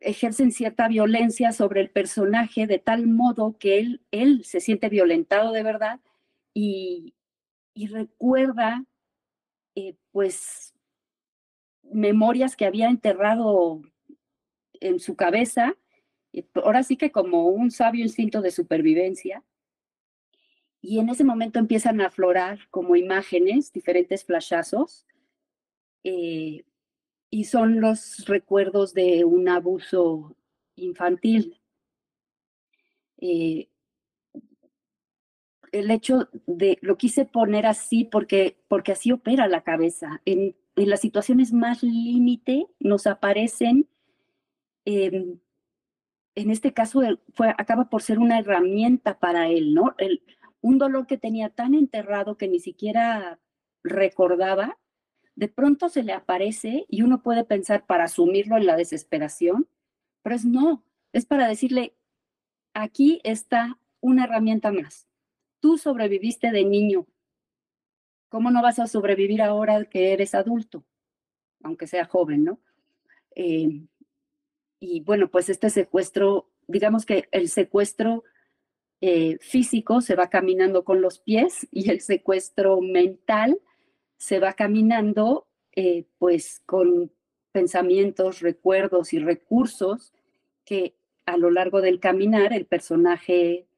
ejercen 0.00 0.52
cierta 0.52 0.88
violencia 0.88 1.52
sobre 1.52 1.80
el 1.80 1.90
personaje 1.90 2.66
de 2.66 2.78
tal 2.78 3.06
modo 3.06 3.56
que 3.58 3.78
él, 3.78 4.02
él 4.12 4.44
se 4.44 4.60
siente 4.60 4.88
violentado 4.88 5.52
de 5.52 5.62
verdad 5.62 6.00
y, 6.54 7.14
recuerda 7.74 8.84
eh, 9.74 9.96
pues 10.12 10.74
memorias 11.82 12.54
que 12.54 12.66
había 12.66 12.88
enterrado 12.88 13.82
en 14.80 15.00
su 15.00 15.16
cabeza 15.16 15.76
ahora 16.54 16.82
sí 16.82 16.96
que 16.96 17.12
como 17.12 17.48
un 17.48 17.70
sabio 17.70 18.04
instinto 18.04 18.40
de 18.40 18.50
supervivencia. 18.50 19.42
Y 20.80 20.98
en 20.98 21.08
ese 21.08 21.24
momento 21.24 21.58
empiezan 21.58 22.00
a 22.00 22.06
aflorar 22.06 22.68
como 22.70 22.96
imágenes, 22.96 23.72
diferentes 23.72 24.24
flashazos, 24.24 25.06
eh, 26.04 26.64
y 27.30 27.44
son 27.44 27.80
los 27.80 28.26
recuerdos 28.26 28.92
de 28.92 29.24
un 29.24 29.48
abuso 29.48 30.36
infantil. 30.76 31.60
Eh, 33.18 33.68
el 35.72 35.90
hecho 35.90 36.28
de, 36.46 36.78
lo 36.82 36.96
quise 36.98 37.24
poner 37.24 37.66
así 37.66 38.04
porque, 38.04 38.58
porque 38.68 38.92
así 38.92 39.10
opera 39.10 39.48
la 39.48 39.62
cabeza. 39.62 40.20
En, 40.24 40.54
las 40.74 41.00
situaciones 41.00 41.52
más 41.52 41.82
límite 41.82 42.66
nos 42.80 43.06
aparecen, 43.06 43.88
em, 44.86 45.38
en 46.34 46.50
este 46.50 46.72
caso 46.72 47.02
fue, 47.34 47.50
acaba 47.58 47.90
por 47.90 48.02
ser 48.02 48.18
una 48.18 48.38
herramienta 48.38 49.18
para 49.18 49.48
él, 49.48 49.74
¿no? 49.74 49.94
El, 49.98 50.22
un 50.60 50.78
dolor 50.78 51.06
que 51.06 51.18
tenía 51.18 51.50
tan 51.50 51.74
enterrado 51.74 52.36
que 52.36 52.48
ni 52.48 52.60
siquiera 52.60 53.38
recordaba, 53.82 54.78
de 55.34 55.48
pronto 55.48 55.88
se 55.88 56.02
le 56.02 56.12
aparece 56.12 56.86
y 56.88 57.02
uno 57.02 57.22
puede 57.22 57.44
pensar 57.44 57.84
para 57.84 58.04
asumirlo 58.04 58.56
en 58.56 58.66
la 58.66 58.76
desesperación, 58.76 59.68
pero 60.22 60.36
es 60.36 60.44
no, 60.44 60.84
es 61.12 61.26
para 61.26 61.48
decirle, 61.48 61.94
aquí 62.74 63.20
está 63.24 63.78
una 64.00 64.24
herramienta 64.24 64.72
más. 64.72 65.08
Tú 65.60 65.78
sobreviviste 65.78 66.50
de 66.50 66.64
niño. 66.64 67.06
¿Cómo 68.28 68.50
no 68.50 68.62
vas 68.62 68.78
a 68.78 68.86
sobrevivir 68.86 69.42
ahora 69.42 69.84
que 69.84 70.12
eres 70.12 70.34
adulto? 70.34 70.84
Aunque 71.62 71.86
sea 71.86 72.06
joven, 72.06 72.44
¿no? 72.44 72.60
Eh, 73.34 73.86
y 74.84 75.00
bueno, 75.00 75.30
pues 75.30 75.48
este 75.48 75.70
secuestro, 75.70 76.50
digamos 76.66 77.06
que 77.06 77.28
el 77.30 77.48
secuestro 77.48 78.24
eh, 79.00 79.38
físico 79.40 80.00
se 80.00 80.16
va 80.16 80.28
caminando 80.28 80.82
con 80.82 81.00
los 81.00 81.20
pies 81.20 81.68
y 81.70 81.88
el 81.88 82.00
secuestro 82.00 82.80
mental 82.80 83.60
se 84.16 84.40
va 84.40 84.54
caminando 84.54 85.46
eh, 85.76 86.06
pues 86.18 86.62
con 86.66 87.12
pensamientos, 87.52 88.40
recuerdos 88.40 89.12
y 89.12 89.20
recursos 89.20 90.12
que 90.64 90.96
a 91.26 91.36
lo 91.36 91.52
largo 91.52 91.80
del 91.80 92.00
caminar 92.00 92.52
el 92.52 92.66
personaje 92.66 93.68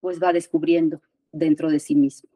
pues 0.00 0.22
va 0.22 0.32
descubriendo 0.32 1.02
dentro 1.32 1.68
de 1.70 1.80
sí 1.80 1.94
mismo. 1.94 2.30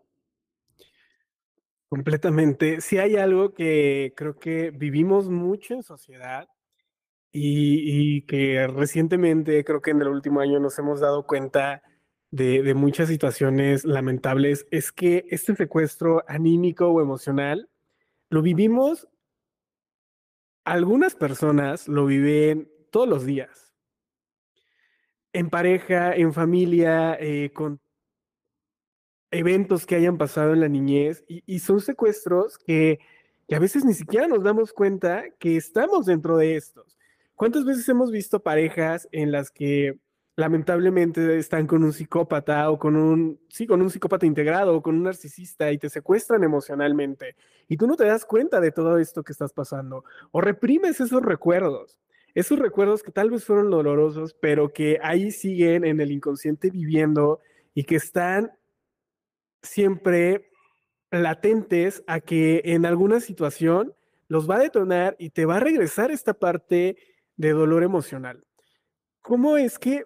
Completamente. 1.89 2.83
Si 2.83 2.99
hay 2.99 3.17
algo 3.17 3.55
que 3.55 4.13
creo 4.15 4.39
que 4.39 4.71
vivimos 4.73 5.31
mucho 5.31 5.73
en 5.73 5.83
sociedad 5.83 6.52
y, 7.33 8.23
que 8.23 8.67
recientemente, 8.67 9.65
creo 9.65 9.81
que 9.81 9.91
en 9.91 10.03
el 10.03 10.09
último 10.09 10.41
año 10.41 10.61
nos 10.61 10.79
hemos 10.79 11.01
dado 11.01 11.27
cuenta 11.27 11.83
de, 12.31 12.75
muchas 12.75 13.09
situaciones 13.09 13.85
lamentables, 13.85 14.67
es 14.71 14.93
que 14.93 15.25
este 15.31 15.57
secuestro 15.57 16.25
anímico 16.29 16.89
o 16.89 17.01
emocional 17.01 17.71
lo 18.29 18.43
vivimos, 18.43 19.09
algunas 20.65 21.15
personas 21.15 21.89
lo 21.89 22.07
viven 22.07 22.71
todos 22.91 23.09
los 23.09 23.25
días, 23.25 23.75
en 25.33 25.49
pareja, 25.49 26.15
en 26.15 26.35
familia, 26.35 27.17
eh, 27.19 27.51
con 27.55 27.81
eventos 29.31 29.87
que 29.87 29.95
hayan 29.95 30.19
pasado 30.19 30.53
en 30.53 30.61
la 30.61 30.69
niñez, 30.69 31.25
y, 31.27 31.59
son 31.61 31.81
secuestros 31.81 32.59
que 32.59 33.01
a 33.51 33.59
veces 33.59 33.85
ni 33.85 33.95
siquiera 33.95 34.29
nos 34.29 34.43
damos 34.43 34.73
cuenta 34.73 35.25
que 35.39 35.57
estamos 35.57 36.07
dentro 36.07 36.37
de 36.37 36.57
estos. 36.57 36.97
¿Cuántas 37.43 37.65
veces 37.65 37.89
hemos 37.89 38.13
visto 38.13 38.41
parejas 38.41 39.09
en 39.11 39.33
las 39.33 39.51
que 39.51 39.99
lamentablemente 40.37 41.39
están 41.39 41.67
con 41.67 41.83
un 41.83 41.93
psicópata 41.93 42.71
o 42.71 42.79
con 42.79 42.95
un, 42.95 43.41
sí, 43.49 43.67
con 43.67 43.83
un 43.83 43.91
psicópata 43.91 44.27
integrado 44.27 44.77
o 44.77 44.81
con 44.81 44.95
un 44.95 45.03
narcisista 45.03 45.73
y 45.73 45.79
te 45.79 45.89
secuestran 45.89 46.45
emocionalmente 46.45 47.35
y 47.67 47.77
tú 47.77 47.89
no 47.89 47.97
te 47.97 48.05
das 48.05 48.25
cuenta 48.25 48.61
de 48.61 48.71
todo 48.71 48.97
esto 48.97 49.25
que 49.25 49.33
estás 49.33 49.53
pasando 49.53 50.05
o 50.31 50.41
reprimes 50.41 51.01
esos 51.01 51.21
recuerdos, 51.21 51.99
esos 52.33 52.61
recuerdos 52.61 53.03
que 53.03 53.11
tal 53.11 53.31
vez 53.31 53.45
fueron 53.45 53.71
dolorosos, 53.71 54.37
pero 54.41 54.73
que 54.73 55.01
ahí 55.03 55.33
siguen 55.33 55.85
en 55.85 56.01
el 56.01 56.13
inconsciente 56.13 56.71
viviendo 56.71 57.41
y 57.75 57.83
que 57.83 57.97
están 57.97 58.53
siempre 59.63 60.49
latentes 61.11 62.05
a 62.07 62.21
que 62.21 62.63
en 62.67 62.87
alguna 62.87 63.19
situación 63.19 63.97
los 64.29 64.49
va 64.49 64.55
a 64.55 64.61
detonar 64.61 65.17
y 65.19 65.31
te 65.31 65.45
va 65.45 65.57
a 65.57 65.61
regresar 65.61 66.13
esta 66.13 66.35
parte 66.35 66.97
de 67.43 67.53
dolor 67.53 67.83
emocional. 67.83 68.45
¿Cómo 69.21 69.57
es 69.57 69.79
que 69.79 70.05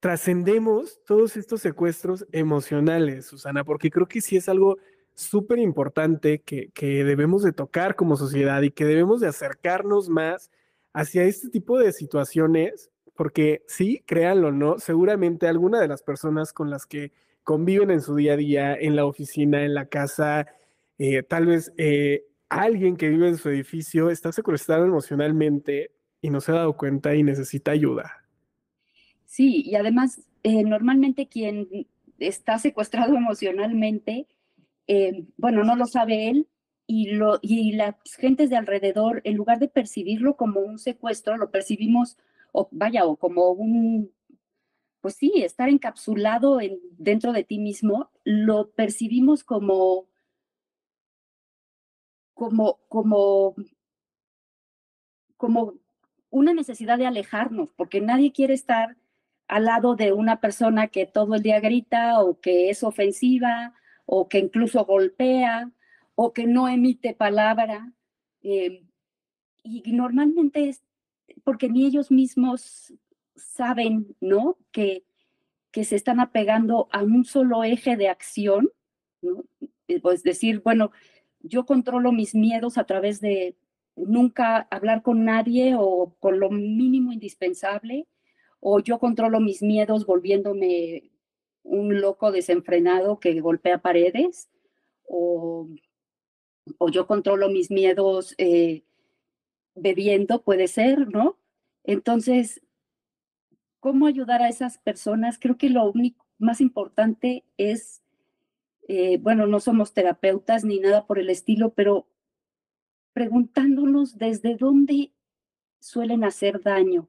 trascendemos 0.00 1.00
todos 1.06 1.36
estos 1.36 1.60
secuestros 1.60 2.26
emocionales, 2.32 3.26
Susana? 3.26 3.62
Porque 3.64 3.88
creo 3.88 4.08
que 4.08 4.20
sí 4.20 4.36
es 4.36 4.48
algo 4.48 4.78
súper 5.14 5.58
importante 5.58 6.40
que, 6.40 6.70
que, 6.70 7.04
debemos 7.04 7.44
de 7.44 7.52
tocar 7.52 7.94
como 7.94 8.16
sociedad 8.16 8.62
y 8.62 8.72
que 8.72 8.84
debemos 8.84 9.20
de 9.20 9.28
acercarnos 9.28 10.08
más 10.08 10.50
hacia 10.92 11.22
este 11.22 11.50
tipo 11.50 11.78
de 11.78 11.92
situaciones, 11.92 12.90
porque 13.14 13.62
sí, 13.68 14.02
créanlo, 14.04 14.50
¿no? 14.50 14.80
Seguramente 14.80 15.46
alguna 15.46 15.80
de 15.80 15.88
las 15.88 16.02
personas 16.02 16.52
con 16.52 16.68
las 16.68 16.86
que 16.86 17.12
conviven 17.44 17.92
en 17.92 18.00
su 18.00 18.16
día 18.16 18.32
a 18.32 18.36
día, 18.36 18.74
en 18.74 18.96
la 18.96 19.04
oficina, 19.04 19.64
en 19.64 19.74
la 19.74 19.86
casa, 19.86 20.48
eh, 20.98 21.22
tal 21.22 21.46
vez 21.46 21.72
eh, 21.76 22.24
alguien 22.48 22.96
que 22.96 23.08
vive 23.08 23.28
en 23.28 23.36
su 23.36 23.50
edificio 23.50 24.10
está 24.10 24.32
secuestrado 24.32 24.84
emocionalmente 24.84 25.92
y 26.22 26.30
no 26.30 26.40
se 26.40 26.52
ha 26.52 26.54
dado 26.54 26.76
cuenta 26.76 27.14
y 27.14 27.22
necesita 27.22 27.72
ayuda. 27.72 28.24
Sí, 29.26 29.62
y 29.66 29.74
además, 29.74 30.22
eh, 30.44 30.62
normalmente 30.62 31.26
quien 31.26 31.86
está 32.18 32.58
secuestrado 32.58 33.16
emocionalmente, 33.16 34.28
eh, 34.86 35.24
bueno, 35.36 35.64
no 35.64 35.76
lo 35.76 35.86
sabe 35.86 36.30
él 36.30 36.48
y, 36.86 37.10
lo, 37.10 37.38
y 37.42 37.72
las 37.72 37.96
gentes 38.18 38.50
de 38.50 38.56
alrededor, 38.56 39.20
en 39.24 39.36
lugar 39.36 39.58
de 39.58 39.68
percibirlo 39.68 40.36
como 40.36 40.60
un 40.60 40.78
secuestro, 40.78 41.36
lo 41.36 41.50
percibimos, 41.50 42.16
o 42.52 42.68
vaya, 42.70 43.04
o 43.04 43.16
como 43.16 43.50
un, 43.50 44.12
pues 45.00 45.16
sí, 45.16 45.32
estar 45.36 45.68
encapsulado 45.68 46.60
en, 46.60 46.78
dentro 46.98 47.32
de 47.32 47.44
ti 47.44 47.58
mismo, 47.58 48.10
lo 48.24 48.70
percibimos 48.70 49.42
como, 49.42 50.06
como, 52.34 52.78
como, 52.88 53.54
como 55.36 55.74
una 56.32 56.54
necesidad 56.54 56.98
de 56.98 57.06
alejarnos, 57.06 57.68
porque 57.76 58.00
nadie 58.00 58.32
quiere 58.32 58.54
estar 58.54 58.96
al 59.46 59.66
lado 59.66 59.94
de 59.94 60.12
una 60.12 60.40
persona 60.40 60.88
que 60.88 61.06
todo 61.06 61.34
el 61.36 61.42
día 61.42 61.60
grita 61.60 62.20
o 62.20 62.40
que 62.40 62.70
es 62.70 62.82
ofensiva 62.82 63.74
o 64.06 64.28
que 64.28 64.38
incluso 64.38 64.84
golpea 64.84 65.70
o 66.14 66.32
que 66.32 66.46
no 66.46 66.68
emite 66.68 67.14
palabra. 67.14 67.92
Eh, 68.42 68.82
y 69.62 69.92
normalmente 69.92 70.68
es 70.68 70.82
porque 71.44 71.68
ni 71.68 71.86
ellos 71.86 72.10
mismos 72.10 72.94
saben, 73.36 74.16
¿no? 74.20 74.56
Que, 74.70 75.04
que 75.70 75.84
se 75.84 75.96
están 75.96 76.18
apegando 76.20 76.88
a 76.92 77.02
un 77.02 77.24
solo 77.24 77.62
eje 77.64 77.96
de 77.96 78.08
acción, 78.08 78.70
¿no? 79.20 79.44
Pues 80.00 80.22
decir, 80.22 80.60
bueno, 80.60 80.92
yo 81.40 81.66
controlo 81.66 82.12
mis 82.12 82.34
miedos 82.34 82.78
a 82.78 82.84
través 82.84 83.20
de 83.20 83.56
nunca 83.96 84.66
hablar 84.70 85.02
con 85.02 85.24
nadie 85.24 85.74
o 85.78 86.14
con 86.20 86.40
lo 86.40 86.50
mínimo 86.50 87.12
indispensable, 87.12 88.06
o 88.60 88.80
yo 88.80 88.98
controlo 88.98 89.40
mis 89.40 89.62
miedos 89.62 90.06
volviéndome 90.06 91.10
un 91.62 92.00
loco 92.00 92.32
desenfrenado 92.32 93.20
que 93.20 93.40
golpea 93.40 93.78
paredes, 93.78 94.48
o, 95.04 95.68
o 96.78 96.88
yo 96.88 97.06
controlo 97.06 97.48
mis 97.48 97.70
miedos 97.70 98.34
eh, 98.38 98.82
bebiendo, 99.74 100.42
puede 100.42 100.68
ser, 100.68 101.08
¿no? 101.08 101.36
Entonces, 101.84 102.62
¿cómo 103.80 104.06
ayudar 104.06 104.42
a 104.42 104.48
esas 104.48 104.78
personas? 104.78 105.38
Creo 105.38 105.56
que 105.56 105.70
lo 105.70 105.90
único 105.90 106.24
más 106.38 106.60
importante 106.60 107.44
es, 107.56 108.02
eh, 108.88 109.18
bueno, 109.18 109.46
no 109.46 109.60
somos 109.60 109.92
terapeutas 109.92 110.64
ni 110.64 110.78
nada 110.78 111.06
por 111.06 111.18
el 111.18 111.30
estilo, 111.30 111.70
pero 111.70 112.06
preguntándonos 113.12 114.18
desde 114.18 114.56
dónde 114.56 115.12
suelen 115.80 116.24
hacer 116.24 116.62
daño. 116.62 117.08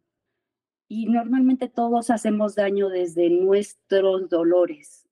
Y 0.87 1.05
normalmente 1.05 1.69
todos 1.69 2.09
hacemos 2.09 2.55
daño 2.55 2.89
desde 2.89 3.29
nuestros 3.29 4.29
dolores 4.29 5.07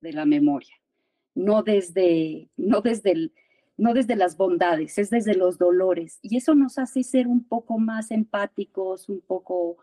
de 0.00 0.12
la 0.12 0.24
memoria, 0.24 0.74
no 1.34 1.62
desde, 1.62 2.48
no 2.56 2.80
desde, 2.80 3.32
no 3.76 3.94
desde 3.94 4.14
las 4.14 4.36
bondades, 4.36 4.98
es 4.98 5.10
desde 5.10 5.34
los 5.34 5.58
dolores. 5.58 6.18
Y 6.22 6.36
eso 6.36 6.54
nos 6.54 6.78
hace 6.78 7.02
ser 7.02 7.26
un 7.26 7.44
poco 7.44 7.78
más 7.78 8.10
empáticos, 8.10 9.08
un 9.08 9.20
poco 9.20 9.78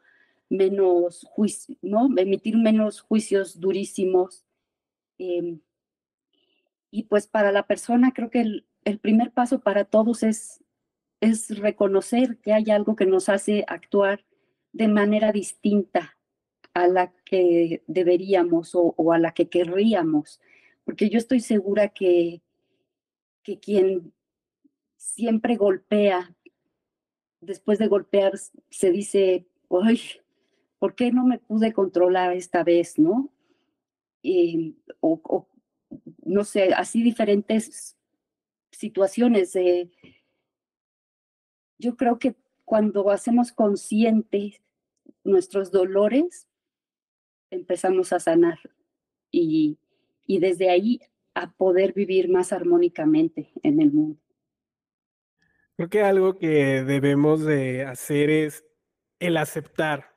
menos 0.49 1.25
juicio, 1.29 1.75
¿no? 1.81 2.07
Emitir 2.15 2.57
menos 2.57 3.01
juicios 3.01 3.59
durísimos. 3.59 4.45
Em, 5.17 5.59
y 6.91 7.03
pues 7.03 7.27
para 7.27 7.51
la 7.51 7.65
persona 7.65 8.11
creo 8.13 8.29
que 8.29 8.63
el 8.85 8.99
primer 8.99 9.31
paso 9.31 9.59
para 9.59 9.85
todos 9.85 10.23
es, 10.23 10.63
es 11.21 11.57
reconocer 11.59 12.37
que 12.39 12.53
hay 12.53 12.69
algo 12.71 12.95
que 12.95 13.05
nos 13.05 13.29
hace 13.29 13.65
actuar 13.67 14.25
de 14.71 14.87
manera 14.87 15.31
distinta 15.31 16.17
a 16.73 16.87
la 16.87 17.13
que 17.25 17.83
deberíamos 17.87 18.71
o, 18.73 19.11
a 19.11 19.19
la 19.19 19.33
que 19.33 19.47
querríamos, 19.47 20.41
porque 20.85 21.09
yo 21.09 21.17
estoy 21.17 21.39
segura 21.39 21.89
que, 21.89 22.41
que 23.43 23.59
quien 23.59 24.11
siempre 24.97 25.55
golpea, 25.55 26.35
después 27.41 27.77
de 27.77 27.87
golpear, 27.87 28.33
se 28.69 28.91
dice, 28.91 29.45
ay, 29.69 30.01
¿por 30.79 30.95
qué 30.95 31.11
no 31.11 31.25
me 31.25 31.37
pude 31.37 31.73
controlar 31.73 32.33
esta 32.33 32.63
vez, 32.63 32.97
no? 32.97 33.33
eh, 34.23 34.73
o, 35.01 35.47
no 36.25 36.43
sé, 36.45 36.73
así 36.73 37.03
diferentes 37.03 37.97
situaciones. 38.73 39.53
yo 41.79 41.95
creo 41.95 42.19
que 42.19 42.35
cuando 42.65 43.09
hacemos 43.09 43.51
conscientes 43.51 44.61
nuestros 45.23 45.71
dolores, 45.71 46.47
empezamos 47.49 48.13
a 48.13 48.19
sanar 48.19 48.59
y, 49.31 49.77
y 50.25 50.39
desde 50.39 50.69
ahí 50.69 50.99
a 51.33 51.51
poder 51.51 51.93
vivir 51.93 52.29
más 52.29 52.53
armónicamente 52.53 53.51
en 53.63 53.81
el 53.81 53.91
mundo. 53.91 54.19
Creo 55.75 55.89
que 55.89 56.01
algo 56.01 56.37
que 56.37 56.83
debemos 56.83 57.43
de 57.43 57.83
hacer 57.83 58.29
es 58.29 58.63
el 59.19 59.37
aceptar, 59.37 60.15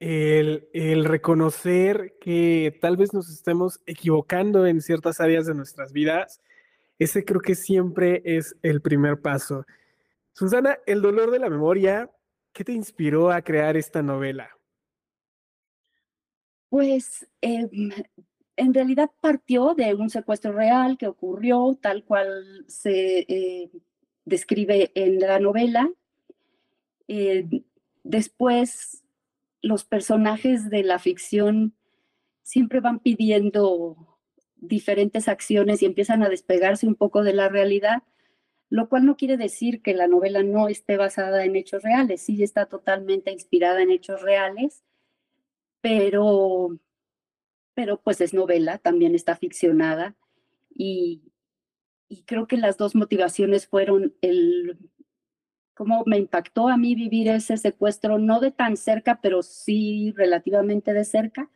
el, 0.00 0.68
el, 0.72 1.04
reconocer 1.04 2.16
que 2.20 2.76
tal 2.80 2.96
vez 2.96 3.14
nos 3.14 3.30
estemos 3.30 3.80
equivocando 3.86 4.66
en 4.66 4.80
ciertas 4.80 5.20
áreas 5.20 5.46
de 5.46 5.54
nuestras 5.54 5.92
vidas. 5.92 6.40
Ese 6.98 7.24
creo 7.24 7.40
que 7.40 7.54
siempre 7.54 8.22
es 8.24 8.56
el 8.62 8.80
primer 8.80 9.20
paso. 9.20 9.64
Susana, 10.32 10.78
el 10.86 11.02
dolor 11.02 11.30
de 11.30 11.38
la 11.38 11.50
memoria, 11.50 12.10
¿qué 12.52 12.64
te 12.64 12.72
inspiró 12.72 13.30
a 13.30 13.42
crear 13.42 13.76
esta 13.76 14.02
novela? 14.02 14.50
Pues 16.68 17.26
em, 17.40 17.90
en 18.56 18.74
realidad 18.74 19.10
partió 19.20 19.74
de 19.74 19.94
un 19.94 20.10
secuestro 20.10 20.52
real 20.52 20.96
que 20.98 21.06
ocurrió 21.06 21.78
tal 21.80 22.04
cual 22.04 22.64
se 22.66 23.20
eh, 23.20 23.70
describe 24.24 24.90
en 24.94 25.20
la 25.20 25.38
novela. 25.38 25.90
Eh, 27.08 27.62
después, 28.02 29.04
los 29.62 29.84
personajes 29.84 30.70
de 30.70 30.82
la 30.82 30.98
ficción 30.98 31.74
siempre 32.42 32.80
van 32.80 33.00
pidiendo 33.00 34.15
diferentes 34.56 35.28
acciones 35.28 35.82
y 35.82 35.86
empiezan 35.86 36.22
a 36.22 36.28
despegarse 36.28 36.86
un 36.86 36.94
poco 36.94 37.22
de 37.22 37.34
la 37.34 37.48
realidad, 37.48 38.02
lo 38.68 38.88
cual 38.88 39.06
no 39.06 39.16
quiere 39.16 39.36
decir 39.36 39.82
que 39.82 39.94
la 39.94 40.08
novela 40.08 40.42
no 40.42 40.68
esté 40.68 40.96
basada 40.96 41.44
en 41.44 41.56
hechos 41.56 41.82
reales, 41.82 42.22
sí 42.22 42.42
está 42.42 42.66
totalmente 42.66 43.30
inspirada 43.30 43.82
en 43.82 43.90
hechos 43.90 44.22
reales, 44.22 44.82
pero, 45.80 46.78
pero 47.74 48.00
pues 48.00 48.20
es 48.20 48.34
novela, 48.34 48.78
también 48.78 49.14
está 49.14 49.36
ficcionada 49.36 50.16
y, 50.68 51.32
y 52.08 52.22
creo 52.24 52.46
que 52.46 52.56
las 52.56 52.76
dos 52.76 52.94
motivaciones 52.94 53.66
fueron 53.66 54.14
el 54.20 54.78
cómo 55.76 56.04
me 56.06 56.16
impactó 56.16 56.68
a 56.68 56.78
mí 56.78 56.94
vivir 56.94 57.28
ese 57.28 57.58
secuestro, 57.58 58.18
no 58.18 58.40
de 58.40 58.50
tan 58.50 58.78
cerca, 58.78 59.20
pero 59.20 59.42
sí 59.42 60.10
relativamente 60.16 60.94
de 60.94 61.04
cerca. 61.04 61.50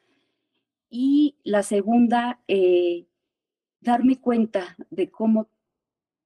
Y 0.91 1.36
la 1.45 1.62
segunda, 1.62 2.41
eh, 2.49 3.07
darme 3.80 4.20
cuenta 4.20 4.76
de 4.91 5.09
cómo 5.09 5.49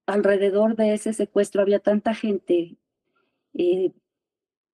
alrededor 0.06 0.74
de 0.74 0.94
ese 0.94 1.12
secuestro 1.12 1.60
había 1.60 1.80
tanta 1.80 2.14
gente, 2.14 2.78
eh, 3.52 3.92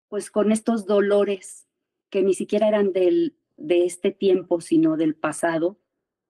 pues 0.09 0.31
con 0.31 0.53
estos 0.53 0.87
dolores 0.87 1.67
que 2.09 2.23
ni 2.23 2.35
siquiera 2.35 2.69
eran 2.69 2.93
del, 2.93 3.37
de 3.57 3.85
este 3.85 4.13
tiempo, 4.13 4.61
sino 4.61 4.97
del 4.97 5.17
pasado, 5.17 5.77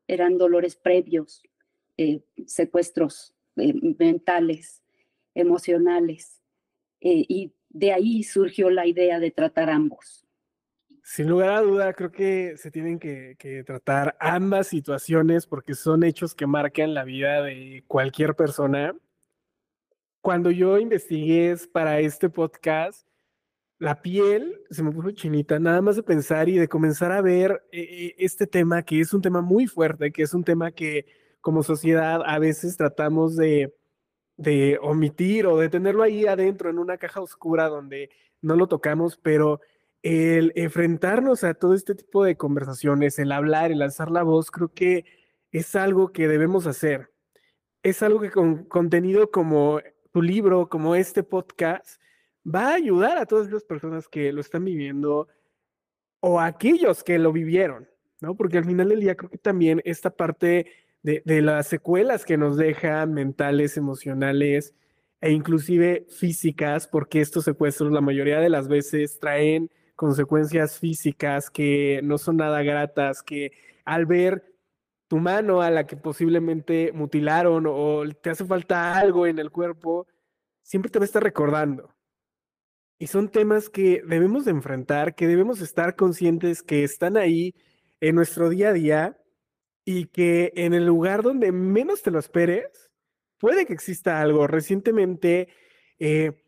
eran 0.08 0.38
dolores 0.38 0.74
previos 0.74 1.42
eh, 1.98 2.22
secuestros 2.46 3.34
mentales, 3.54 4.82
emocionales. 5.34 6.40
Y 7.00 7.52
de 7.68 7.92
ahí 7.92 8.24
surgió 8.24 8.70
la 8.70 8.86
idea 8.86 9.20
de 9.20 9.30
tratar 9.30 9.70
ambos. 9.70 10.26
Sin 11.12 11.28
lugar 11.28 11.50
a 11.50 11.60
duda, 11.60 11.92
creo 11.92 12.12
que 12.12 12.56
se 12.56 12.70
tienen 12.70 13.00
que, 13.00 13.34
que, 13.36 13.64
tratar 13.64 14.16
ambas 14.20 14.68
situaciones 14.68 15.44
porque 15.44 15.74
son 15.74 16.04
hechos 16.04 16.36
que 16.36 16.46
marcan 16.46 16.94
la 16.94 17.02
vida 17.02 17.42
de 17.42 17.82
cualquier 17.88 18.36
persona. 18.36 18.94
Cuando 20.20 20.52
yo 20.52 20.78
investigué 20.78 21.56
para 21.72 21.98
este 21.98 22.30
podcast, 22.30 23.08
la 23.78 24.02
piel 24.02 24.62
se 24.70 24.84
me 24.84 24.92
puso 24.92 25.10
chinita, 25.10 25.58
nada 25.58 25.82
más 25.82 25.96
de 25.96 26.04
pensar 26.04 26.48
y 26.48 26.58
de 26.58 26.68
comenzar 26.68 27.10
a 27.10 27.22
ver 27.22 27.60
este 27.72 28.46
tema, 28.46 28.84
que 28.84 29.00
es 29.00 29.12
un 29.12 29.20
tema 29.20 29.40
muy 29.40 29.66
fuerte, 29.66 30.12
que 30.12 30.22
es 30.22 30.32
un 30.32 30.44
tema 30.44 30.70
que 30.70 31.06
como 31.40 31.64
sociedad 31.64 32.22
a 32.24 32.38
veces 32.38 32.76
tratamos 32.76 33.34
de, 33.34 33.74
de 34.36 34.78
omitir 34.80 35.48
o 35.48 35.58
de 35.58 35.70
tenerlo 35.70 36.04
ahí 36.04 36.26
adentro 36.26 36.70
en 36.70 36.78
una 36.78 36.98
caja 36.98 37.20
oscura 37.20 37.66
donde 37.66 38.10
no 38.40 38.54
lo 38.54 38.68
tocamos, 38.68 39.16
pero 39.16 39.60
el 40.02 40.52
enfrentarnos 40.56 41.44
a 41.44 41.54
todo 41.54 41.74
este 41.74 41.94
tipo 41.94 42.24
de 42.24 42.36
conversaciones, 42.36 43.18
el 43.18 43.32
hablar, 43.32 43.72
el 43.72 43.82
alzar 43.82 44.10
la 44.10 44.22
voz, 44.22 44.50
creo 44.50 44.72
que 44.72 45.04
es 45.52 45.74
algo 45.74 46.12
que 46.12 46.28
debemos 46.28 46.66
hacer. 46.66 47.10
Es 47.82 48.02
algo 48.02 48.20
que 48.20 48.30
con 48.30 48.64
contenido 48.64 49.30
como 49.30 49.80
tu 50.12 50.22
libro, 50.22 50.68
como 50.68 50.94
este 50.94 51.22
podcast, 51.22 52.00
va 52.46 52.68
a 52.70 52.74
ayudar 52.74 53.18
a 53.18 53.26
todas 53.26 53.50
las 53.50 53.64
personas 53.64 54.08
que 54.08 54.32
lo 54.32 54.40
están 54.40 54.64
viviendo 54.64 55.28
o 56.20 56.40
a 56.40 56.46
aquellos 56.46 57.02
que 57.02 57.18
lo 57.18 57.32
vivieron, 57.32 57.88
¿no? 58.20 58.36
Porque 58.36 58.58
al 58.58 58.64
final 58.64 58.88
del 58.90 59.00
día 59.00 59.16
creo 59.16 59.30
que 59.30 59.38
también 59.38 59.80
esta 59.84 60.10
parte 60.10 60.66
de, 61.02 61.22
las 61.42 61.66
secuelas 61.66 62.24
que 62.24 62.36
nos 62.36 62.56
dejan 62.56 63.14
mentales, 63.14 63.76
emocionales 63.76 64.74
e 65.20 65.32
inclusive 65.32 66.06
físicas, 66.10 66.86
porque 66.86 67.20
estos 67.20 67.44
secuestros 67.44 67.92
la 67.92 68.00
mayoría 68.00 68.40
de 68.40 68.50
las 68.50 68.68
veces 68.68 69.18
traen 69.18 69.70
consecuencias 70.00 70.78
físicas 70.78 71.50
que 71.50 72.00
no 72.02 72.16
son 72.16 72.38
nada 72.38 72.62
gratas, 72.62 73.22
que 73.22 73.52
al 73.84 74.06
ver 74.06 74.56
tu 75.08 75.18
mano 75.18 75.60
a 75.60 75.70
la 75.70 75.86
que 75.86 75.94
posiblemente 75.94 76.90
mutilaron 76.94 77.66
o 77.68 78.04
te 78.22 78.30
hace 78.30 78.46
falta 78.46 78.98
algo 78.98 79.26
en 79.26 79.38
el 79.38 79.50
cuerpo, 79.50 80.06
siempre 80.62 80.90
te 80.90 80.98
va 80.98 81.02
a 81.02 81.04
estar 81.04 81.22
recordando. 81.22 81.94
Y 82.98 83.08
son 83.08 83.28
temas 83.28 83.68
que 83.68 84.02
debemos 84.06 84.46
de 84.46 84.52
enfrentar, 84.52 85.14
que 85.14 85.26
debemos 85.26 85.60
estar 85.60 85.96
conscientes 85.96 86.62
que 86.62 86.82
están 86.82 87.18
ahí 87.18 87.54
en 88.00 88.14
nuestro 88.14 88.48
día 88.48 88.70
a 88.70 88.72
día 88.72 89.18
y 89.84 90.06
que 90.06 90.54
en 90.56 90.72
el 90.72 90.86
lugar 90.86 91.22
donde 91.22 91.52
menos 91.52 92.00
te 92.00 92.10
lo 92.10 92.18
esperes, 92.18 92.90
puede 93.36 93.66
que 93.66 93.74
exista 93.74 94.22
algo. 94.22 94.46
Recientemente, 94.46 95.48
eh, 95.98 96.42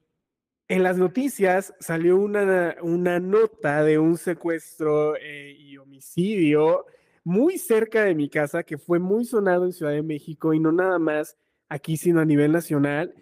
en 0.68 0.82
las 0.82 0.96
noticias 0.96 1.74
salió 1.80 2.16
una, 2.16 2.76
una, 2.82 3.20
nota 3.20 3.82
de 3.84 3.98
un 3.98 4.16
secuestro 4.16 5.16
eh, 5.16 5.54
y 5.58 5.76
homicidio 5.76 6.86
muy 7.24 7.58
cerca 7.58 8.04
de 8.04 8.14
mi 8.14 8.28
casa 8.28 8.62
que 8.62 8.78
fue 8.78 8.98
muy 8.98 9.24
sonado 9.24 9.64
en 9.64 9.72
Ciudad 9.72 9.92
de 9.92 10.02
México 10.02 10.54
y 10.54 10.60
no 10.60 10.72
nada 10.72 10.98
más 10.98 11.36
aquí, 11.68 11.96
sino 11.96 12.20
a 12.20 12.24
nivel 12.24 12.52
nacional. 12.52 13.14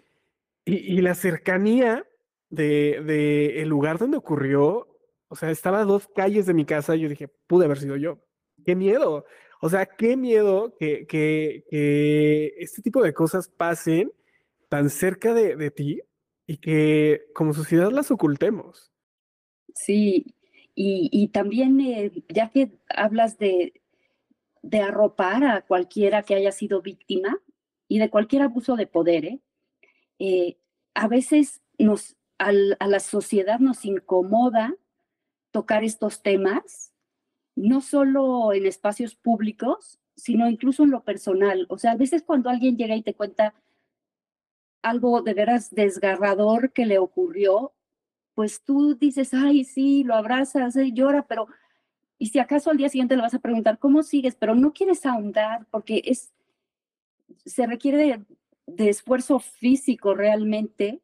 Y, 0.65 1.01
la 1.01 1.15
cercanía 1.15 2.05
del 2.49 3.05
de, 3.07 3.61
el 3.61 3.69
lugar 3.69 3.97
donde 3.97 4.17
ocurrió, 4.17 4.87
o 5.27 5.35
sea, 5.35 5.49
estaba 5.49 5.81
a 5.81 5.85
dos 5.85 6.07
calles 6.07 6.45
de 6.45 6.53
mi 6.53 6.65
casa 6.65 6.95
y 6.95 7.01
yo 7.01 7.09
dije, 7.09 7.27
pude 7.47 7.65
haber 7.65 7.79
sido 7.79 7.95
yo. 7.95 8.19
Qué 8.65 8.75
miedo. 8.75 9.25
O 9.61 9.69
sea, 9.69 9.85
qué 9.85 10.17
miedo 10.17 10.75
que, 10.77 11.05
que, 11.07 12.55
este 12.57 12.81
tipo 12.81 13.01
de 13.01 13.13
cosas 13.13 13.47
pasen 13.47 14.11
tan 14.69 14.89
cerca 14.89 15.33
de, 15.33 15.71
ti 15.71 16.01
y 16.51 16.57
que 16.57 17.27
como 17.33 17.53
sociedad 17.53 17.91
las 17.91 18.11
ocultemos. 18.11 18.91
Sí, 19.73 20.35
y, 20.75 21.29
también 21.29 21.79
eh, 21.79 22.11
ya 22.27 22.49
que 22.49 22.73
hablas 22.89 23.37
de, 23.37 23.81
de 24.61 24.81
arropar 24.81 25.45
a 25.45 25.61
cualquiera 25.61 26.23
que 26.23 26.35
haya 26.35 26.51
sido 26.51 26.81
víctima 26.81 27.37
y 27.87 27.99
de 27.99 28.09
cualquier 28.09 28.41
abuso 28.41 28.75
de 28.75 28.85
poder, 28.85 29.23
¿eh? 29.25 29.39
Eh, 30.19 30.57
a 30.93 31.07
veces 31.07 31.61
nos, 31.77 32.17
a 32.37 32.51
la 32.51 32.99
sociedad 32.99 33.59
nos 33.59 33.85
incomoda 33.85 34.75
tocar 35.51 35.85
estos 35.85 36.21
temas 36.21 36.91
no 37.55 37.79
solo 37.79 38.51
en 38.51 38.65
espacios 38.65 39.15
públicos, 39.15 39.99
sino 40.17 40.49
incluso 40.49 40.83
en 40.83 40.91
lo 40.91 41.05
personal. 41.05 41.65
O 41.69 41.77
sea, 41.77 41.91
a 41.91 41.97
veces 41.97 42.23
cuando 42.23 42.49
alguien 42.49 42.75
llega 42.75 42.95
y 42.97 43.03
te 43.03 43.13
cuenta 43.13 43.53
algo 44.81 45.21
de 45.21 45.33
veras 45.33 45.69
desgarrador 45.71 46.71
que 46.71 46.85
le 46.85 46.97
ocurrió, 46.99 47.73
pues 48.33 48.63
tú 48.63 48.95
dices, 48.95 49.33
ay, 49.33 49.63
sí, 49.63 50.03
lo 50.03 50.15
abrazas, 50.15 50.75
y 50.75 50.93
llora, 50.93 51.27
pero, 51.27 51.47
y 52.17 52.27
si 52.27 52.39
acaso 52.39 52.71
al 52.71 52.77
día 52.77 52.89
siguiente 52.89 53.15
le 53.15 53.21
vas 53.21 53.33
a 53.33 53.39
preguntar, 53.39 53.79
¿cómo 53.79 54.03
sigues? 54.03 54.35
Pero 54.35 54.55
no 54.55 54.73
quieres 54.73 55.05
ahondar 55.05 55.65
porque 55.71 56.01
es, 56.05 56.31
se 57.45 57.67
requiere 57.67 58.23
de, 58.67 58.89
esfuerzo 58.89 59.39
físico 59.39 60.13
realmente 60.15 61.01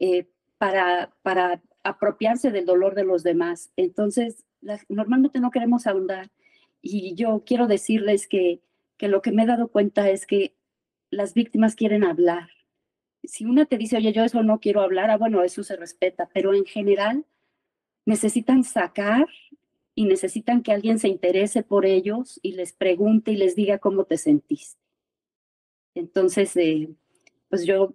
eh, 0.00 0.26
para, 0.58 1.14
para 1.22 1.62
apropiarse 1.84 2.50
del 2.50 2.66
dolor 2.66 2.94
de 2.94 3.04
los 3.04 3.22
demás. 3.22 3.70
Entonces, 3.76 4.44
normalmente 4.88 5.38
no 5.40 5.50
queremos 5.50 5.86
ahondar. 5.86 6.30
Y 6.82 7.14
yo 7.14 7.44
quiero 7.46 7.66
decirles 7.66 8.26
que, 8.26 8.60
que 8.96 9.08
lo 9.08 9.22
que 9.22 9.32
me 9.32 9.44
he 9.44 9.46
dado 9.46 9.68
cuenta 9.68 10.10
es 10.10 10.26
que 10.26 10.54
las 11.10 11.34
víctimas 11.34 11.76
quieren 11.76 12.04
hablar. 12.04 12.48
Si 13.26 13.44
una 13.44 13.66
te 13.66 13.78
dice, 13.78 13.96
oye, 13.96 14.12
yo 14.12 14.24
eso 14.24 14.42
no 14.42 14.60
quiero 14.60 14.80
hablar, 14.80 15.10
ah, 15.10 15.16
bueno, 15.16 15.42
eso 15.42 15.62
se 15.62 15.76
respeta, 15.76 16.28
pero 16.32 16.54
en 16.54 16.64
general 16.64 17.24
necesitan 18.06 18.64
sacar 18.64 19.26
y 19.94 20.04
necesitan 20.06 20.62
que 20.62 20.72
alguien 20.72 20.98
se 20.98 21.08
interese 21.08 21.62
por 21.62 21.86
ellos 21.86 22.40
y 22.42 22.52
les 22.52 22.72
pregunte 22.72 23.32
y 23.32 23.36
les 23.36 23.54
diga 23.54 23.78
cómo 23.78 24.04
te 24.04 24.18
sentiste. 24.18 24.80
Entonces, 25.94 26.56
eh, 26.56 26.88
pues 27.48 27.64
yo 27.64 27.94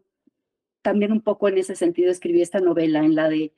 también 0.81 1.11
un 1.11 1.21
poco 1.21 1.49
en 1.49 1.57
ese 1.57 1.75
sentido 1.75 2.11
escribí 2.11 2.41
esta 2.41 2.59
novela 2.59 2.99
en 2.99 3.15
la 3.15 3.29
de 3.29 3.51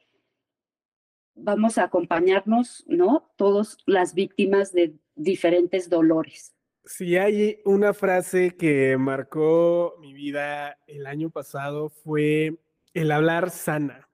vamos 1.36 1.78
a 1.78 1.84
acompañarnos, 1.84 2.84
¿no? 2.88 3.32
Todos 3.36 3.78
las 3.86 4.14
víctimas 4.14 4.74
de 4.74 4.96
diferentes 5.16 5.90
dolores. 5.90 6.54
Si 6.86 7.16
hay 7.18 7.62
una 7.64 7.94
frase 7.94 8.56
que 8.58 8.98
marcó 8.98 9.96
mi 10.00 10.14
vida 10.14 10.78
el 10.88 11.06
año 11.06 11.30
pasado 11.30 11.90
fue 11.90 12.58
el 12.94 13.12
hablar 13.12 13.52
sana, 13.52 14.10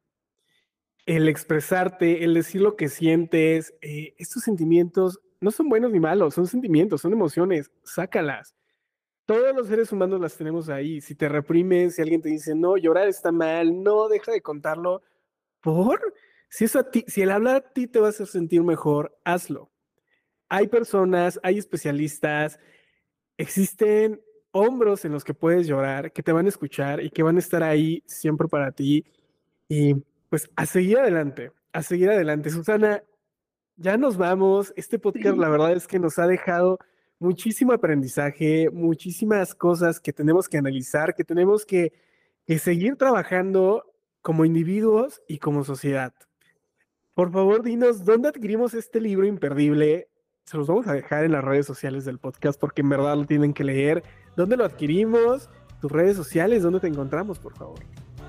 el 1.06 1.30
expresarte, 1.30 2.26
el 2.26 2.34
decir 2.34 2.62
lo 2.62 2.76
que 2.76 2.90
sientes. 2.90 3.74
Eh, 3.82 4.14
estos 4.18 4.44
sentimientos 4.44 5.20
no 5.40 5.52
son 5.52 5.70
buenos 5.70 5.92
ni 5.92 6.00
malos, 6.00 6.34
son 6.34 6.48
sentimientos, 6.48 7.02
son 7.02 7.14
emociones, 7.14 7.72
sácalas. 7.84 8.56
Todos 9.26 9.56
los 9.56 9.68
seres 9.68 9.92
humanos 9.92 10.20
las 10.20 10.36
tenemos 10.38 10.70
ahí. 10.70 11.02
Si 11.02 11.16
te 11.16 11.30
reprimes, 11.30 11.96
si 11.96 12.02
alguien 12.02 12.22
te 12.22 12.30
dice, 12.30 12.56
no, 12.56 12.78
llorar 12.78 13.08
está 13.08 13.32
mal, 13.32 13.84
no, 13.84 14.10
deja 14.10 14.32
de 14.32 14.42
contarlo, 14.42 15.02
¿por? 15.62 16.14
Si, 16.50 16.66
eso 16.66 16.80
a 16.80 16.92
ti, 16.92 17.04
si 17.08 17.22
el 17.22 17.32
hablar 17.32 17.56
a 17.56 17.74
ti 17.74 17.88
te 17.88 18.00
va 18.00 18.08
a 18.08 18.10
hacer 18.10 18.28
sentir 18.28 18.64
mejor, 18.64 19.18
hazlo. 19.24 19.72
Hay 20.50 20.68
personas, 20.68 21.40
hay 21.44 21.58
especialistas, 21.58 22.60
existen 23.38 24.22
hombros 24.52 25.06
en 25.06 25.12
los 25.12 25.24
que 25.24 25.34
puedes 25.34 25.68
llorar, 25.68 26.12
que 26.12 26.24
te 26.24 26.32
van 26.32 26.46
a 26.46 26.50
escuchar 26.50 27.04
y 27.04 27.10
que 27.10 27.24
van 27.24 27.36
a 27.36 27.40
estar 27.40 27.64
ahí 27.64 28.04
siempre 28.06 28.48
para 28.48 28.72
ti. 28.72 29.06
Y 29.70 29.96
pues 30.30 30.50
a 30.56 30.66
seguir 30.66 31.00
adelante, 31.00 31.52
a 31.74 31.84
seguir 31.84 32.10
adelante. 32.10 32.50
Susana, 32.50 33.04
ya 33.76 33.98
nos 33.98 34.18
vamos. 34.18 34.74
Este 34.76 35.00
podcast, 35.00 35.38
la 35.38 35.50
verdad 35.50 35.74
es 35.74 35.88
que 35.88 36.00
nos 36.00 36.18
ha 36.20 36.28
dejado 36.28 36.80
muchísimo 37.20 37.74
aprendizaje, 37.74 38.70
muchísimas 38.72 39.56
cosas 39.56 40.00
que 40.00 40.14
tenemos 40.14 40.48
que 40.50 40.58
analizar, 40.58 41.16
que 41.16 41.24
tenemos 41.24 41.66
que, 41.66 41.94
que 42.46 42.60
seguir 42.60 42.96
trabajando 42.96 43.94
como 44.22 44.46
individuos 44.46 45.22
y 45.28 45.38
como 45.38 45.64
sociedad. 45.64 46.14
Por 47.14 47.32
favor, 47.32 47.64
dinos 47.64 48.06
dónde 48.06 48.30
adquirimos 48.30 48.74
este 48.74 49.02
libro 49.02 49.26
imperdible. 49.26 50.10
Se 50.48 50.56
los 50.56 50.68
vamos 50.68 50.88
a 50.88 50.94
dejar 50.94 51.26
en 51.26 51.34
las 51.34 51.44
redes 51.44 51.66
sociales 51.66 52.06
del 52.06 52.20
podcast 52.20 52.58
porque 52.58 52.82
en 52.82 52.88
verdad 52.88 53.18
lo 53.18 53.26
tienen 53.26 53.54
que 53.54 53.66
leer. 53.66 54.02
¿Dónde 54.38 54.56
lo 54.56 54.64
adquirimos? 54.64 55.50
Tus 55.82 55.92
redes 55.92 56.16
sociales, 56.16 56.64
¿dónde 56.64 56.80
te 56.80 56.88
encontramos, 56.88 57.38
por 57.38 57.54
favor? 57.58 57.80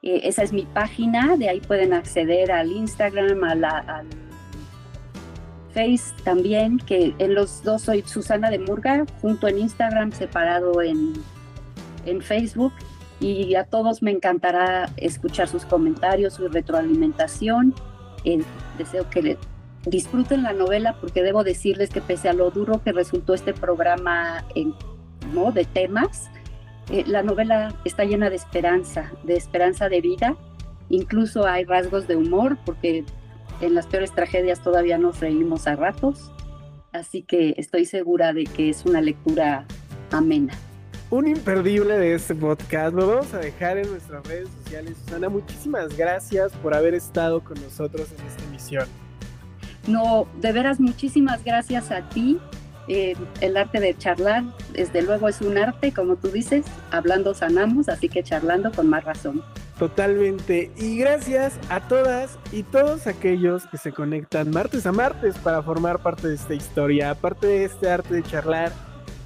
eh, 0.02 0.20
esa 0.24 0.42
es 0.42 0.52
mi 0.52 0.62
página, 0.66 1.36
de 1.36 1.48
ahí 1.48 1.60
pueden 1.60 1.92
acceder 1.92 2.50
al 2.50 2.72
Instagram, 2.72 3.44
al 3.44 3.64
Face 5.72 6.12
también, 6.24 6.78
que 6.78 7.14
en 7.18 7.34
los 7.34 7.62
dos 7.62 7.82
soy 7.82 8.02
Susana 8.02 8.50
de 8.50 8.58
Murga, 8.58 9.06
junto 9.20 9.48
en 9.48 9.58
Instagram, 9.58 10.12
separado 10.12 10.82
en, 10.82 11.14
en 12.04 12.20
Facebook. 12.20 12.72
Y 13.20 13.54
a 13.54 13.64
todos 13.64 14.02
me 14.02 14.10
encantará 14.10 14.90
escuchar 14.96 15.48
sus 15.48 15.64
comentarios, 15.64 16.34
su 16.34 16.48
retroalimentación. 16.48 17.74
Eh, 18.24 18.42
deseo 18.76 19.08
que 19.08 19.38
disfruten 19.86 20.42
la 20.42 20.52
novela 20.52 20.96
porque 21.00 21.22
debo 21.22 21.44
decirles 21.44 21.90
que 21.90 22.00
pese 22.00 22.28
a 22.28 22.32
lo 22.32 22.50
duro 22.50 22.82
que 22.82 22.92
resultó 22.92 23.34
este 23.34 23.52
programa 23.52 24.44
¿no? 25.32 25.52
de 25.52 25.64
temas, 25.64 26.30
eh, 26.90 27.04
la 27.06 27.22
novela 27.22 27.74
está 27.84 28.04
llena 28.04 28.30
de 28.30 28.36
esperanza, 28.36 29.12
de 29.22 29.34
esperanza 29.34 29.88
de 29.88 30.00
vida. 30.00 30.36
Incluso 30.88 31.46
hay 31.46 31.64
rasgos 31.64 32.06
de 32.06 32.16
humor, 32.16 32.58
porque 32.64 33.04
en 33.60 33.74
las 33.74 33.86
peores 33.86 34.12
tragedias 34.12 34.62
todavía 34.62 34.98
nos 34.98 35.20
reímos 35.20 35.66
a 35.66 35.76
ratos. 35.76 36.32
Así 36.92 37.22
que 37.22 37.54
estoy 37.56 37.86
segura 37.86 38.32
de 38.32 38.44
que 38.44 38.68
es 38.68 38.84
una 38.84 39.00
lectura 39.00 39.66
amena. 40.10 40.52
Un 41.10 41.28
imperdible 41.28 41.98
de 41.98 42.14
este 42.14 42.34
podcast. 42.34 42.94
Lo 42.94 43.06
vamos 43.06 43.32
a 43.34 43.38
dejar 43.38 43.78
en 43.78 43.90
nuestras 43.90 44.26
redes 44.26 44.48
sociales. 44.62 44.96
Susana, 45.04 45.28
muchísimas 45.28 45.96
gracias 45.96 46.52
por 46.54 46.74
haber 46.74 46.94
estado 46.94 47.42
con 47.42 47.62
nosotros 47.62 48.08
en 48.18 48.26
esta 48.26 48.44
emisión. 48.44 48.86
No, 49.86 50.26
de 50.40 50.52
veras, 50.52 50.80
muchísimas 50.80 51.44
gracias 51.44 51.90
a 51.90 52.08
ti 52.08 52.38
eh, 52.88 53.14
el 53.40 53.56
arte 53.56 53.80
de 53.80 53.96
charlar, 53.96 54.44
desde 54.72 55.02
luego, 55.02 55.28
es 55.28 55.40
un 55.40 55.58
arte, 55.58 55.92
como 55.92 56.16
tú 56.16 56.28
dices, 56.28 56.66
hablando 56.90 57.34
sanamos, 57.34 57.88
así 57.88 58.08
que 58.08 58.22
charlando 58.22 58.72
con 58.72 58.88
más 58.88 59.04
razón. 59.04 59.42
Totalmente. 59.78 60.70
Y 60.76 60.98
gracias 60.98 61.58
a 61.68 61.80
todas 61.80 62.38
y 62.52 62.62
todos 62.62 63.06
aquellos 63.06 63.66
que 63.66 63.78
se 63.78 63.92
conectan 63.92 64.50
martes 64.50 64.86
a 64.86 64.92
martes 64.92 65.36
para 65.38 65.62
formar 65.62 66.00
parte 66.00 66.28
de 66.28 66.34
esta 66.34 66.54
historia, 66.54 67.14
parte 67.14 67.46
de 67.46 67.64
este 67.64 67.90
arte 67.90 68.14
de 68.14 68.22
charlar. 68.22 68.72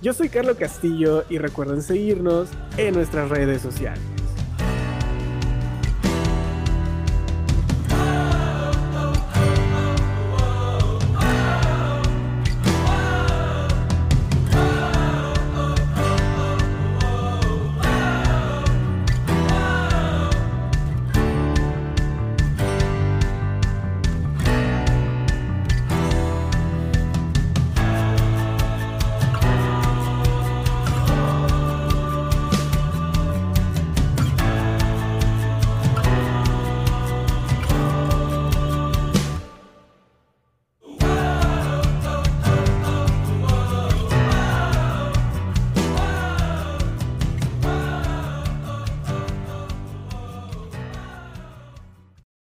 Yo 0.02 0.12
soy 0.12 0.28
Carlos 0.28 0.56
Castillo 0.56 1.24
y 1.28 1.38
recuerden 1.38 1.82
seguirnos 1.82 2.48
en 2.76 2.94
nuestras 2.94 3.28
redes 3.28 3.62
sociales. 3.62 4.15